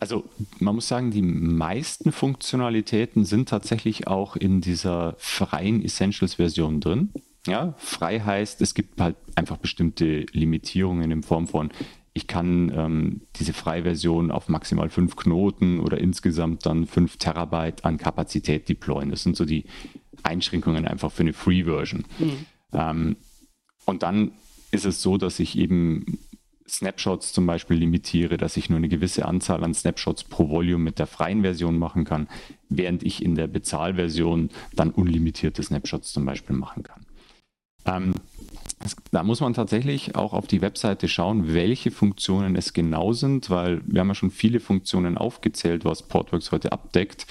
Also 0.00 0.24
man 0.60 0.76
muss 0.76 0.88
sagen, 0.88 1.10
die 1.10 1.22
meisten 1.22 2.12
Funktionalitäten 2.12 3.24
sind 3.24 3.48
tatsächlich 3.48 4.06
auch 4.06 4.36
in 4.36 4.60
dieser 4.60 5.16
freien 5.18 5.84
Essentials-Version 5.84 6.80
drin. 6.80 7.10
Ja, 7.46 7.74
frei 7.78 8.20
heißt, 8.20 8.60
es 8.60 8.74
gibt 8.74 9.00
halt 9.00 9.16
einfach 9.34 9.56
bestimmte 9.56 10.26
Limitierungen 10.32 11.10
in 11.10 11.22
Form 11.22 11.48
von, 11.48 11.70
ich 12.12 12.26
kann 12.26 12.72
ähm, 12.74 13.22
diese 13.36 13.52
Freie-Version 13.52 14.30
auf 14.30 14.48
maximal 14.48 14.90
fünf 14.90 15.16
Knoten 15.16 15.80
oder 15.80 15.98
insgesamt 15.98 16.66
dann 16.66 16.86
fünf 16.86 17.16
Terabyte 17.16 17.84
an 17.84 17.96
Kapazität 17.96 18.68
deployen. 18.68 19.10
Das 19.10 19.22
sind 19.22 19.36
so 19.36 19.44
die 19.44 19.64
Einschränkungen 20.24 20.86
einfach 20.86 21.12
für 21.12 21.22
eine 21.22 21.32
Free-Version. 21.32 22.04
Mhm. 22.18 22.46
Ähm, 22.72 23.16
und 23.84 24.02
dann 24.02 24.32
ist 24.70 24.84
es 24.84 25.02
so, 25.02 25.16
dass 25.16 25.38
ich 25.38 25.58
eben 25.58 26.18
Snapshots 26.68 27.32
zum 27.32 27.46
Beispiel 27.46 27.78
limitiere, 27.78 28.36
dass 28.36 28.56
ich 28.56 28.68
nur 28.68 28.76
eine 28.76 28.88
gewisse 28.88 29.24
Anzahl 29.24 29.64
an 29.64 29.74
Snapshots 29.74 30.24
pro 30.24 30.48
Volume 30.50 30.84
mit 30.84 30.98
der 30.98 31.06
freien 31.06 31.42
Version 31.42 31.78
machen 31.78 32.04
kann, 32.04 32.28
während 32.68 33.02
ich 33.02 33.22
in 33.22 33.34
der 33.34 33.46
Bezahlversion 33.46 34.50
dann 34.74 34.90
unlimitierte 34.90 35.62
Snapshots 35.62 36.12
zum 36.12 36.26
Beispiel 36.26 36.56
machen 36.56 36.82
kann. 36.82 37.06
Ähm, 37.86 38.14
das, 38.80 38.96
da 39.10 39.22
muss 39.22 39.40
man 39.40 39.54
tatsächlich 39.54 40.14
auch 40.14 40.34
auf 40.34 40.46
die 40.46 40.60
Webseite 40.60 41.08
schauen, 41.08 41.52
welche 41.54 41.90
Funktionen 41.90 42.54
es 42.54 42.72
genau 42.72 43.12
sind, 43.12 43.50
weil 43.50 43.80
wir 43.86 44.00
haben 44.00 44.08
ja 44.08 44.14
schon 44.14 44.30
viele 44.30 44.60
Funktionen 44.60 45.18
aufgezählt, 45.18 45.84
was 45.84 46.02
Portworx 46.02 46.52
heute 46.52 46.70
abdeckt. 46.70 47.26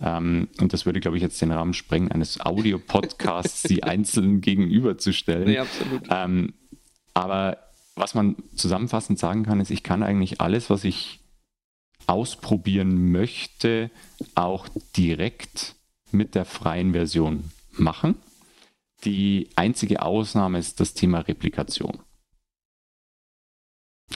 Ähm, 0.00 0.48
und 0.60 0.72
das 0.72 0.84
würde, 0.84 1.00
glaube 1.00 1.16
ich, 1.16 1.22
jetzt 1.22 1.40
den 1.40 1.52
Rahmen 1.52 1.74
sprengen, 1.74 2.10
eines 2.10 2.40
Audio-Podcasts, 2.40 3.62
die 3.68 3.82
einzeln 3.82 4.40
gegenüberzustellen. 4.40 5.44
Nee, 5.44 5.58
absolut. 5.58 6.02
Ähm, 6.10 6.54
aber 7.14 7.58
was 7.96 8.14
man 8.14 8.36
zusammenfassend 8.54 9.18
sagen 9.18 9.44
kann, 9.44 9.60
ist, 9.60 9.70
ich 9.70 9.82
kann 9.82 10.02
eigentlich 10.02 10.40
alles, 10.40 10.70
was 10.70 10.84
ich 10.84 11.20
ausprobieren 12.06 13.10
möchte, 13.12 13.90
auch 14.34 14.66
direkt 14.96 15.76
mit 16.10 16.34
der 16.34 16.44
freien 16.44 16.92
Version 16.92 17.44
machen. 17.72 18.16
Die 19.04 19.48
einzige 19.56 20.02
Ausnahme 20.02 20.58
ist 20.58 20.80
das 20.80 20.94
Thema 20.94 21.20
Replikation. 21.20 22.00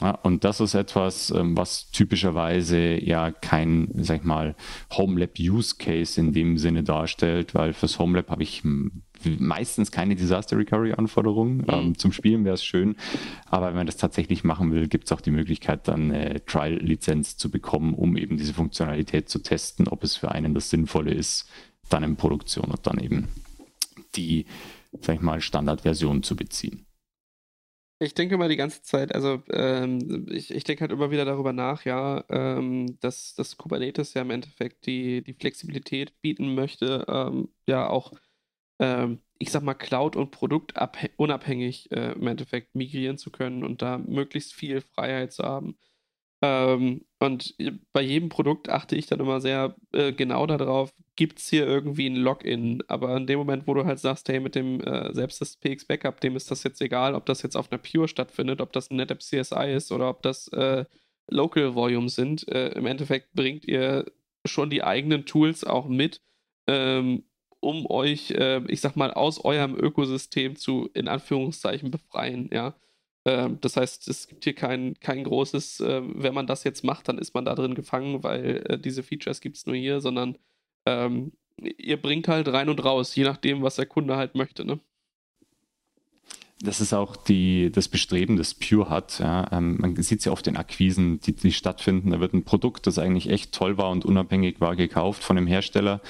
Ja, 0.01 0.11
und 0.11 0.43
das 0.43 0.59
ist 0.59 0.73
etwas, 0.73 1.31
ähm, 1.31 1.55
was 1.55 1.89
typischerweise 1.91 3.01
ja 3.01 3.31
kein, 3.31 3.89
sag 3.95 4.17
ich 4.17 4.23
mal, 4.23 4.55
Homelab 4.91 5.39
Use 5.39 5.75
Case 5.77 6.19
in 6.19 6.33
dem 6.33 6.57
Sinne 6.57 6.83
darstellt, 6.83 7.55
weil 7.55 7.71
fürs 7.71 7.97
Homelab 7.97 8.29
habe 8.29 8.43
ich 8.43 8.63
meistens 9.39 9.91
keine 9.91 10.15
Disaster 10.15 10.57
Recovery 10.57 10.93
Anforderungen. 10.93 11.57
Mhm. 11.57 11.65
Ähm, 11.67 11.97
zum 11.97 12.11
Spielen 12.11 12.45
wäre 12.45 12.55
es 12.55 12.63
schön, 12.63 12.95
aber 13.45 13.67
wenn 13.67 13.75
man 13.75 13.85
das 13.85 13.97
tatsächlich 13.97 14.43
machen 14.43 14.71
will, 14.71 14.87
gibt 14.87 15.05
es 15.05 15.11
auch 15.11 15.21
die 15.21 15.31
Möglichkeit, 15.31 15.87
dann 15.87 16.11
eine 16.11 16.45
Trial-Lizenz 16.45 17.37
zu 17.37 17.49
bekommen, 17.49 17.93
um 17.93 18.17
eben 18.17 18.37
diese 18.37 18.53
Funktionalität 18.53 19.29
zu 19.29 19.39
testen, 19.39 19.87
ob 19.87 20.03
es 20.03 20.15
für 20.15 20.31
einen 20.31 20.53
das 20.53 20.69
Sinnvolle 20.69 21.13
ist, 21.13 21.49
dann 21.89 22.03
in 22.03 22.15
Produktion 22.15 22.71
und 22.71 22.85
dann 22.87 22.99
eben 22.99 23.27
die, 24.15 24.45
sag 25.01 25.15
ich 25.15 25.21
mal, 25.21 25.41
Standardversion 25.41 26.23
zu 26.23 26.35
beziehen. 26.35 26.85
Ich 27.99 28.13
denke 28.13 28.37
mal 28.37 28.49
die 28.49 28.57
ganze 28.57 28.81
Zeit, 28.83 29.15
also 29.15 29.41
ähm, 29.51 30.27
ich, 30.29 30.53
ich 30.53 30.65
denke 30.65 30.81
halt 30.81 30.91
immer 30.91 31.11
wieder 31.11 31.23
darüber 31.23 31.53
nach, 31.53 31.85
ja, 31.85 32.25
ähm, 32.29 32.97
dass, 32.99 33.35
dass 33.35 33.55
Kubernetes 33.55 34.13
ja 34.13 34.21
im 34.21 34.31
Endeffekt 34.31 34.85
die, 34.85 35.23
die 35.23 35.33
Flexibilität 35.33 36.21
bieten 36.21 36.55
möchte, 36.55 37.05
ähm, 37.07 37.49
ja 37.67 37.87
auch, 37.87 38.11
ähm, 38.79 39.19
ich 39.37 39.51
sag 39.51 39.63
mal, 39.63 39.73
Cloud- 39.73 40.15
und 40.15 40.31
produktunabhängig 40.31 41.91
äh, 41.91 42.13
im 42.13 42.27
Endeffekt 42.27 42.75
migrieren 42.75 43.17
zu 43.17 43.31
können 43.31 43.63
und 43.63 43.81
da 43.81 43.97
möglichst 43.97 44.53
viel 44.53 44.81
Freiheit 44.81 45.33
zu 45.33 45.43
haben. 45.43 45.77
Ähm, 46.41 47.05
und 47.19 47.55
bei 47.93 48.01
jedem 48.01 48.29
Produkt 48.29 48.69
achte 48.69 48.95
ich 48.95 49.07
dann 49.07 49.19
immer 49.19 49.41
sehr 49.41 49.75
äh, 49.93 50.13
genau 50.13 50.45
darauf, 50.45 50.93
gibt 51.15 51.39
es 51.39 51.49
hier 51.49 51.65
irgendwie 51.65 52.07
ein 52.07 52.15
Login? 52.15 52.83
Aber 52.87 53.15
in 53.17 53.25
dem 53.27 53.39
Moment, 53.39 53.67
wo 53.67 53.73
du 53.73 53.85
halt 53.85 53.99
sagst, 53.99 54.29
hey, 54.29 54.39
mit 54.39 54.55
dem 54.55 54.81
äh, 54.81 55.13
selbst 55.13 55.41
das 55.41 55.57
PX 55.57 55.85
Backup, 55.85 56.19
dem 56.21 56.35
ist 56.35 56.51
das 56.51 56.63
jetzt 56.63 56.81
egal, 56.81 57.15
ob 57.15 57.25
das 57.25 57.41
jetzt 57.41 57.55
auf 57.55 57.71
einer 57.71 57.81
Pure 57.81 58.07
stattfindet, 58.07 58.61
ob 58.61 58.73
das 58.73 58.91
ein 58.91 58.97
NetApp 58.97 59.21
CSI 59.21 59.73
ist 59.73 59.91
oder 59.91 60.09
ob 60.09 60.21
das 60.21 60.47
äh, 60.49 60.85
Local 61.27 61.73
Volumes 61.75 62.15
sind. 62.15 62.47
Äh, 62.49 62.69
Im 62.69 62.85
Endeffekt 62.85 63.33
bringt 63.33 63.65
ihr 63.65 64.05
schon 64.45 64.69
die 64.69 64.83
eigenen 64.83 65.25
Tools 65.25 65.63
auch 65.63 65.87
mit, 65.87 66.21
ähm, 66.67 67.23
um 67.59 67.85
euch, 67.89 68.31
äh, 68.31 68.61
ich 68.67 68.81
sag 68.81 68.95
mal, 68.95 69.13
aus 69.13 69.43
eurem 69.43 69.75
Ökosystem 69.75 70.55
zu, 70.55 70.89
in 70.93 71.07
Anführungszeichen, 71.07 71.91
befreien, 71.91 72.49
ja. 72.51 72.75
Ähm, 73.25 73.57
das 73.61 73.75
heißt, 73.77 74.07
es 74.07 74.27
gibt 74.27 74.43
hier 74.43 74.53
kein, 74.53 74.93
kein 74.99 75.23
großes, 75.23 75.79
äh, 75.81 76.01
wenn 76.03 76.33
man 76.33 76.47
das 76.47 76.63
jetzt 76.63 76.83
macht, 76.83 77.09
dann 77.09 77.17
ist 77.17 77.33
man 77.33 77.45
da 77.45 77.55
drin 77.55 77.75
gefangen, 77.75 78.23
weil 78.23 78.63
äh, 78.69 78.79
diese 78.79 79.03
Features 79.03 79.41
gibt 79.41 79.57
es 79.57 79.65
nur 79.65 79.75
hier, 79.75 79.99
sondern 79.99 80.37
ähm, 80.85 81.31
ihr 81.57 82.01
bringt 82.01 82.27
halt 82.27 82.47
rein 82.49 82.69
und 82.69 82.83
raus, 82.83 83.15
je 83.15 83.23
nachdem, 83.23 83.63
was 83.63 83.75
der 83.77 83.87
Kunde 83.87 84.15
halt 84.15 84.35
möchte. 84.35 84.63
Ne? 84.63 84.79
Das 86.61 86.79
ist 86.81 86.93
auch 86.93 87.15
die, 87.15 87.71
das 87.71 87.89
Bestreben, 87.89 88.37
das 88.37 88.53
Pure 88.53 88.89
hat. 88.89 89.19
Ja. 89.19 89.51
Ähm, 89.51 89.77
man 89.79 89.95
sieht 90.01 90.19
es 90.19 90.25
ja 90.25 90.31
auf 90.31 90.41
den 90.41 90.55
Akquisen, 90.55 91.19
die, 91.19 91.33
die 91.33 91.51
stattfinden. 91.51 92.11
Da 92.11 92.19
wird 92.19 92.33
ein 92.33 92.45
Produkt, 92.45 92.87
das 92.87 92.99
eigentlich 92.99 93.29
echt 93.29 93.53
toll 93.53 93.77
war 93.77 93.89
und 93.89 94.05
unabhängig 94.05 94.61
war, 94.61 94.75
gekauft 94.75 95.23
von 95.23 95.35
dem 95.35 95.47
Hersteller 95.47 96.01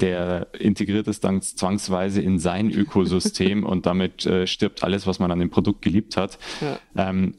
der 0.00 0.48
integriert 0.58 1.08
es 1.08 1.20
dann 1.20 1.42
zwangsweise 1.42 2.20
in 2.20 2.38
sein 2.38 2.70
Ökosystem 2.70 3.64
und 3.66 3.86
damit 3.86 4.26
äh, 4.26 4.46
stirbt 4.46 4.82
alles, 4.82 5.06
was 5.06 5.18
man 5.18 5.30
an 5.30 5.38
dem 5.38 5.50
Produkt 5.50 5.82
geliebt 5.82 6.16
hat. 6.16 6.38
Ja. 6.60 6.78
Ähm, 6.96 7.34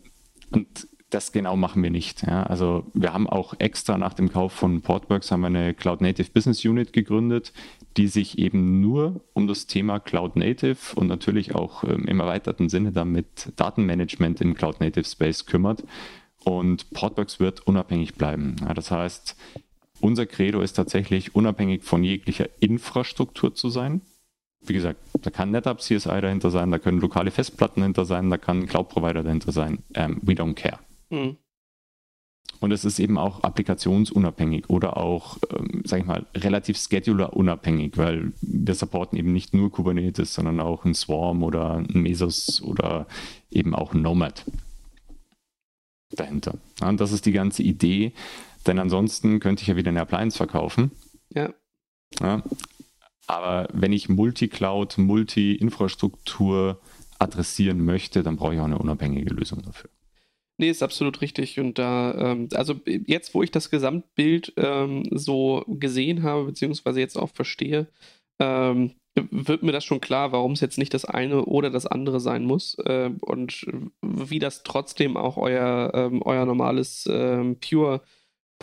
und 0.51 0.87
das 1.13 1.31
genau 1.31 1.55
machen 1.55 1.83
wir 1.83 1.91
nicht. 1.91 2.23
Ja. 2.23 2.43
Also 2.43 2.87
wir 2.93 3.13
haben 3.13 3.29
auch 3.29 3.53
extra 3.59 3.97
nach 3.97 4.13
dem 4.13 4.31
Kauf 4.31 4.51
von 4.51 4.81
Portworx 4.81 5.31
haben 5.31 5.41
wir 5.41 5.47
eine 5.47 5.73
Cloud 5.73 6.01
Native 6.01 6.31
Business 6.31 6.65
Unit 6.65 6.93
gegründet, 6.93 7.53
die 7.97 8.07
sich 8.07 8.39
eben 8.39 8.81
nur 8.81 9.21
um 9.33 9.47
das 9.47 9.67
Thema 9.67 9.99
Cloud 9.99 10.35
Native 10.35 10.77
und 10.95 11.07
natürlich 11.07 11.53
auch 11.53 11.83
ähm, 11.83 12.05
im 12.07 12.19
erweiterten 12.19 12.69
Sinne 12.69 12.91
damit 12.91 13.51
Datenmanagement 13.55 14.41
im 14.41 14.55
Cloud 14.55 14.79
Native 14.79 15.05
Space 15.05 15.45
kümmert. 15.45 15.83
Und 16.43 16.89
Portworx 16.91 17.39
wird 17.39 17.61
unabhängig 17.61 18.15
bleiben. 18.15 18.57
Ja, 18.61 18.73
das 18.73 18.91
heißt, 18.91 19.37
unser 20.03 20.25
Credo 20.25 20.61
ist 20.61 20.73
tatsächlich, 20.73 21.33
unabhängig 21.33 21.83
von 21.83 22.03
jeglicher 22.03 22.49
Infrastruktur 22.59 23.55
zu 23.55 23.69
sein. 23.69 24.01
Wie 24.61 24.73
gesagt, 24.73 24.99
da 25.21 25.29
kann 25.29 25.51
NetApp 25.51 25.81
CSI 25.81 26.21
dahinter 26.21 26.51
sein, 26.51 26.71
da 26.71 26.79
können 26.79 26.99
lokale 26.99 27.31
Festplatten 27.31 27.81
dahinter 27.81 28.05
sein, 28.05 28.29
da 28.29 28.37
kann 28.37 28.59
ein 28.59 28.67
Cloud-Provider 28.67 29.23
dahinter 29.23 29.51
sein. 29.51 29.79
Ähm, 29.93 30.19
we 30.21 30.33
don't 30.33 30.55
care. 30.55 30.79
Mhm. 31.09 31.37
Und 32.59 32.71
es 32.71 32.85
ist 32.85 32.99
eben 32.99 33.17
auch 33.17 33.43
applikationsunabhängig 33.43 34.69
oder 34.69 34.97
auch, 34.97 35.37
ähm, 35.57 35.81
sag 35.85 35.99
ich 35.99 36.05
mal, 36.05 36.25
relativ 36.35 36.77
scheduler-unabhängig, 36.77 37.97
weil 37.97 38.33
wir 38.41 38.75
supporten 38.75 39.17
eben 39.17 39.33
nicht 39.33 39.53
nur 39.53 39.71
Kubernetes, 39.71 40.33
sondern 40.33 40.59
auch 40.59 40.85
ein 40.85 40.93
Swarm 40.93 41.43
oder 41.43 41.75
ein 41.75 42.01
Mesos 42.01 42.61
oder 42.61 43.07
eben 43.51 43.73
auch 43.73 43.93
ein 43.93 44.01
Nomad 44.01 44.45
dahinter. 46.11 46.55
Ja, 46.79 46.89
und 46.89 46.99
das 46.99 47.11
ist 47.11 47.25
die 47.25 47.31
ganze 47.31 47.63
Idee, 47.63 48.13
denn 48.67 48.79
ansonsten 48.79 49.39
könnte 49.39 49.61
ich 49.61 49.67
ja 49.67 49.75
wieder 49.75 49.89
eine 49.89 50.01
Appliance 50.01 50.37
verkaufen. 50.37 50.91
Ja. 51.29 51.53
ja. 52.19 52.43
Aber 53.27 53.67
wenn 53.73 53.93
ich 53.93 54.09
Multi-Cloud, 54.09 54.97
Multi-Infrastruktur 54.97 56.79
adressieren 57.19 57.83
möchte, 57.83 58.23
dann 58.23 58.35
brauche 58.35 58.53
ich 58.53 58.59
auch 58.59 58.65
eine 58.65 58.77
unabhängige 58.77 59.33
Lösung 59.33 59.61
dafür. 59.61 59.89
Nee, 60.57 60.69
ist 60.69 60.83
absolut 60.83 61.21
richtig. 61.21 61.59
Und 61.59 61.79
da, 61.79 62.13
ähm, 62.13 62.49
also 62.53 62.75
jetzt, 62.85 63.33
wo 63.33 63.41
ich 63.41 63.51
das 63.51 63.69
Gesamtbild 63.69 64.53
ähm, 64.57 65.03
so 65.11 65.63
gesehen 65.67 66.23
habe, 66.23 66.45
beziehungsweise 66.45 66.99
jetzt 66.99 67.17
auch 67.17 67.31
verstehe, 67.31 67.87
ähm, 68.39 68.91
wird 69.15 69.63
mir 69.63 69.71
das 69.71 69.83
schon 69.83 70.01
klar, 70.01 70.31
warum 70.31 70.53
es 70.53 70.61
jetzt 70.61 70.77
nicht 70.77 70.93
das 70.93 71.05
eine 71.05 71.45
oder 71.45 71.69
das 71.69 71.85
andere 71.85 72.19
sein 72.19 72.45
muss 72.45 72.77
äh, 72.85 73.11
und 73.21 73.65
wie 74.01 74.39
das 74.39 74.63
trotzdem 74.63 75.17
auch 75.17 75.37
euer, 75.37 75.91
ähm, 75.93 76.21
euer 76.23 76.45
normales 76.45 77.07
ähm, 77.11 77.57
Pure 77.59 78.01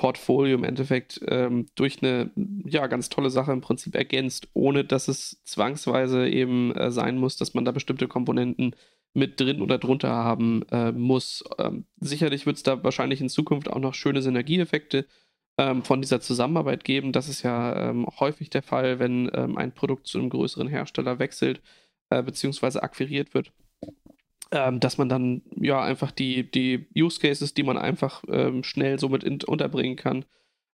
Portfolio 0.01 0.57
im 0.57 0.64
Endeffekt 0.64 1.20
ähm, 1.28 1.66
durch 1.74 2.03
eine 2.03 2.30
ja 2.64 2.86
ganz 2.86 3.11
tolle 3.11 3.28
Sache 3.28 3.53
im 3.53 3.61
Prinzip 3.61 3.94
ergänzt, 3.94 4.48
ohne 4.55 4.82
dass 4.82 5.09
es 5.09 5.42
zwangsweise 5.44 6.26
eben 6.26 6.74
äh, 6.74 6.90
sein 6.90 7.18
muss, 7.18 7.36
dass 7.36 7.53
man 7.53 7.66
da 7.66 7.72
bestimmte 7.72 8.09
Komponenten 8.09 8.74
mit 9.12 9.38
drin 9.38 9.61
oder 9.61 9.76
drunter 9.76 10.09
haben 10.09 10.62
äh, 10.70 10.90
muss. 10.92 11.44
Ähm, 11.59 11.84
sicherlich 12.01 12.46
wird 12.46 12.57
es 12.57 12.62
da 12.62 12.82
wahrscheinlich 12.82 13.20
in 13.20 13.28
Zukunft 13.28 13.68
auch 13.68 13.78
noch 13.78 13.92
schöne 13.92 14.22
Synergieeffekte 14.22 15.05
ähm, 15.59 15.82
von 15.82 16.01
dieser 16.01 16.22
Zusammenarbeit 16.22 16.84
geben. 16.84 17.12
Das 17.12 17.28
ist 17.28 17.42
ja 17.42 17.90
ähm, 17.90 18.07
häufig 18.20 18.48
der 18.48 18.62
Fall, 18.62 19.01
wenn 19.01 19.30
ähm, 19.34 19.59
ein 19.59 19.74
Produkt 19.74 20.07
zu 20.07 20.18
einem 20.18 20.30
größeren 20.30 20.68
Hersteller 20.68 21.18
wechselt 21.18 21.61
äh, 22.09 22.22
bzw. 22.22 22.78
akquiriert 22.78 23.34
wird 23.34 23.53
ähm, 24.53 24.80
dass 24.80 24.98
man 24.98 25.09
dann 25.09 25.42
ja 25.57 25.82
einfach 25.82 26.11
die, 26.11 26.51
die 26.51 26.88
Use 26.96 27.20
Cases, 27.20 27.55
die 27.55 27.62
man 27.62 27.78
einfach 27.78 28.24
ähm, 28.28 28.64
schnell 28.64 28.98
somit 28.98 29.24
in, 29.24 29.42
unterbringen 29.44 29.96
kann, 29.96 30.24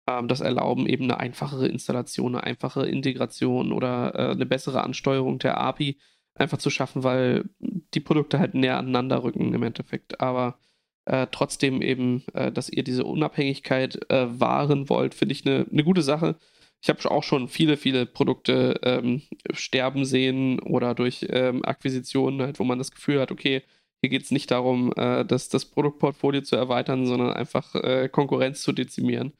ähm, 0.06 0.28
das 0.28 0.40
erlauben 0.40 0.86
eben 0.86 1.04
eine 1.04 1.20
einfachere 1.20 1.68
Installation, 1.68 2.34
eine 2.34 2.44
einfache 2.44 2.86
Integration 2.86 3.72
oder 3.72 4.14
äh, 4.14 4.32
eine 4.32 4.46
bessere 4.46 4.82
Ansteuerung 4.82 5.38
der 5.38 5.58
API 5.58 5.98
einfach 6.34 6.58
zu 6.58 6.70
schaffen, 6.70 7.04
weil 7.04 7.48
die 7.60 8.00
Produkte 8.00 8.38
halt 8.38 8.54
näher 8.54 8.78
aneinander 8.78 9.22
rücken 9.22 9.54
im 9.54 9.62
Endeffekt. 9.62 10.20
Aber 10.20 10.58
äh, 11.04 11.26
trotzdem 11.30 11.82
eben, 11.82 12.24
äh, 12.34 12.52
dass 12.52 12.68
ihr 12.68 12.84
diese 12.84 13.04
Unabhängigkeit 13.04 14.10
äh, 14.10 14.40
wahren 14.40 14.88
wollt, 14.88 15.14
finde 15.14 15.32
ich 15.32 15.46
eine, 15.46 15.66
eine 15.70 15.84
gute 15.84 16.02
Sache 16.02 16.36
ich 16.82 16.88
habe 16.88 17.10
auch 17.10 17.22
schon 17.22 17.46
viele, 17.48 17.76
viele 17.76 18.06
Produkte 18.06 18.80
ähm, 18.82 19.22
sterben 19.52 20.04
sehen 20.04 20.58
oder 20.58 20.94
durch 20.94 21.24
ähm, 21.30 21.64
Akquisitionen, 21.64 22.42
halt, 22.42 22.58
wo 22.58 22.64
man 22.64 22.78
das 22.78 22.90
Gefühl 22.90 23.20
hat, 23.20 23.30
okay, 23.30 23.62
hier 24.00 24.10
geht 24.10 24.24
es 24.24 24.32
nicht 24.32 24.50
darum, 24.50 24.92
äh, 24.96 25.24
das, 25.24 25.48
das 25.48 25.64
Produktportfolio 25.64 26.42
zu 26.42 26.56
erweitern, 26.56 27.06
sondern 27.06 27.32
einfach 27.32 27.76
äh, 27.76 28.08
Konkurrenz 28.08 28.62
zu 28.62 28.72
dezimieren. 28.72 29.32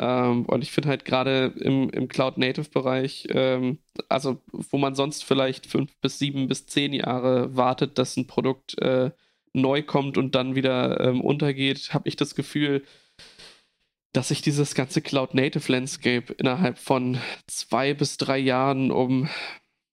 Ähm, 0.00 0.46
und 0.46 0.62
ich 0.62 0.72
finde 0.72 0.88
halt 0.88 1.04
gerade 1.04 1.52
im, 1.60 1.90
im 1.90 2.08
Cloud-Native-Bereich, 2.08 3.28
ähm, 3.32 3.80
also 4.08 4.40
wo 4.50 4.78
man 4.78 4.94
sonst 4.94 5.24
vielleicht 5.24 5.66
fünf 5.66 5.94
bis 6.00 6.18
sieben 6.18 6.48
bis 6.48 6.66
zehn 6.66 6.94
Jahre 6.94 7.54
wartet, 7.54 7.98
dass 7.98 8.16
ein 8.16 8.26
Produkt 8.26 8.80
äh, 8.80 9.10
neu 9.52 9.82
kommt 9.82 10.16
und 10.16 10.34
dann 10.34 10.54
wieder 10.54 11.00
ähm, 11.00 11.20
untergeht, 11.20 11.92
habe 11.92 12.08
ich 12.08 12.16
das 12.16 12.34
Gefühl, 12.34 12.82
dass 14.12 14.28
sich 14.28 14.42
dieses 14.42 14.74
ganze 14.74 15.02
Cloud-Native-Landscape 15.02 16.32
innerhalb 16.34 16.78
von 16.78 17.18
zwei 17.46 17.94
bis 17.94 18.16
drei 18.16 18.38
Jahren 18.38 18.90
um, 18.90 19.28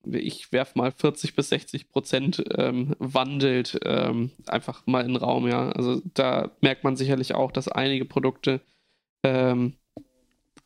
ich 0.06 0.52
werf 0.52 0.76
mal 0.76 0.92
40 0.92 1.36
bis 1.36 1.50
60 1.50 1.90
Prozent 1.90 2.44
ähm, 2.58 2.96
wandelt, 3.00 3.80
ähm, 3.84 4.32
einfach 4.48 4.86
mal 4.86 5.02
in 5.02 5.14
den 5.14 5.18
Raum, 5.18 5.48
ja. 5.48 5.70
Also 5.70 6.02
da 6.14 6.52
merkt 6.62 6.84
man 6.84 6.96
sicherlich 6.96 7.34
auch, 7.36 7.52
dass 7.52 7.68
einige 7.68 8.06
Produkte 8.06 8.62
ähm, 9.24 9.74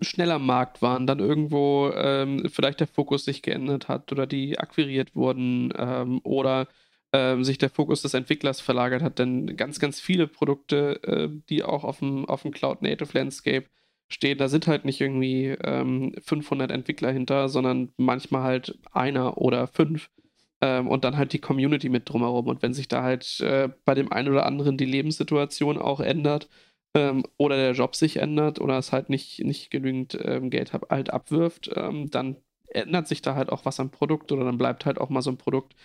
schnell 0.01 0.31
am 0.31 0.45
Markt 0.45 0.81
waren, 0.81 1.07
dann 1.07 1.19
irgendwo 1.19 1.91
ähm, 1.93 2.47
vielleicht 2.49 2.79
der 2.79 2.87
Fokus 2.87 3.25
sich 3.25 3.41
geändert 3.41 3.87
hat 3.87 4.11
oder 4.11 4.27
die 4.27 4.59
akquiriert 4.59 5.15
wurden 5.15 5.73
ähm, 5.77 6.21
oder 6.23 6.67
ähm, 7.13 7.43
sich 7.43 7.57
der 7.57 7.69
Fokus 7.69 8.01
des 8.01 8.13
Entwicklers 8.13 8.61
verlagert 8.61 9.01
hat. 9.01 9.19
Denn 9.19 9.55
ganz, 9.57 9.79
ganz 9.79 9.99
viele 9.99 10.27
Produkte, 10.27 11.01
äh, 11.03 11.29
die 11.49 11.63
auch 11.63 11.83
auf 11.83 11.99
dem, 11.99 12.25
auf 12.25 12.43
dem 12.43 12.51
Cloud-Native-Landscape 12.51 13.65
stehen, 14.07 14.37
da 14.37 14.47
sind 14.47 14.67
halt 14.67 14.85
nicht 14.85 15.01
irgendwie 15.01 15.55
500 15.55 16.71
ähm, 16.71 16.75
Entwickler 16.75 17.11
hinter, 17.11 17.49
sondern 17.49 17.93
manchmal 17.97 18.43
halt 18.43 18.79
einer 18.91 19.37
oder 19.37 19.67
fünf. 19.67 20.09
Ähm, 20.61 20.87
und 20.87 21.03
dann 21.03 21.17
halt 21.17 21.33
die 21.33 21.39
Community 21.39 21.89
mit 21.89 22.09
drumherum. 22.09 22.47
Und 22.47 22.61
wenn 22.61 22.73
sich 22.73 22.87
da 22.87 23.03
halt 23.03 23.39
äh, 23.39 23.69
bei 23.85 23.95
dem 23.95 24.11
einen 24.11 24.29
oder 24.29 24.45
anderen 24.45 24.77
die 24.77 24.85
Lebenssituation 24.85 25.77
auch 25.77 25.99
ändert, 26.01 26.49
ähm, 26.95 27.23
oder 27.37 27.55
der 27.55 27.73
Job 27.73 27.95
sich 27.95 28.17
ändert 28.17 28.59
oder 28.59 28.77
es 28.77 28.91
halt 28.91 29.09
nicht, 29.09 29.43
nicht 29.43 29.69
genügend 29.71 30.17
ähm, 30.23 30.49
Geld 30.49 30.73
hab, 30.73 30.89
halt 30.89 31.11
abwirft, 31.11 31.71
ähm, 31.75 32.09
dann 32.09 32.37
ändert 32.67 33.07
sich 33.07 33.21
da 33.21 33.35
halt 33.35 33.49
auch 33.49 33.65
was 33.65 33.79
am 33.79 33.91
Produkt 33.91 34.31
oder 34.31 34.43
dann 34.45 34.57
bleibt 34.57 34.85
halt 34.85 34.99
auch 34.99 35.09
mal 35.09 35.21
so 35.21 35.31
ein 35.31 35.37
Produkt 35.37 35.75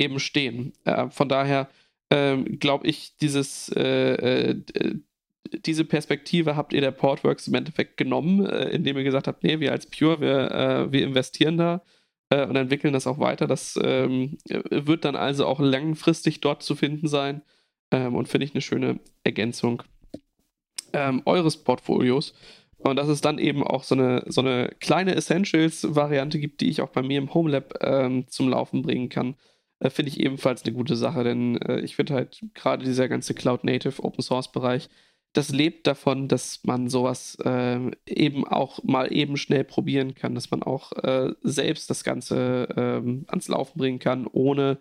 eben 0.00 0.18
stehen. 0.18 0.72
Äh, 0.84 1.10
von 1.10 1.28
daher 1.28 1.68
ähm, 2.10 2.58
glaube 2.58 2.86
ich, 2.86 3.16
dieses, 3.20 3.68
äh, 3.70 4.50
äh, 4.50 4.62
diese 5.64 5.84
Perspektive 5.84 6.56
habt 6.56 6.72
ihr 6.72 6.80
der 6.80 6.90
Portworks 6.90 7.48
im 7.48 7.54
Endeffekt 7.54 7.96
genommen, 7.96 8.46
äh, 8.46 8.68
indem 8.70 8.96
ihr 8.96 9.04
gesagt 9.04 9.28
habt, 9.28 9.44
nee, 9.44 9.60
wir 9.60 9.72
als 9.72 9.86
Pure, 9.86 10.20
wir, 10.20 10.50
äh, 10.50 10.92
wir 10.92 11.04
investieren 11.04 11.56
da 11.56 11.82
äh, 12.30 12.46
und 12.46 12.56
entwickeln 12.56 12.92
das 12.92 13.06
auch 13.06 13.18
weiter. 13.18 13.46
Das 13.46 13.78
ähm, 13.82 14.38
wird 14.48 15.04
dann 15.04 15.16
also 15.16 15.46
auch 15.46 15.60
langfristig 15.60 16.40
dort 16.40 16.62
zu 16.62 16.74
finden 16.74 17.06
sein 17.06 17.42
ähm, 17.92 18.14
und 18.16 18.28
finde 18.28 18.46
ich 18.46 18.54
eine 18.54 18.62
schöne 18.62 18.98
Ergänzung 19.22 19.82
ähm, 20.92 21.22
eures 21.24 21.56
Portfolios. 21.58 22.34
Und 22.78 22.96
dass 22.96 23.08
es 23.08 23.20
dann 23.20 23.38
eben 23.38 23.62
auch 23.62 23.84
so 23.84 23.94
eine, 23.94 24.24
so 24.26 24.40
eine 24.40 24.74
kleine 24.80 25.14
Essentials-Variante 25.14 26.38
gibt, 26.38 26.62
die 26.62 26.70
ich 26.70 26.80
auch 26.80 26.88
bei 26.88 27.02
mir 27.02 27.18
im 27.18 27.32
Homelab 27.34 27.74
ähm, 27.82 28.26
zum 28.28 28.48
Laufen 28.48 28.82
bringen 28.82 29.10
kann, 29.10 29.36
äh, 29.80 29.90
finde 29.90 30.10
ich 30.10 30.20
ebenfalls 30.20 30.64
eine 30.64 30.74
gute 30.74 30.96
Sache. 30.96 31.24
Denn 31.24 31.60
äh, 31.62 31.80
ich 31.80 31.96
finde 31.96 32.14
halt 32.14 32.40
gerade 32.54 32.84
dieser 32.84 33.08
ganze 33.08 33.34
Cloud-Native 33.34 34.02
Open-Source-Bereich, 34.02 34.88
das 35.32 35.50
lebt 35.50 35.86
davon, 35.86 36.26
dass 36.26 36.64
man 36.64 36.88
sowas 36.88 37.36
äh, 37.44 37.90
eben 38.06 38.46
auch 38.46 38.82
mal 38.82 39.12
eben 39.12 39.36
schnell 39.36 39.64
probieren 39.64 40.14
kann, 40.14 40.34
dass 40.34 40.50
man 40.50 40.62
auch 40.62 40.92
äh, 41.04 41.32
selbst 41.42 41.88
das 41.88 42.02
Ganze 42.02 42.68
ähm, 42.76 43.24
ans 43.28 43.48
Laufen 43.48 43.78
bringen 43.78 44.00
kann, 44.00 44.26
ohne 44.26 44.78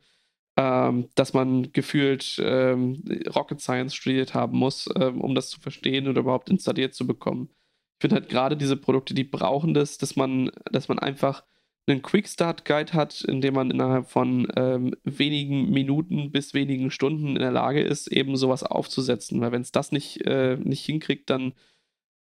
ähm, 0.57 1.07
dass 1.15 1.33
man 1.33 1.71
gefühlt 1.71 2.41
ähm, 2.43 3.03
Rocket 3.33 3.61
Science 3.61 3.93
studiert 3.93 4.33
haben 4.33 4.57
muss, 4.57 4.89
ähm, 4.99 5.21
um 5.21 5.35
das 5.35 5.49
zu 5.49 5.59
verstehen 5.59 6.07
oder 6.07 6.21
überhaupt 6.21 6.49
installiert 6.49 6.95
zu 6.95 7.05
bekommen. 7.05 7.49
Ich 7.97 8.01
finde 8.01 8.15
halt 8.15 8.29
gerade 8.29 8.57
diese 8.57 8.75
Produkte, 8.75 9.13
die 9.13 9.23
brauchen 9.23 9.73
das, 9.73 9.97
dass 9.99 10.15
man, 10.15 10.51
dass 10.71 10.87
man 10.87 10.99
einfach 10.99 11.43
einen 11.89 12.01
Quick 12.01 12.27
Start 12.27 12.65
Guide 12.65 12.93
hat, 12.93 13.21
in 13.21 13.41
dem 13.41 13.53
man 13.53 13.71
innerhalb 13.71 14.09
von 14.09 14.47
ähm, 14.55 14.95
wenigen 15.03 15.69
Minuten 15.69 16.31
bis 16.31 16.53
wenigen 16.53 16.91
Stunden 16.91 17.29
in 17.29 17.41
der 17.41 17.51
Lage 17.51 17.81
ist, 17.81 18.07
eben 18.07 18.35
sowas 18.37 18.63
aufzusetzen. 18.63 19.41
Weil 19.41 19.51
wenn 19.51 19.61
es 19.61 19.71
das 19.71 19.91
nicht, 19.91 20.25
äh, 20.25 20.57
nicht 20.57 20.85
hinkriegt, 20.85 21.29
dann 21.29 21.53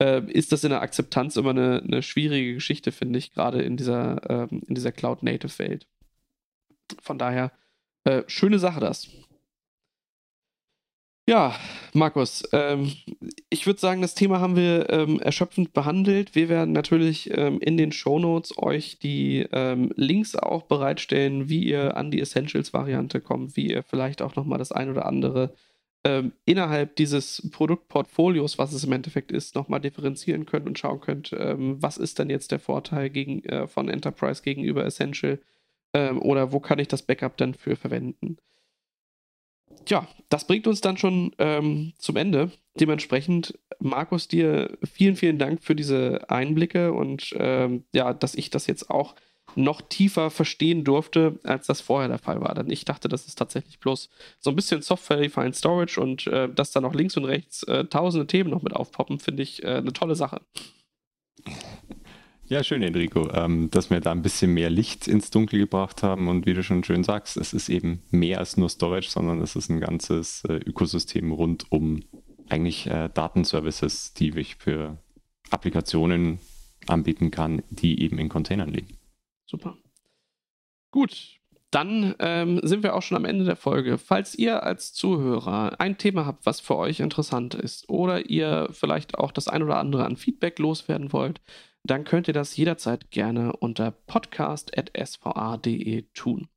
äh, 0.02 0.22
ist 0.32 0.52
das 0.52 0.64
in 0.64 0.70
der 0.70 0.82
Akzeptanz 0.82 1.36
immer 1.36 1.52
eine, 1.52 1.82
eine 1.82 2.02
schwierige 2.02 2.54
Geschichte, 2.54 2.92
finde 2.92 3.20
ich, 3.20 3.34
gerade 3.34 3.62
in 3.62 3.78
dieser, 3.78 4.30
ähm, 4.30 4.62
dieser 4.68 4.92
Cloud-Native-Welt. 4.92 5.88
Von 7.02 7.18
daher 7.18 7.52
äh, 8.04 8.24
schöne 8.28 8.60
Sache 8.60 8.80
das. 8.80 9.10
Ja, 11.30 11.54
Markus, 11.94 12.48
ähm, 12.54 12.94
ich 13.50 13.66
würde 13.66 13.82
sagen, 13.82 14.02
das 14.02 14.16
Thema 14.16 14.40
haben 14.40 14.56
wir 14.56 14.90
ähm, 14.90 15.20
erschöpfend 15.20 15.74
behandelt. 15.74 16.36
Wir 16.36 16.48
werden 16.48 16.72
natürlich 16.72 17.30
ähm, 17.38 17.60
in 17.60 17.76
den 17.76 17.92
Shownotes 17.92 18.58
euch 18.58 18.98
die 19.00 19.46
ähm, 19.52 19.92
Links 19.98 20.38
auch 20.38 20.64
bereitstellen, 20.64 21.50
wie 21.50 21.66
ihr 21.66 21.98
an 21.98 22.12
die 22.12 22.22
Essentials-Variante 22.22 23.20
kommt, 23.20 23.58
wie 23.58 23.70
ihr 23.70 23.84
vielleicht 23.84 24.22
auch 24.22 24.38
nochmal 24.38 24.58
das 24.58 24.72
ein 24.72 24.90
oder 24.90 25.06
andere 25.06 25.54
ähm, 26.06 26.32
innerhalb 26.46 26.96
dieses 26.96 27.50
Produktportfolios, 27.52 28.58
was 28.58 28.72
es 28.72 28.86
im 28.86 28.94
Endeffekt 28.94 29.34
ist, 29.34 29.56
nochmal 29.56 29.82
differenzieren 29.82 30.46
könnt 30.46 30.66
und 30.66 30.80
schauen 30.80 31.02
könnt, 31.02 31.36
ähm, 31.38 31.76
was 31.82 31.98
ist 31.98 32.20
denn 32.20 32.30
jetzt 32.30 32.54
der 32.54 32.60
Vorteil 32.60 33.10
gegen, 33.10 33.44
äh, 33.44 33.68
von 33.68 33.90
Enterprise 33.90 34.42
gegenüber 34.44 34.86
Essential 34.86 35.40
oder 36.20 36.52
wo 36.52 36.60
kann 36.60 36.78
ich 36.78 36.90
das 36.90 37.02
Backup 37.02 37.38
dann 37.38 37.56
für 37.56 37.76
verwenden? 37.76 38.38
Ja, 39.88 40.08
das 40.30 40.46
bringt 40.46 40.68
uns 40.68 40.82
dann 40.82 40.98
schon 40.98 41.34
ähm, 41.38 41.94
zum 41.98 42.18
Ende. 42.18 42.52
Dementsprechend, 42.80 43.58
Markus, 43.80 44.28
dir 44.28 44.78
vielen, 44.84 45.16
vielen 45.16 45.40
Dank 45.40 45.64
für 45.64 45.76
diese 45.76 46.30
Einblicke 46.30 46.94
und 46.94 47.34
ähm, 47.38 47.86
ja, 47.94 48.14
dass 48.14 48.36
ich 48.36 48.50
das 48.50 48.68
jetzt 48.68 48.90
auch 48.90 49.16
noch 49.56 49.82
tiefer 49.82 50.30
verstehen 50.30 50.84
durfte, 50.84 51.40
als 51.44 51.68
das 51.68 51.82
vorher 51.82 52.10
der 52.10 52.20
Fall 52.20 52.42
war. 52.42 52.54
Denn 52.54 52.70
ich 52.70 52.86
dachte, 52.86 53.08
das 53.08 53.26
ist 53.28 53.38
tatsächlich 53.38 53.80
bloß 53.80 54.10
so 54.40 54.50
ein 54.50 54.56
bisschen 54.56 54.82
Software-Defined 54.82 55.56
Storage 55.56 56.00
und 56.00 56.28
äh, 56.28 56.50
dass 56.50 56.72
da 56.72 56.82
noch 56.82 56.94
links 56.94 57.18
und 57.18 57.26
rechts 57.26 57.64
äh, 57.64 57.86
tausende 57.86 58.28
Themen 58.28 58.50
noch 58.50 58.62
mit 58.62 58.74
aufpoppen, 58.74 59.20
finde 59.20 59.44
ich 59.44 59.64
äh, 59.64 59.78
eine 59.78 59.94
tolle 59.94 60.16
Sache. 60.16 60.42
Ja, 62.50 62.64
schön, 62.64 62.82
Enrico, 62.82 63.30
ähm, 63.34 63.70
dass 63.72 63.90
wir 63.90 64.00
da 64.00 64.14
ein 64.14 64.22
bisschen 64.22 64.54
mehr 64.54 64.70
Licht 64.70 65.10
ins 65.10 65.32
Dunkel 65.32 65.60
gebracht 65.60 66.02
haben. 66.02 66.30
Und 66.30 66.46
wie 66.46 66.54
du 66.54 66.64
schon 66.64 66.82
schön 66.82 67.04
sagst, 67.04 67.36
es 67.36 67.52
ist 67.52 67.68
eben 67.68 68.02
mehr 68.10 68.40
als 68.40 68.56
nur 68.56 68.70
Storage, 68.70 69.10
sondern 69.10 69.42
es 69.42 69.58
ist 69.58 69.70
ein 69.70 69.82
ganzes 69.82 70.46
äh, 70.46 70.54
Ökosystem 70.54 71.34
rund 71.34 71.70
um 71.70 72.04
eigentlich 72.48 72.88
äh, 72.88 73.10
Datenservices, 73.14 74.14
die 74.14 74.30
ich 74.40 74.56
für 74.56 74.98
Applikationen 75.50 76.40
anbieten 76.88 77.32
kann, 77.32 77.64
die 77.70 78.02
eben 78.02 78.18
in 78.18 78.30
Containern 78.30 78.72
liegen. 78.72 78.98
Super. 79.46 79.76
Gut, 80.92 81.40
dann 81.70 82.16
ähm, 82.20 82.62
sind 82.64 82.82
wir 82.82 82.96
auch 82.96 83.02
schon 83.02 83.18
am 83.18 83.26
Ende 83.26 83.44
der 83.44 83.58
Folge. 83.58 83.98
Falls 83.98 84.36
ihr 84.36 84.64
als 84.64 84.94
Zuhörer 84.94 85.82
ein 85.82 85.98
Thema 85.98 86.26
habt, 86.26 86.46
was 86.46 86.62
für 86.62 86.78
euch 86.78 87.02
interessant 87.02 87.56
ist, 87.56 87.90
oder 87.90 88.30
ihr 88.30 88.70
vielleicht 88.72 89.18
auch 89.18 89.34
das 89.34 89.50
ein 89.50 89.64
oder 89.64 89.78
andere 89.80 90.06
an 90.06 90.16
Feedback 90.16 90.60
loswerden 90.60 91.12
wollt, 91.12 91.42
dann 91.84 92.04
könnt 92.04 92.28
ihr 92.28 92.34
das 92.34 92.58
jederzeit 92.58 93.12
gerne 93.12 93.54
unter 93.54 93.92
podcast.sva.de 93.92 96.06
tun. 96.14 96.50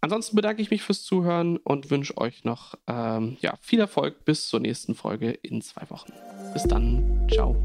Ansonsten 0.00 0.36
bedanke 0.36 0.62
ich 0.62 0.70
mich 0.70 0.82
fürs 0.82 1.02
Zuhören 1.02 1.56
und 1.56 1.90
wünsche 1.90 2.16
euch 2.16 2.44
noch 2.44 2.74
ähm, 2.86 3.36
ja, 3.40 3.54
viel 3.60 3.80
Erfolg 3.80 4.24
bis 4.24 4.48
zur 4.48 4.60
nächsten 4.60 4.94
Folge 4.94 5.30
in 5.30 5.62
zwei 5.62 5.88
Wochen. 5.90 6.12
Bis 6.52 6.64
dann, 6.64 7.28
ciao. 7.30 7.56